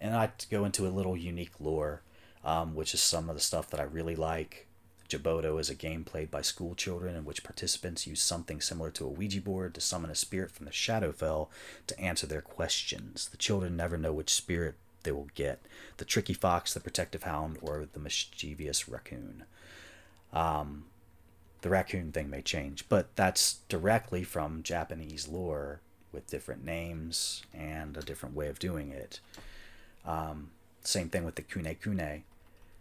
and 0.00 0.14
I 0.14 0.30
go 0.50 0.64
into 0.64 0.86
a 0.86 0.90
little 0.90 1.16
unique 1.16 1.52
lore, 1.58 2.02
um, 2.44 2.74
which 2.74 2.94
is 2.94 3.00
some 3.00 3.28
of 3.28 3.34
the 3.34 3.40
stuff 3.40 3.70
that 3.70 3.80
I 3.80 3.84
really 3.84 4.16
like. 4.16 4.66
Jaboto 5.08 5.58
is 5.58 5.70
a 5.70 5.74
game 5.74 6.04
played 6.04 6.30
by 6.30 6.42
school 6.42 6.74
children 6.74 7.16
in 7.16 7.24
which 7.24 7.42
participants 7.42 8.06
use 8.06 8.20
something 8.20 8.60
similar 8.60 8.90
to 8.90 9.06
a 9.06 9.08
Ouija 9.08 9.40
board 9.40 9.74
to 9.74 9.80
summon 9.80 10.10
a 10.10 10.14
spirit 10.14 10.50
from 10.50 10.66
the 10.66 10.70
Shadowfell 10.70 11.48
to 11.86 11.98
answer 11.98 12.26
their 12.26 12.42
questions. 12.42 13.26
The 13.30 13.38
children 13.38 13.74
never 13.74 13.96
know 13.96 14.12
which 14.12 14.28
spirit 14.28 14.74
they 15.02 15.12
will 15.12 15.28
get 15.34 15.60
the 15.96 16.04
tricky 16.04 16.34
fox, 16.34 16.74
the 16.74 16.80
protective 16.80 17.22
hound, 17.22 17.58
or 17.62 17.86
the 17.92 18.00
mischievous 18.00 18.88
raccoon. 18.88 19.44
Um, 20.32 20.84
the 21.60 21.70
raccoon 21.70 22.12
thing 22.12 22.30
may 22.30 22.42
change, 22.42 22.88
but 22.88 23.14
that's 23.16 23.60
directly 23.68 24.22
from 24.22 24.62
Japanese 24.62 25.28
lore 25.28 25.80
with 26.12 26.30
different 26.30 26.64
names 26.64 27.42
and 27.52 27.96
a 27.96 28.02
different 28.02 28.34
way 28.34 28.48
of 28.48 28.58
doing 28.58 28.90
it. 28.90 29.20
Um, 30.04 30.50
same 30.82 31.08
thing 31.08 31.24
with 31.24 31.34
the 31.34 31.42
kune 31.42 31.74
kune. 31.80 32.24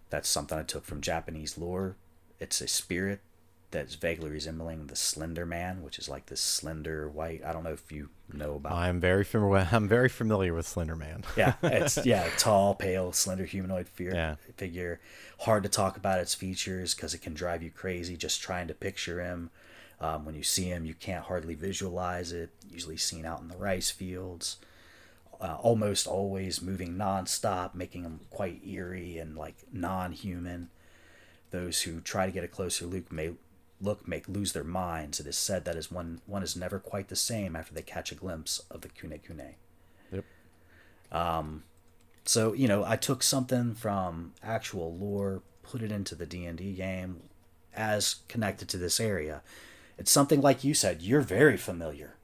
That's 0.09 0.29
something 0.29 0.57
I 0.57 0.63
took 0.63 0.85
from 0.85 1.01
Japanese 1.01 1.57
lore. 1.57 1.95
It's 2.39 2.61
a 2.61 2.67
spirit 2.67 3.19
that's 3.71 3.95
vaguely 3.95 4.29
resembling 4.29 4.87
the 4.87 4.95
Slender 4.95 5.45
Man, 5.45 5.81
which 5.81 5.99
is 5.99 6.07
like 6.07 6.27
this 6.27 6.39
slender 6.39 7.09
white. 7.09 7.41
I 7.45 7.51
don't 7.51 7.63
know 7.63 7.73
if 7.73 7.91
you 7.91 8.09
know 8.31 8.55
about. 8.55 8.71
I'm 8.71 8.99
very 8.99 9.23
familiar. 9.23 9.67
I'm 9.71 9.87
very 9.87 10.09
familiar 10.09 10.53
with 10.53 10.65
Slender 10.65 10.95
Man. 10.95 11.23
yeah, 11.35 11.53
it's 11.63 12.05
yeah, 12.05 12.29
tall, 12.37 12.75
pale, 12.75 13.11
slender 13.11 13.45
humanoid 13.45 13.89
figure. 13.89 14.13
Yeah. 14.13 14.35
Figure. 14.55 15.01
Hard 15.39 15.63
to 15.63 15.69
talk 15.69 15.97
about 15.97 16.19
its 16.19 16.33
features 16.33 16.93
because 16.93 17.13
it 17.13 17.21
can 17.21 17.33
drive 17.33 17.61
you 17.61 17.69
crazy 17.69 18.15
just 18.15 18.41
trying 18.41 18.67
to 18.67 18.73
picture 18.73 19.21
him. 19.21 19.49
Um, 19.99 20.25
when 20.25 20.35
you 20.35 20.43
see 20.43 20.65
him, 20.65 20.85
you 20.85 20.93
can't 20.93 21.25
hardly 21.25 21.55
visualize 21.55 22.31
it. 22.31 22.51
Usually 22.69 22.97
seen 22.97 23.25
out 23.25 23.41
in 23.41 23.47
the 23.47 23.57
rice 23.57 23.89
fields. 23.91 24.57
Uh, 25.41 25.57
almost 25.59 26.07
always 26.07 26.61
moving 26.61 26.95
nonstop, 26.95 27.75
making 27.75 28.03
him 28.03 28.21
quite 28.29 28.65
eerie 28.65 29.17
and 29.17 29.35
like 29.35 29.57
non-human. 29.73 30.69
Those 31.51 31.81
who 31.81 31.99
try 31.99 32.25
to 32.25 32.31
get 32.31 32.43
a 32.43 32.47
closer 32.47 32.85
look 32.85 33.11
may 33.11 33.33
look 33.81 34.07
make 34.07 34.27
lose 34.27 34.53
their 34.53 34.63
minds. 34.63 35.19
It 35.19 35.27
is 35.27 35.37
said 35.37 35.65
that 35.65 35.75
is 35.75 35.91
one 35.91 36.21
one 36.25 36.43
is 36.43 36.55
never 36.55 36.79
quite 36.79 37.09
the 37.09 37.15
same 37.15 37.55
after 37.55 37.73
they 37.73 37.81
catch 37.81 38.11
a 38.11 38.15
glimpse 38.15 38.61
of 38.71 38.81
the 38.81 38.89
kune 38.89 39.19
kune. 39.25 39.55
Yep. 40.11 40.25
Um, 41.11 41.63
so 42.25 42.53
you 42.53 42.67
know, 42.67 42.83
I 42.83 42.95
took 42.95 43.23
something 43.23 43.75
from 43.75 44.33
actual 44.43 44.95
lore, 44.95 45.41
put 45.63 45.81
it 45.81 45.91
into 45.91 46.15
the 46.15 46.25
D 46.25 46.45
and 46.45 46.57
D 46.57 46.73
game, 46.73 47.21
as 47.75 48.17
connected 48.27 48.67
to 48.69 48.77
this 48.77 48.99
area. 48.99 49.41
It's 49.97 50.11
something 50.11 50.41
like 50.41 50.63
you 50.63 50.73
said. 50.73 51.01
You're 51.01 51.21
very 51.21 51.57
familiar. 51.57 52.15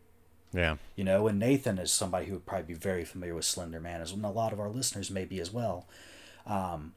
Yeah. 0.51 0.76
You 0.95 1.04
know, 1.04 1.28
and 1.28 1.39
Nathan 1.39 1.80
is 1.80 1.91
somebody 1.91 2.28
who 2.28 2.34
would 2.34 2.45
probably 2.45 2.68
be 2.68 2.80
very 2.80 3.04
familiar 3.04 3.34
with 3.34 3.45
Slender 3.45 3.80
Man, 3.80 4.01
as 4.01 4.12
and 4.12 4.26
a 4.26 4.30
lot 4.30 4.54
of 4.54 4.60
our 4.60 4.70
listeners 4.70 5.10
may 5.10 5.26
be 5.26 5.39
as 5.39 5.51
well. 5.51 5.88
Um, 6.45 6.93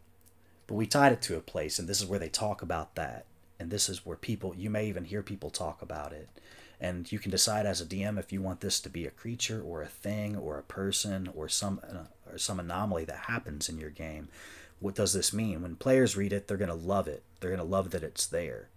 but 0.66 0.74
we 0.74 0.86
tied 0.86 1.12
it 1.12 1.22
to 1.22 1.36
a 1.36 1.40
place, 1.40 1.78
and 1.78 1.88
this 1.88 2.00
is 2.00 2.06
where 2.06 2.18
they 2.18 2.28
talk 2.28 2.60
about 2.60 2.96
that 2.96 3.24
and 3.58 3.70
this 3.70 3.88
is 3.88 4.04
where 4.04 4.16
people 4.16 4.54
you 4.56 4.70
may 4.70 4.86
even 4.86 5.04
hear 5.04 5.22
people 5.22 5.50
talk 5.50 5.82
about 5.82 6.12
it. 6.12 6.28
And 6.78 7.10
you 7.10 7.18
can 7.18 7.30
decide 7.30 7.64
as 7.64 7.80
a 7.80 7.86
dm 7.86 8.18
if 8.18 8.32
you 8.32 8.42
want 8.42 8.60
this 8.60 8.80
to 8.80 8.90
be 8.90 9.06
a 9.06 9.10
creature 9.10 9.62
or 9.62 9.82
a 9.82 9.86
thing 9.86 10.36
or 10.36 10.58
a 10.58 10.62
person 10.62 11.30
or 11.34 11.48
some 11.48 11.80
uh, 11.82 12.04
or 12.30 12.38
some 12.38 12.60
anomaly 12.60 13.04
that 13.06 13.26
happens 13.28 13.68
in 13.68 13.78
your 13.78 13.90
game. 13.90 14.28
What 14.78 14.94
does 14.94 15.14
this 15.14 15.32
mean? 15.32 15.62
When 15.62 15.76
players 15.76 16.16
read 16.16 16.32
it 16.32 16.48
they're 16.48 16.56
going 16.56 16.68
to 16.68 16.74
love 16.74 17.08
it. 17.08 17.22
They're 17.40 17.50
going 17.50 17.58
to 17.58 17.64
love 17.64 17.90
that 17.90 18.02
it's 18.02 18.26
there. 18.26 18.68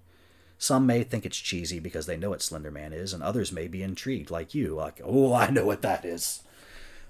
Some 0.58 0.86
may 0.86 1.04
think 1.04 1.26
it's 1.26 1.38
cheesy 1.38 1.80
because 1.80 2.06
they 2.06 2.18
know 2.18 2.32
what 2.32 2.42
slender 2.42 2.72
man 2.72 2.94
is 2.94 3.14
and 3.14 3.22
others 3.22 3.52
may 3.52 3.68
be 3.68 3.84
intrigued 3.84 4.32
like 4.32 4.54
you 4.54 4.76
like 4.76 5.02
oh 5.04 5.34
i 5.34 5.50
know 5.50 5.66
what 5.66 5.82
that 5.82 6.06
is. 6.06 6.44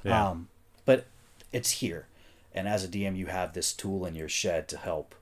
Yeah. 0.03 0.29
um, 0.29 0.47
but 0.85 1.05
it's 1.51 1.71
here. 1.71 2.07
And 2.53 2.67
as 2.67 2.83
a 2.83 2.87
dm 2.87 3.15
you 3.15 3.27
have 3.27 3.53
this 3.53 3.73
tool 3.73 4.07
in 4.07 4.15
your 4.15 4.29
shed 4.29 4.67
to 4.69 4.77
help 4.77 5.13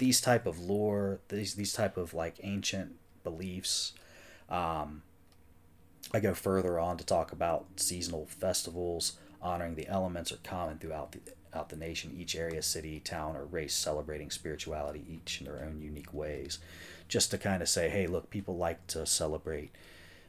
these 0.00 0.20
type 0.20 0.46
of 0.46 0.58
lore 0.58 1.20
these 1.28 1.54
these 1.54 1.72
type 1.72 1.96
of 1.96 2.12
like 2.14 2.40
ancient 2.42 2.96
beliefs 3.22 3.92
um, 4.48 5.02
i 6.12 6.18
go 6.18 6.34
further 6.34 6.78
on 6.78 6.96
to 6.96 7.04
talk 7.04 7.32
about 7.32 7.66
seasonal 7.76 8.26
festivals 8.26 9.18
honoring 9.42 9.74
the 9.74 9.86
elements 9.88 10.32
are 10.32 10.38
common 10.38 10.78
throughout 10.78 11.12
the 11.12 11.20
out 11.52 11.68
the 11.68 11.76
nation 11.76 12.14
each 12.16 12.36
area 12.36 12.62
city 12.62 13.00
town 13.00 13.36
or 13.36 13.44
race 13.44 13.74
celebrating 13.74 14.30
spirituality 14.30 15.04
each 15.08 15.40
in 15.40 15.46
their 15.46 15.64
own 15.64 15.80
unique 15.80 16.12
ways. 16.14 16.58
Just 17.08 17.30
to 17.32 17.38
kind 17.38 17.62
of 17.62 17.68
say 17.68 17.88
hey 17.88 18.06
look 18.06 18.30
people 18.30 18.56
like 18.56 18.86
to 18.88 19.04
celebrate 19.06 19.72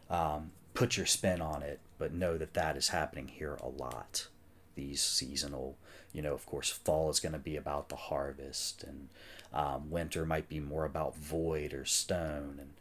um, 0.10 0.52
put 0.74 0.98
your 0.98 1.06
spin 1.06 1.42
on 1.42 1.62
it 1.62 1.80
but 1.98 2.14
know 2.14 2.38
that 2.38 2.54
that 2.54 2.76
is 2.76 2.90
happening 2.90 3.28
here 3.28 3.58
a 3.62 3.68
lot 3.68 4.28
these 4.76 5.02
seasonal 5.02 5.78
you 6.14 6.22
know 6.22 6.34
of 6.34 6.46
course 6.46 6.70
fall 6.70 7.10
is 7.10 7.20
going 7.20 7.34
to 7.34 7.40
be 7.40 7.56
about 7.56 7.90
the 7.90 7.96
harvest 7.96 8.84
and 8.84 9.10
um, 9.54 9.90
winter 9.90 10.26
might 10.26 10.48
be 10.48 10.60
more 10.60 10.86
about 10.86 11.16
void 11.16 11.74
or 11.74 11.86
stone 11.86 12.60
and 12.60 12.72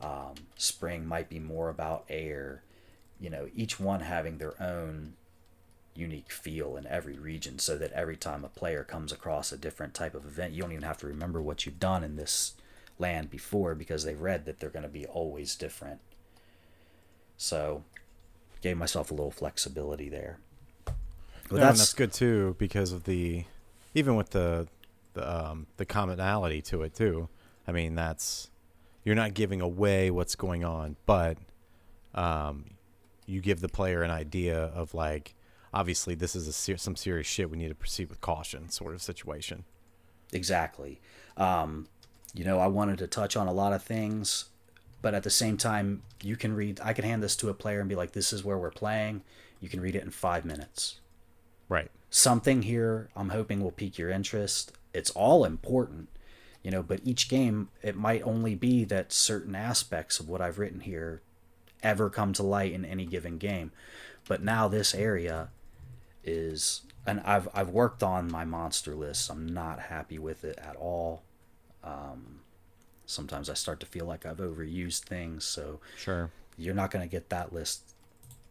um, 0.00 0.34
spring 0.56 1.06
might 1.06 1.28
be 1.28 1.38
more 1.38 1.68
about 1.68 2.04
air. 2.08 2.62
You 3.20 3.30
know 3.30 3.48
each 3.54 3.80
one 3.80 4.00
having 4.00 4.38
their 4.38 4.60
own 4.62 5.14
unique 5.94 6.30
feel 6.30 6.76
in 6.76 6.86
every 6.86 7.18
region 7.18 7.58
so 7.58 7.76
that 7.76 7.90
every 7.92 8.16
time 8.16 8.44
a 8.44 8.48
player 8.48 8.84
comes 8.84 9.10
across 9.10 9.50
a 9.50 9.58
different 9.58 9.94
type 9.94 10.14
of 10.14 10.24
event 10.24 10.52
you 10.52 10.62
don't 10.62 10.70
even 10.70 10.84
have 10.84 10.98
to 10.98 11.08
remember 11.08 11.42
what 11.42 11.66
you've 11.66 11.80
done 11.80 12.04
in 12.04 12.14
this 12.14 12.52
land 13.00 13.28
before 13.28 13.74
because 13.74 14.04
they've 14.04 14.20
read 14.20 14.44
that 14.44 14.60
they're 14.60 14.70
going 14.70 14.84
to 14.84 14.88
be 14.88 15.06
always 15.06 15.56
different. 15.56 15.98
So 17.36 17.82
gave 18.60 18.76
myself 18.76 19.10
a 19.10 19.14
little 19.14 19.30
flexibility 19.30 20.08
there 20.08 20.38
Well, 21.50 21.60
that's, 21.60 21.78
that's 21.78 21.94
good 21.94 22.12
too 22.12 22.56
because 22.58 22.92
of 22.92 23.04
the 23.04 23.44
even 23.94 24.16
with 24.16 24.30
the 24.30 24.68
the 25.14 25.48
um, 25.50 25.66
the 25.76 25.84
commonality 25.84 26.62
to 26.62 26.82
it 26.82 26.94
too. 26.94 27.28
I 27.66 27.72
mean, 27.72 27.94
that's 27.94 28.50
you're 29.04 29.14
not 29.14 29.34
giving 29.34 29.60
away 29.60 30.10
what's 30.10 30.34
going 30.34 30.64
on, 30.64 30.96
but 31.06 31.38
um, 32.14 32.64
you 33.26 33.40
give 33.40 33.60
the 33.60 33.68
player 33.68 34.02
an 34.02 34.10
idea 34.10 34.58
of 34.58 34.94
like, 34.94 35.34
obviously, 35.72 36.14
this 36.14 36.34
is 36.34 36.48
a 36.48 36.52
ser- 36.52 36.76
some 36.76 36.96
serious 36.96 37.26
shit. 37.26 37.50
We 37.50 37.58
need 37.58 37.68
to 37.68 37.74
proceed 37.74 38.08
with 38.08 38.20
caution, 38.20 38.70
sort 38.70 38.94
of 38.94 39.02
situation. 39.02 39.64
Exactly. 40.32 41.00
Um, 41.36 41.88
you 42.34 42.44
know, 42.44 42.58
I 42.58 42.66
wanted 42.66 42.98
to 42.98 43.06
touch 43.06 43.36
on 43.36 43.46
a 43.46 43.52
lot 43.52 43.72
of 43.72 43.82
things, 43.82 44.46
but 45.00 45.14
at 45.14 45.22
the 45.22 45.30
same 45.30 45.56
time, 45.56 46.02
you 46.22 46.36
can 46.36 46.54
read. 46.54 46.80
I 46.82 46.92
can 46.92 47.04
hand 47.04 47.22
this 47.22 47.36
to 47.36 47.48
a 47.48 47.54
player 47.54 47.80
and 47.80 47.88
be 47.88 47.94
like, 47.94 48.12
"This 48.12 48.32
is 48.32 48.44
where 48.44 48.58
we're 48.58 48.70
playing." 48.70 49.22
You 49.60 49.68
can 49.68 49.80
read 49.80 49.96
it 49.96 50.04
in 50.04 50.10
five 50.10 50.44
minutes. 50.44 51.00
Right. 51.68 51.90
Something 52.10 52.62
here, 52.62 53.08
I'm 53.14 53.28
hoping 53.30 53.62
will 53.62 53.70
pique 53.70 53.98
your 53.98 54.10
interest. 54.10 54.72
It's 54.94 55.10
all 55.10 55.44
important, 55.44 56.08
you 56.62 56.70
know, 56.70 56.82
but 56.82 57.00
each 57.04 57.28
game, 57.28 57.68
it 57.82 57.96
might 57.96 58.22
only 58.22 58.54
be 58.54 58.84
that 58.84 59.12
certain 59.12 59.54
aspects 59.54 60.18
of 60.18 60.28
what 60.28 60.40
I've 60.40 60.58
written 60.58 60.80
here 60.80 61.20
ever 61.82 62.08
come 62.10 62.32
to 62.34 62.42
light 62.42 62.72
in 62.72 62.84
any 62.84 63.04
given 63.04 63.36
game. 63.38 63.72
But 64.26 64.42
now 64.42 64.68
this 64.68 64.94
area 64.94 65.48
is, 66.24 66.82
and 67.06 67.20
I've 67.20 67.48
I've 67.54 67.68
worked 67.70 68.02
on 68.02 68.30
my 68.30 68.44
monster 68.44 68.94
list. 68.94 69.30
I'm 69.30 69.46
not 69.46 69.78
happy 69.80 70.18
with 70.18 70.44
it 70.44 70.58
at 70.58 70.76
all. 70.76 71.22
Um, 71.84 72.40
sometimes 73.06 73.48
I 73.48 73.54
start 73.54 73.80
to 73.80 73.86
feel 73.86 74.04
like 74.06 74.26
I've 74.26 74.38
overused 74.38 75.00
things, 75.00 75.44
so 75.44 75.80
Sure. 75.96 76.30
you're 76.56 76.74
not 76.74 76.90
going 76.90 77.06
to 77.06 77.10
get 77.10 77.28
that 77.30 77.52
list 77.52 77.82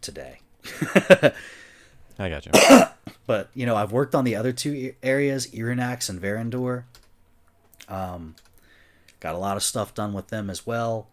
today. 0.01 0.39
I 2.19 2.29
got 2.29 2.45
you. 2.45 2.51
But 3.27 3.49
you 3.53 3.65
know, 3.67 3.75
I've 3.75 3.91
worked 3.91 4.15
on 4.15 4.23
the 4.23 4.35
other 4.35 4.51
two 4.51 4.93
areas, 5.03 5.45
Irinax 5.47 6.09
and 6.09 6.19
Verendor. 6.19 6.85
Um, 7.87 8.35
got 9.19 9.35
a 9.35 9.37
lot 9.37 9.57
of 9.57 9.63
stuff 9.63 9.93
done 9.93 10.13
with 10.13 10.27
them 10.29 10.49
as 10.49 10.65
well. 10.65 11.07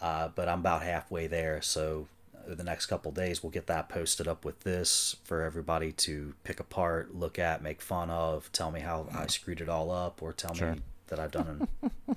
Uh, 0.00 0.28
but 0.34 0.48
I'm 0.48 0.60
about 0.60 0.82
halfway 0.82 1.26
there, 1.26 1.60
so 1.62 2.06
the 2.46 2.62
next 2.62 2.86
couple 2.86 3.10
days 3.10 3.42
we'll 3.42 3.50
get 3.50 3.66
that 3.68 3.88
posted 3.88 4.28
up 4.28 4.44
with 4.44 4.60
this 4.60 5.16
for 5.24 5.40
everybody 5.42 5.92
to 5.92 6.34
pick 6.44 6.60
apart, 6.60 7.14
look 7.14 7.38
at, 7.38 7.62
make 7.62 7.80
fun 7.80 8.10
of, 8.10 8.52
tell 8.52 8.70
me 8.70 8.80
how 8.80 9.06
I 9.14 9.26
screwed 9.28 9.62
it 9.62 9.68
all 9.70 9.90
up, 9.90 10.20
or 10.22 10.34
tell 10.34 10.52
Sure. 10.52 10.72
me 10.72 10.80
that 11.06 11.18
I've 11.18 11.30
done 11.30 11.68
an, 11.80 12.16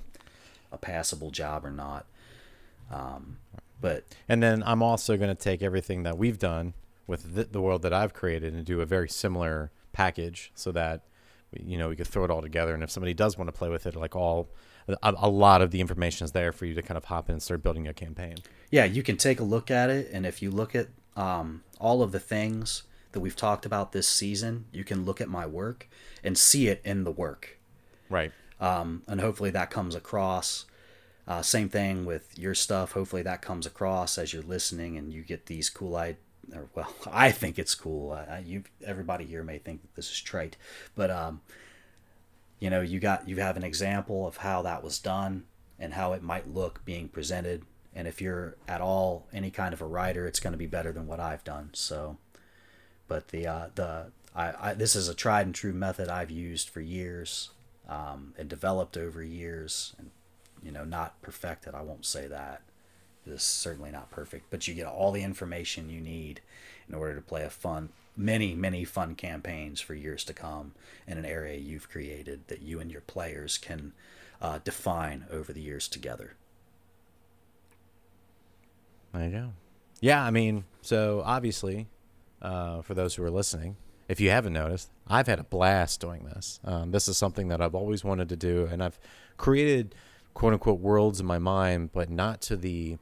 a 0.72 0.76
passable 0.76 1.30
job 1.30 1.64
or 1.64 1.70
not. 1.70 2.04
Um, 2.92 3.38
but 3.80 4.04
And 4.28 4.42
then 4.42 4.62
I'm 4.66 4.82
also 4.82 5.16
going 5.16 5.34
to 5.34 5.40
take 5.42 5.62
everything 5.62 6.02
that 6.02 6.18
we've 6.18 6.38
done 6.38 6.74
with 7.08 7.34
the, 7.34 7.44
the 7.44 7.60
world 7.60 7.82
that 7.82 7.92
I've 7.92 8.14
created 8.14 8.54
and 8.54 8.64
do 8.64 8.80
a 8.80 8.86
very 8.86 9.08
similar 9.08 9.72
package 9.92 10.52
so 10.54 10.70
that 10.70 11.02
you 11.52 11.76
know 11.76 11.88
we 11.88 11.96
could 11.96 12.06
throw 12.06 12.24
it 12.24 12.30
all 12.30 12.42
together. 12.42 12.74
And 12.74 12.84
if 12.84 12.90
somebody 12.90 13.14
does 13.14 13.36
want 13.36 13.48
to 13.48 13.52
play 13.52 13.68
with 13.68 13.84
it, 13.86 13.96
like 13.96 14.14
all 14.14 14.50
a, 14.86 15.14
a 15.16 15.28
lot 15.28 15.60
of 15.62 15.72
the 15.72 15.80
information 15.80 16.24
is 16.24 16.32
there 16.32 16.52
for 16.52 16.66
you 16.66 16.74
to 16.74 16.82
kind 16.82 16.96
of 16.96 17.06
hop 17.06 17.28
in 17.28 17.32
and 17.34 17.42
start 17.42 17.64
building 17.64 17.88
a 17.88 17.94
campaign. 17.94 18.36
yeah, 18.70 18.84
you 18.84 19.02
can 19.02 19.16
take 19.16 19.40
a 19.40 19.44
look 19.44 19.70
at 19.70 19.90
it, 19.90 20.08
and 20.12 20.24
if 20.24 20.40
you 20.42 20.50
look 20.50 20.74
at 20.74 20.88
um, 21.16 21.62
all 21.80 22.02
of 22.02 22.12
the 22.12 22.20
things 22.20 22.84
that 23.12 23.20
we've 23.20 23.36
talked 23.36 23.66
about 23.66 23.92
this 23.92 24.06
season, 24.06 24.66
you 24.70 24.84
can 24.84 25.04
look 25.04 25.20
at 25.20 25.28
my 25.28 25.46
work 25.46 25.88
and 26.22 26.36
see 26.38 26.68
it 26.68 26.80
in 26.84 27.04
the 27.04 27.10
work. 27.10 27.58
Right. 28.10 28.32
um, 28.60 29.02
and 29.06 29.20
hopefully 29.20 29.50
that 29.50 29.70
comes 29.70 29.94
across. 29.94 30.64
Uh, 31.26 31.42
same 31.42 31.68
thing 31.68 32.06
with 32.06 32.38
your 32.38 32.54
stuff. 32.54 32.92
Hopefully 32.92 33.20
that 33.22 33.42
comes 33.42 33.66
across 33.66 34.16
as 34.16 34.32
you're 34.32 34.42
listening, 34.42 34.96
and 34.96 35.12
you 35.12 35.22
get 35.22 35.46
these 35.46 35.68
cool 35.68 35.96
I 35.96 36.16
or 36.54 36.68
well, 36.74 36.92
I 37.12 37.30
think 37.30 37.58
it's 37.58 37.74
cool. 37.74 38.12
Uh, 38.12 38.38
you 38.44 38.64
everybody 38.84 39.24
here 39.24 39.42
may 39.42 39.58
think 39.58 39.82
that 39.82 39.94
this 39.94 40.10
is 40.10 40.20
trite, 40.20 40.56
but 40.94 41.10
um, 41.10 41.40
you 42.60 42.70
know, 42.70 42.80
you 42.80 43.00
got 43.00 43.28
you 43.28 43.36
have 43.36 43.56
an 43.56 43.64
example 43.64 44.26
of 44.26 44.38
how 44.38 44.62
that 44.62 44.82
was 44.82 44.98
done 44.98 45.44
and 45.78 45.94
how 45.94 46.12
it 46.12 46.22
might 46.22 46.52
look 46.52 46.84
being 46.84 47.08
presented. 47.08 47.64
And 47.94 48.06
if 48.06 48.20
you're 48.20 48.56
at 48.66 48.80
all 48.80 49.26
any 49.32 49.50
kind 49.50 49.72
of 49.72 49.80
a 49.80 49.86
writer, 49.86 50.26
it's 50.26 50.40
going 50.40 50.52
to 50.52 50.58
be 50.58 50.66
better 50.66 50.92
than 50.92 51.06
what 51.06 51.20
I've 51.20 51.44
done. 51.44 51.70
So, 51.72 52.18
but 53.06 53.28
the 53.28 53.46
uh, 53.46 53.68
the 53.74 54.12
I, 54.34 54.70
I 54.70 54.74
this 54.74 54.94
is 54.96 55.08
a 55.08 55.14
tried 55.14 55.46
and 55.46 55.54
true 55.54 55.72
method 55.72 56.08
I've 56.08 56.30
used 56.30 56.68
for 56.68 56.80
years 56.80 57.50
um, 57.88 58.34
and 58.38 58.48
developed 58.48 58.96
over 58.96 59.22
years, 59.22 59.94
and 59.98 60.10
you 60.62 60.70
know, 60.70 60.84
not 60.84 61.20
perfected. 61.22 61.74
I 61.74 61.82
won't 61.82 62.04
say 62.04 62.26
that. 62.26 62.62
This 63.26 63.42
is 63.42 63.46
certainly 63.46 63.90
not 63.90 64.10
perfect, 64.10 64.46
but 64.50 64.66
you 64.66 64.74
get 64.74 64.86
all 64.86 65.12
the 65.12 65.22
information 65.22 65.90
you 65.90 66.00
need 66.00 66.40
in 66.88 66.94
order 66.94 67.14
to 67.14 67.20
play 67.20 67.44
a 67.44 67.50
fun, 67.50 67.90
many, 68.16 68.54
many 68.54 68.84
fun 68.84 69.14
campaigns 69.14 69.80
for 69.80 69.94
years 69.94 70.24
to 70.24 70.32
come 70.32 70.72
in 71.06 71.18
an 71.18 71.24
area 71.24 71.58
you've 71.58 71.90
created 71.90 72.40
that 72.48 72.62
you 72.62 72.80
and 72.80 72.90
your 72.90 73.02
players 73.02 73.58
can 73.58 73.92
uh, 74.40 74.58
define 74.64 75.26
over 75.30 75.52
the 75.52 75.60
years 75.60 75.88
together. 75.88 76.34
There 79.12 79.24
you 79.24 79.30
go. 79.30 79.52
Yeah, 80.00 80.22
I 80.22 80.30
mean, 80.30 80.64
so 80.80 81.22
obviously, 81.24 81.88
uh, 82.40 82.82
for 82.82 82.94
those 82.94 83.14
who 83.14 83.24
are 83.24 83.30
listening, 83.30 83.76
if 84.08 84.20
you 84.20 84.30
haven't 84.30 84.52
noticed, 84.52 84.90
I've 85.06 85.26
had 85.26 85.38
a 85.38 85.44
blast 85.44 86.00
doing 86.00 86.24
this. 86.24 86.60
Um, 86.64 86.92
this 86.92 87.08
is 87.08 87.16
something 87.16 87.48
that 87.48 87.60
I've 87.60 87.74
always 87.74 88.04
wanted 88.04 88.28
to 88.30 88.36
do, 88.36 88.68
and 88.70 88.82
I've 88.82 88.98
created 89.36 89.94
quote 90.34 90.52
unquote 90.52 90.80
worlds 90.80 91.20
in 91.20 91.26
my 91.26 91.38
mind, 91.38 91.90
but 91.92 92.08
not 92.08 92.40
to 92.42 92.56
the 92.56 92.96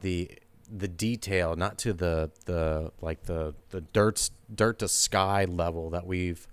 the 0.00 0.30
the 0.70 0.88
detail, 0.88 1.56
not 1.56 1.78
to 1.78 1.92
the 1.92 2.30
the 2.44 2.92
like 3.00 3.24
the 3.24 3.54
the 3.70 3.80
dirt 3.80 4.30
dirt 4.54 4.78
to 4.80 4.88
sky 4.88 5.44
level 5.44 5.90
that 5.90 6.06
we've 6.06 6.46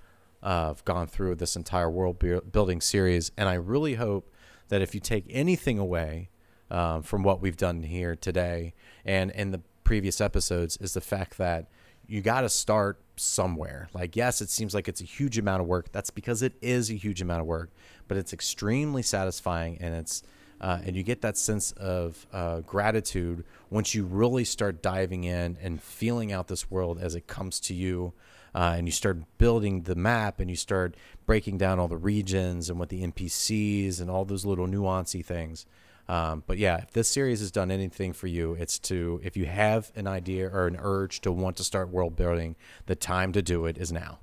uh, 0.44 0.76
gone 0.86 1.08
through 1.08 1.36
this 1.36 1.56
entire 1.56 1.90
world 1.90 2.24
building 2.52 2.80
series. 2.80 3.32
And 3.38 3.50
I 3.50 3.56
really 3.56 3.96
hope 3.96 4.32
that 4.70 4.82
if 4.82 4.94
you 4.94 5.02
take 5.02 5.26
anything 5.30 5.80
away 5.80 6.30
um, 6.70 7.02
from 7.02 7.24
what 7.24 7.42
we've 7.42 7.58
done 7.58 7.84
here 7.84 8.16
today 8.16 8.74
and 9.04 9.32
in 9.32 9.52
the 9.52 9.62
previous 9.84 10.22
episodes, 10.22 10.78
is 10.78 10.94
the 10.94 11.02
fact 11.02 11.38
that 11.38 11.68
you 12.08 12.22
got 12.22 12.42
to 12.42 12.50
start 12.50 13.00
somewhere. 13.16 13.90
Like, 13.94 14.16
yes, 14.16 14.42
it 14.42 14.50
seems 14.50 14.74
like 14.74 14.88
it's 14.88 15.02
a 15.02 15.06
huge 15.06 15.38
amount 15.38 15.62
of 15.62 15.68
work. 15.68 15.92
That's 15.92 16.10
because 16.12 16.42
it 16.42 16.54
is 16.62 16.92
a 16.92 16.96
huge 16.96 17.22
amount 17.22 17.42
of 17.42 17.48
work, 17.48 17.72
but 18.08 18.18
it's 18.18 18.34
extremely 18.34 19.02
satisfying 19.02 19.78
and 19.80 19.96
it's 19.96 20.22
uh, 20.62 20.80
and 20.86 20.96
you 20.96 21.04
get 21.04 21.22
that 21.22 21.38
sense 21.38 21.72
of 21.74 22.26
uh, 22.32 22.62
gratitude 22.62 23.44
once 23.70 23.94
you 23.94 24.06
really 24.06 24.44
start 24.46 24.82
diving 24.82 25.24
in 25.24 25.58
and 25.62 25.82
feeling 25.82 26.32
out 26.32 26.48
this 26.48 26.72
world 26.72 27.00
as 27.00 27.16
it 27.16 27.28
comes 27.28 27.60
to 27.62 27.74
you. 27.74 28.14
Uh, 28.54 28.76
and 28.78 28.88
you 28.88 28.92
start 28.92 29.18
building 29.38 29.82
the 29.82 29.96
map 29.96 30.40
and 30.40 30.50
you 30.50 30.56
start 30.56 30.96
breaking 31.26 31.58
down 31.58 31.78
all 31.78 31.90
the 31.90 31.98
regions 31.98 32.70
and 32.70 32.80
what 32.80 32.88
the 32.88 33.06
NPCs 33.06 34.00
and 34.00 34.10
all 34.10 34.24
those 34.24 34.46
little 34.46 34.66
nuancy 34.66 35.24
things. 35.26 35.66
Um, 36.08 36.44
but 36.48 36.58
yeah, 36.58 36.78
if 36.78 36.92
this 36.92 37.10
series 37.10 37.40
has 37.42 37.52
done 37.52 37.70
anything 37.70 38.14
for 38.14 38.28
you, 38.28 38.54
it's 38.54 38.80
to, 38.80 39.20
if 39.24 39.36
you 39.36 39.46
have 39.46 39.92
an 39.96 40.08
idea 40.08 40.48
or 40.48 40.68
an 40.68 40.78
urge 40.80 41.20
to 41.22 41.32
want 41.32 41.58
to 41.58 41.64
start 41.64 41.90
world 41.90 42.16
building, 42.16 42.56
the 42.86 42.96
time 42.96 43.34
to 43.34 43.42
do 43.42 43.66
it 43.66 43.78
is 43.78 43.92
now. 43.92 44.20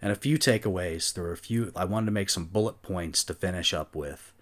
And 0.00 0.12
a 0.12 0.16
few 0.16 0.38
takeaways. 0.38 1.12
There 1.12 1.24
were 1.24 1.32
a 1.32 1.36
few. 1.36 1.72
I 1.74 1.84
wanted 1.84 2.06
to 2.06 2.12
make 2.12 2.30
some 2.30 2.44
bullet 2.44 2.82
points 2.82 3.24
to 3.24 3.34
finish 3.34 3.74
up 3.74 3.96
with. 3.96 4.32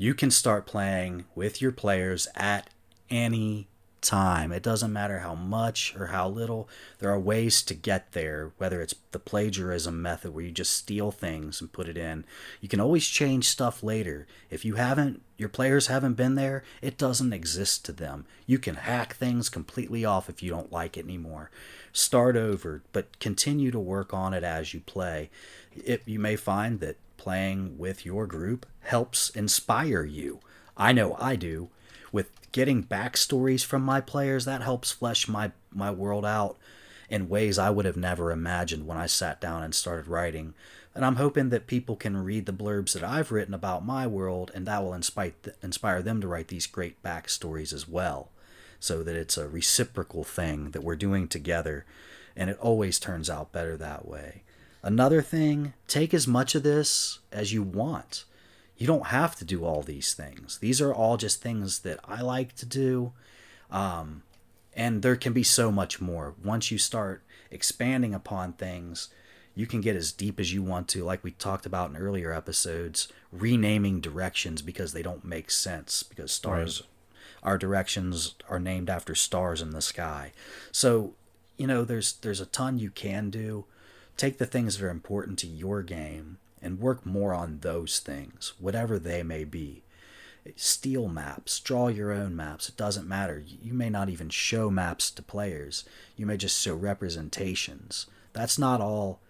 You 0.00 0.14
can 0.14 0.30
start 0.30 0.64
playing 0.64 1.26
with 1.34 1.60
your 1.60 1.72
players 1.72 2.26
at 2.34 2.70
any 3.10 3.68
time. 4.00 4.50
It 4.50 4.62
doesn't 4.62 4.94
matter 4.94 5.18
how 5.18 5.34
much 5.34 5.94
or 5.94 6.06
how 6.06 6.26
little. 6.26 6.70
There 7.00 7.10
are 7.10 7.20
ways 7.20 7.60
to 7.64 7.74
get 7.74 8.12
there, 8.12 8.52
whether 8.56 8.80
it's 8.80 8.94
the 9.10 9.18
plagiarism 9.18 10.00
method 10.00 10.32
where 10.32 10.42
you 10.42 10.52
just 10.52 10.72
steal 10.72 11.10
things 11.10 11.60
and 11.60 11.70
put 11.70 11.86
it 11.86 11.98
in. 11.98 12.24
You 12.62 12.68
can 12.70 12.80
always 12.80 13.06
change 13.06 13.46
stuff 13.50 13.82
later. 13.82 14.26
If 14.48 14.64
you 14.64 14.76
haven't, 14.76 15.20
your 15.36 15.50
players 15.50 15.88
haven't 15.88 16.14
been 16.14 16.34
there, 16.34 16.64
it 16.80 16.96
doesn't 16.96 17.34
exist 17.34 17.84
to 17.84 17.92
them. 17.92 18.24
You 18.46 18.58
can 18.58 18.76
hack 18.76 19.16
things 19.16 19.50
completely 19.50 20.02
off 20.02 20.30
if 20.30 20.42
you 20.42 20.48
don't 20.48 20.72
like 20.72 20.96
it 20.96 21.04
anymore. 21.04 21.50
Start 21.92 22.38
over, 22.38 22.82
but 22.94 23.18
continue 23.18 23.70
to 23.70 23.78
work 23.78 24.14
on 24.14 24.32
it 24.32 24.44
as 24.44 24.72
you 24.72 24.80
play. 24.80 25.28
It, 25.76 26.00
you 26.06 26.18
may 26.18 26.36
find 26.36 26.80
that 26.80 26.96
playing 27.20 27.76
with 27.76 28.06
your 28.06 28.26
group 28.26 28.64
helps 28.80 29.28
inspire 29.28 30.02
you. 30.04 30.40
I 30.74 30.92
know 30.92 31.16
I 31.20 31.36
do 31.36 31.68
with 32.12 32.30
getting 32.50 32.82
backstories 32.82 33.62
from 33.62 33.82
my 33.82 34.00
players 34.00 34.46
that 34.46 34.62
helps 34.62 34.90
flesh 34.90 35.28
my 35.28 35.52
my 35.70 35.90
world 35.90 36.24
out 36.24 36.56
in 37.10 37.28
ways 37.28 37.58
I 37.58 37.68
would 37.68 37.84
have 37.84 37.98
never 37.98 38.32
imagined 38.32 38.86
when 38.86 38.96
I 38.96 39.04
sat 39.04 39.38
down 39.38 39.62
and 39.62 39.74
started 39.74 40.06
writing. 40.06 40.54
And 40.94 41.04
I'm 41.04 41.16
hoping 41.16 41.50
that 41.50 41.66
people 41.66 41.94
can 41.94 42.24
read 42.24 42.46
the 42.46 42.54
blurbs 42.54 42.94
that 42.94 43.04
I've 43.04 43.30
written 43.30 43.52
about 43.52 43.84
my 43.84 44.06
world 44.06 44.50
and 44.54 44.66
that 44.66 44.82
will 44.82 44.94
inspire 44.94 45.34
inspire 45.62 46.00
them 46.00 46.22
to 46.22 46.26
write 46.26 46.48
these 46.48 46.66
great 46.66 47.02
backstories 47.02 47.74
as 47.74 47.86
well. 47.86 48.30
So 48.78 49.02
that 49.02 49.14
it's 49.14 49.36
a 49.36 49.46
reciprocal 49.46 50.24
thing 50.24 50.70
that 50.70 50.82
we're 50.82 50.96
doing 50.96 51.28
together 51.28 51.84
and 52.34 52.48
it 52.48 52.58
always 52.58 52.98
turns 52.98 53.28
out 53.28 53.52
better 53.52 53.76
that 53.76 54.08
way. 54.08 54.42
Another 54.82 55.22
thing, 55.22 55.74
take 55.86 56.14
as 56.14 56.26
much 56.26 56.54
of 56.54 56.62
this 56.62 57.18
as 57.30 57.52
you 57.52 57.62
want 57.62 58.24
you 58.80 58.86
don't 58.86 59.08
have 59.08 59.36
to 59.36 59.44
do 59.44 59.62
all 59.62 59.82
these 59.82 60.14
things. 60.14 60.56
These 60.56 60.80
are 60.80 60.92
all 60.92 61.18
just 61.18 61.42
things 61.42 61.80
that 61.80 62.00
I 62.02 62.22
like 62.22 62.56
to 62.56 62.66
do. 62.66 63.12
Um, 63.70 64.22
and 64.74 65.02
there 65.02 65.16
can 65.16 65.34
be 65.34 65.42
so 65.42 65.70
much 65.70 66.00
more. 66.00 66.34
Once 66.42 66.70
you 66.70 66.78
start 66.78 67.22
expanding 67.50 68.14
upon 68.14 68.54
things, 68.54 69.10
you 69.54 69.66
can 69.66 69.82
get 69.82 69.96
as 69.96 70.12
deep 70.12 70.40
as 70.40 70.54
you 70.54 70.62
want 70.62 70.88
to, 70.88 71.04
like 71.04 71.22
we 71.22 71.32
talked 71.32 71.66
about 71.66 71.90
in 71.90 71.96
earlier 71.98 72.32
episodes, 72.32 73.06
renaming 73.30 74.00
directions 74.00 74.62
because 74.62 74.94
they 74.94 75.02
don't 75.02 75.26
make 75.26 75.50
sense, 75.50 76.02
because 76.02 76.32
stars, 76.32 76.82
our 77.42 77.58
directions 77.58 78.34
are 78.48 78.58
named 78.58 78.88
after 78.88 79.14
stars 79.14 79.60
in 79.60 79.70
the 79.70 79.82
sky. 79.82 80.32
So, 80.72 81.12
you 81.58 81.66
know, 81.66 81.84
there's 81.84 82.14
there's 82.14 82.40
a 82.40 82.46
ton 82.46 82.78
you 82.78 82.90
can 82.90 83.28
do. 83.28 83.66
Take 84.20 84.36
the 84.36 84.44
things 84.44 84.76
that 84.76 84.84
are 84.84 84.90
important 84.90 85.38
to 85.38 85.46
your 85.46 85.82
game 85.82 86.36
and 86.60 86.78
work 86.78 87.06
more 87.06 87.32
on 87.32 87.60
those 87.62 88.00
things, 88.00 88.52
whatever 88.58 88.98
they 88.98 89.22
may 89.22 89.44
be. 89.44 89.82
Steal 90.56 91.08
maps, 91.08 91.58
draw 91.58 91.88
your 91.88 92.12
own 92.12 92.36
maps. 92.36 92.68
It 92.68 92.76
doesn't 92.76 93.08
matter. 93.08 93.42
You 93.46 93.72
may 93.72 93.88
not 93.88 94.10
even 94.10 94.28
show 94.28 94.68
maps 94.68 95.10
to 95.12 95.22
players, 95.22 95.86
you 96.18 96.26
may 96.26 96.36
just 96.36 96.60
show 96.60 96.74
representations. 96.74 98.08
That's 98.34 98.58
not 98.58 98.82
all 98.82 99.20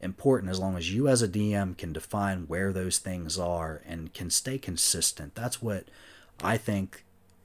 important 0.00 0.50
as 0.50 0.58
long 0.58 0.78
as 0.78 0.94
you, 0.94 1.08
as 1.08 1.20
a 1.20 1.28
DM, 1.28 1.76
can 1.76 1.92
define 1.92 2.44
where 2.46 2.72
those 2.72 2.96
things 2.96 3.38
are 3.38 3.82
and 3.86 4.14
can 4.14 4.30
stay 4.30 4.56
consistent. 4.56 5.34
That's 5.34 5.60
what 5.60 5.88
I 6.42 6.56
think. 6.56 7.04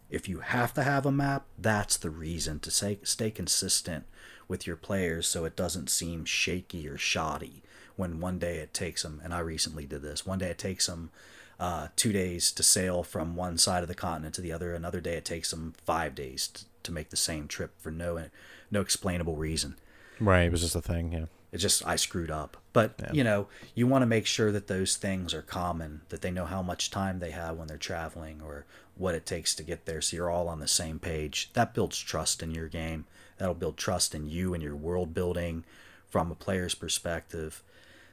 If 0.09 0.29
you 0.29 0.39
have 0.39 0.73
to 0.75 0.83
have 0.83 1.05
a 1.05 1.11
map, 1.11 1.47
that's 1.59 1.97
the 1.97 2.11
reason 2.11 2.61
to 2.61 2.71
say, 2.71 2.99
stay 3.03 3.29
consistent 3.29 4.05
with 4.47 4.67
your 4.67 4.75
players 4.75 5.27
so 5.27 5.45
it 5.45 5.55
doesn't 5.55 5.89
seem 5.89 6.25
shaky 6.25 6.87
or 6.87 6.97
shoddy 6.97 7.61
when 7.95 8.19
one 8.19 8.39
day 8.39 8.57
it 8.57 8.73
takes 8.73 9.03
them, 9.03 9.21
and 9.23 9.33
I 9.33 9.39
recently 9.39 9.85
did 9.85 10.01
this, 10.01 10.25
one 10.25 10.39
day 10.39 10.49
it 10.49 10.57
takes 10.57 10.87
them 10.87 11.11
uh, 11.59 11.89
two 11.95 12.11
days 12.11 12.51
to 12.53 12.63
sail 12.63 13.03
from 13.03 13.35
one 13.35 13.57
side 13.59 13.83
of 13.83 13.87
the 13.87 13.93
continent 13.95 14.33
to 14.35 14.41
the 14.41 14.51
other, 14.51 14.73
another 14.73 14.99
day 14.99 15.13
it 15.13 15.25
takes 15.25 15.51
them 15.51 15.73
five 15.85 16.15
days 16.15 16.47
t- 16.47 16.63
to 16.81 16.91
make 16.91 17.11
the 17.11 17.15
same 17.17 17.47
trip 17.47 17.71
for 17.79 17.91
no 17.91 18.25
no 18.71 18.81
explainable 18.81 19.35
reason. 19.35 19.75
Right. 20.19 20.45
It 20.45 20.51
was 20.51 20.61
just 20.61 20.75
a 20.75 20.81
thing. 20.81 21.13
Yeah. 21.13 21.25
It's 21.51 21.61
just 21.61 21.85
I 21.85 21.95
screwed 21.95 22.31
up. 22.31 22.57
But 22.73 22.95
Yeah. 22.99 23.11
you 23.13 23.23
know, 23.23 23.47
you 23.75 23.85
want 23.85 24.01
to 24.01 24.07
make 24.07 24.25
sure 24.25 24.51
that 24.51 24.65
those 24.67 24.95
things 24.97 25.31
are 25.33 25.43
common, 25.43 26.01
that 26.09 26.21
they 26.21 26.31
know 26.31 26.45
how 26.45 26.63
much 26.63 26.89
time 26.89 27.19
they 27.19 27.29
have 27.31 27.55
when 27.57 27.67
they're 27.67 27.77
traveling 27.77 28.41
or 28.41 28.65
what 28.95 29.13
it 29.13 29.27
takes 29.27 29.53
to 29.55 29.63
get 29.63 29.85
there, 29.85 30.01
so 30.01 30.15
you're 30.15 30.31
all 30.31 30.47
on 30.47 30.59
the 30.59 30.67
same 30.67 30.97
page. 30.97 31.51
That 31.53 31.75
builds 31.75 31.99
trust 31.99 32.41
in 32.41 32.51
your 32.51 32.67
game. 32.67 33.05
That'll 33.37 33.53
build 33.53 33.77
trust 33.77 34.13
in 34.13 34.29
you 34.29 34.53
and 34.53 34.61
your 34.61 34.75
world 34.75 35.13
building 35.13 35.63
from 36.09 36.31
a 36.31 36.35
player's 36.35 36.75
perspective. 36.75 37.63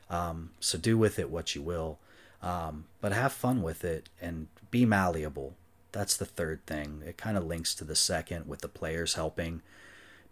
Um, 0.08 0.50
so 0.58 0.78
do 0.78 0.98
with 0.98 1.18
it 1.18 1.30
what 1.30 1.54
you 1.54 1.62
will, 1.62 1.98
um, 2.42 2.84
but 3.00 3.12
have 3.12 3.32
fun 3.32 3.62
with 3.62 3.84
it 3.84 4.08
and 4.20 4.48
be 4.70 4.84
malleable. 4.84 5.54
That's 5.92 6.16
the 6.16 6.24
third 6.24 6.64
thing. 6.66 7.02
It 7.06 7.16
kind 7.16 7.36
of 7.36 7.46
links 7.46 7.74
to 7.76 7.84
the 7.84 7.96
second 7.96 8.48
with 8.48 8.60
the 8.60 8.68
players 8.68 9.14
helping. 9.14 9.62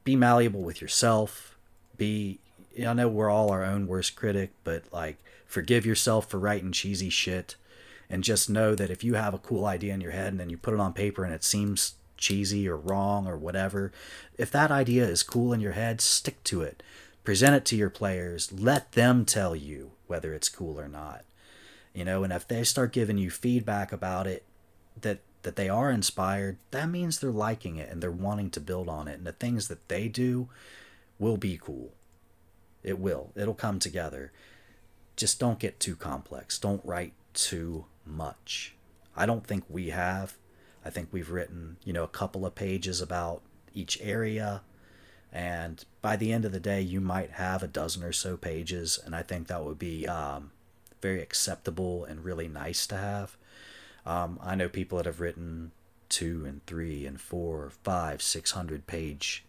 Be 0.04 0.16
malleable 0.16 0.62
with 0.62 0.80
yourself. 0.80 1.56
Be 1.96 2.38
I 2.86 2.92
know 2.92 3.08
we're 3.08 3.30
all 3.30 3.50
our 3.50 3.64
own 3.64 3.86
worst 3.86 4.14
critic, 4.16 4.52
but 4.64 4.84
like 4.92 5.18
forgive 5.46 5.84
yourself 5.84 6.28
for 6.28 6.38
writing 6.38 6.72
cheesy 6.72 7.10
shit 7.10 7.56
and 8.10 8.24
just 8.24 8.48
know 8.48 8.74
that 8.74 8.90
if 8.90 9.04
you 9.04 9.14
have 9.14 9.34
a 9.34 9.38
cool 9.38 9.66
idea 9.66 9.92
in 9.92 10.00
your 10.00 10.12
head 10.12 10.28
and 10.28 10.40
then 10.40 10.50
you 10.50 10.56
put 10.56 10.74
it 10.74 10.80
on 10.80 10.92
paper 10.92 11.24
and 11.24 11.34
it 11.34 11.44
seems 11.44 11.94
cheesy 12.18 12.68
or 12.68 12.76
wrong 12.76 13.26
or 13.26 13.36
whatever, 13.36 13.92
if 14.36 14.50
that 14.50 14.70
idea 14.70 15.06
is 15.06 15.22
cool 15.22 15.52
in 15.52 15.60
your 15.60 15.72
head, 15.72 16.00
stick 16.00 16.42
to 16.44 16.60
it. 16.60 16.82
Present 17.24 17.54
it 17.54 17.64
to 17.66 17.76
your 17.76 17.90
players. 17.90 18.52
Let 18.52 18.92
them 18.92 19.24
tell 19.24 19.56
you 19.56 19.92
whether 20.06 20.34
it's 20.34 20.48
cool 20.48 20.78
or 20.78 20.88
not. 20.88 21.24
You 21.94 22.04
know, 22.04 22.24
and 22.24 22.32
if 22.32 22.46
they 22.46 22.64
start 22.64 22.92
giving 22.92 23.18
you 23.18 23.30
feedback 23.30 23.92
about 23.92 24.26
it 24.26 24.44
that 25.00 25.20
that 25.42 25.56
they 25.56 25.68
are 25.68 25.90
inspired, 25.90 26.58
that 26.72 26.90
means 26.90 27.18
they're 27.18 27.30
liking 27.30 27.76
it 27.76 27.88
and 27.88 28.02
they're 28.02 28.10
wanting 28.10 28.50
to 28.50 28.60
build 28.60 28.88
on 28.88 29.08
it 29.08 29.18
and 29.18 29.26
the 29.26 29.32
things 29.32 29.68
that 29.68 29.88
they 29.88 30.08
do 30.08 30.48
will 31.18 31.36
be 31.36 31.58
cool. 31.62 31.92
It 32.82 32.98
will. 32.98 33.30
It'll 33.36 33.54
come 33.54 33.78
together. 33.78 34.32
Just 35.16 35.38
don't 35.38 35.58
get 35.58 35.80
too 35.80 35.96
complex. 35.96 36.58
Don't 36.58 36.84
write 36.84 37.12
too 37.34 37.86
much. 38.04 38.74
I 39.16 39.26
don't 39.26 39.46
think 39.46 39.64
we 39.68 39.90
have. 39.90 40.36
I 40.84 40.90
think 40.90 41.08
we've 41.10 41.30
written, 41.30 41.76
you 41.84 41.92
know, 41.92 42.04
a 42.04 42.08
couple 42.08 42.46
of 42.46 42.54
pages 42.54 43.00
about 43.00 43.42
each 43.74 43.98
area. 44.00 44.62
And 45.32 45.84
by 46.00 46.16
the 46.16 46.32
end 46.32 46.44
of 46.44 46.52
the 46.52 46.60
day, 46.60 46.80
you 46.80 47.00
might 47.00 47.32
have 47.32 47.62
a 47.62 47.68
dozen 47.68 48.02
or 48.02 48.12
so 48.12 48.36
pages. 48.36 48.98
And 49.04 49.14
I 49.14 49.22
think 49.22 49.46
that 49.48 49.64
would 49.64 49.78
be 49.78 50.06
um, 50.06 50.52
very 51.02 51.20
acceptable 51.20 52.04
and 52.04 52.24
really 52.24 52.48
nice 52.48 52.86
to 52.88 52.96
have. 52.96 53.36
Um, 54.06 54.38
I 54.42 54.54
know 54.54 54.68
people 54.68 54.96
that 54.96 55.06
have 55.06 55.20
written 55.20 55.72
two 56.08 56.44
and 56.46 56.64
three 56.66 57.04
and 57.04 57.20
four, 57.20 57.70
five, 57.82 58.22
six 58.22 58.52
hundred 58.52 58.86
page. 58.86 59.44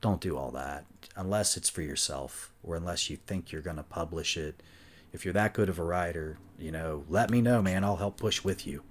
Don't 0.00 0.20
do 0.20 0.36
all 0.36 0.50
that 0.50 0.84
unless 1.14 1.56
it's 1.56 1.70
for 1.70 1.82
yourself 1.82 2.52
or 2.64 2.74
unless 2.74 3.08
you 3.08 3.16
think 3.16 3.52
you're 3.52 3.62
going 3.62 3.76
to 3.76 3.84
publish 3.84 4.36
it. 4.36 4.60
If 5.12 5.24
you're 5.24 5.34
that 5.34 5.54
good 5.54 5.68
of 5.68 5.78
a 5.78 5.84
writer, 5.84 6.38
you 6.58 6.72
know, 6.72 7.04
let 7.08 7.30
me 7.30 7.40
know, 7.40 7.62
man. 7.62 7.84
I'll 7.84 7.96
help 7.96 8.16
push 8.16 8.42
with 8.42 8.66
you. 8.66 8.82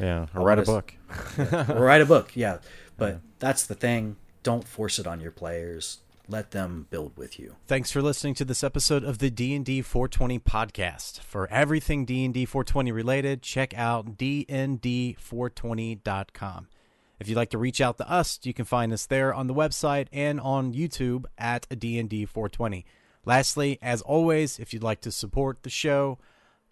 Yeah. 0.00 0.26
Or 0.34 0.42
write 0.42 0.58
a 0.58 0.62
wanna 0.62 0.82
book. 0.82 0.94
or 1.68 1.82
write 1.82 2.00
a 2.00 2.06
book, 2.06 2.34
yeah. 2.34 2.58
But 2.96 3.20
that's 3.38 3.66
the 3.66 3.74
thing. 3.74 4.16
Don't 4.42 4.66
force 4.66 4.98
it 4.98 5.06
on 5.06 5.20
your 5.20 5.30
players. 5.30 5.98
Let 6.28 6.50
them 6.50 6.88
build 6.90 7.16
with 7.16 7.38
you. 7.38 7.54
Thanks 7.66 7.92
for 7.92 8.02
listening 8.02 8.34
to 8.34 8.44
this 8.44 8.64
episode 8.64 9.04
of 9.04 9.18
the 9.18 9.30
D&D 9.30 9.80
420 9.82 10.40
podcast. 10.40 11.20
For 11.20 11.48
everything 11.50 12.04
D&D 12.04 12.44
420 12.46 12.90
related, 12.90 13.42
check 13.42 13.78
out 13.78 14.18
dnd420.com. 14.18 16.66
If 17.18 17.28
you'd 17.28 17.36
like 17.36 17.50
to 17.50 17.58
reach 17.58 17.80
out 17.80 17.98
to 17.98 18.10
us, 18.10 18.40
you 18.42 18.52
can 18.52 18.64
find 18.64 18.92
us 18.92 19.06
there 19.06 19.32
on 19.32 19.46
the 19.46 19.54
website 19.54 20.08
and 20.12 20.40
on 20.40 20.74
YouTube 20.74 21.26
at 21.38 21.68
D&D 21.78 22.26
420. 22.26 22.84
Lastly, 23.24 23.78
as 23.80 24.02
always, 24.02 24.58
if 24.58 24.72
you'd 24.72 24.82
like 24.82 25.00
to 25.02 25.12
support 25.12 25.62
the 25.62 25.70
show, 25.70 26.18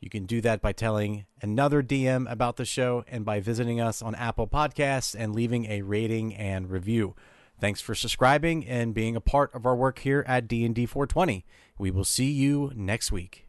you 0.04 0.10
can 0.10 0.26
do 0.26 0.42
that 0.42 0.60
by 0.60 0.72
telling 0.72 1.24
another 1.40 1.82
DM 1.82 2.30
about 2.30 2.56
the 2.56 2.66
show 2.66 3.06
and 3.08 3.24
by 3.24 3.40
visiting 3.40 3.80
us 3.80 4.02
on 4.02 4.14
Apple 4.14 4.46
Podcasts 4.46 5.16
and 5.18 5.34
leaving 5.34 5.64
a 5.64 5.80
rating 5.80 6.34
and 6.34 6.70
review. 6.70 7.16
Thanks 7.58 7.80
for 7.80 7.94
subscribing 7.94 8.66
and 8.66 8.92
being 8.92 9.16
a 9.16 9.20
part 9.22 9.54
of 9.54 9.64
our 9.64 9.74
work 9.74 10.00
here 10.00 10.22
at 10.28 10.46
D&D 10.46 10.84
420. 10.84 11.46
We 11.78 11.90
will 11.90 12.04
see 12.04 12.30
you 12.30 12.70
next 12.74 13.12
week. 13.12 13.43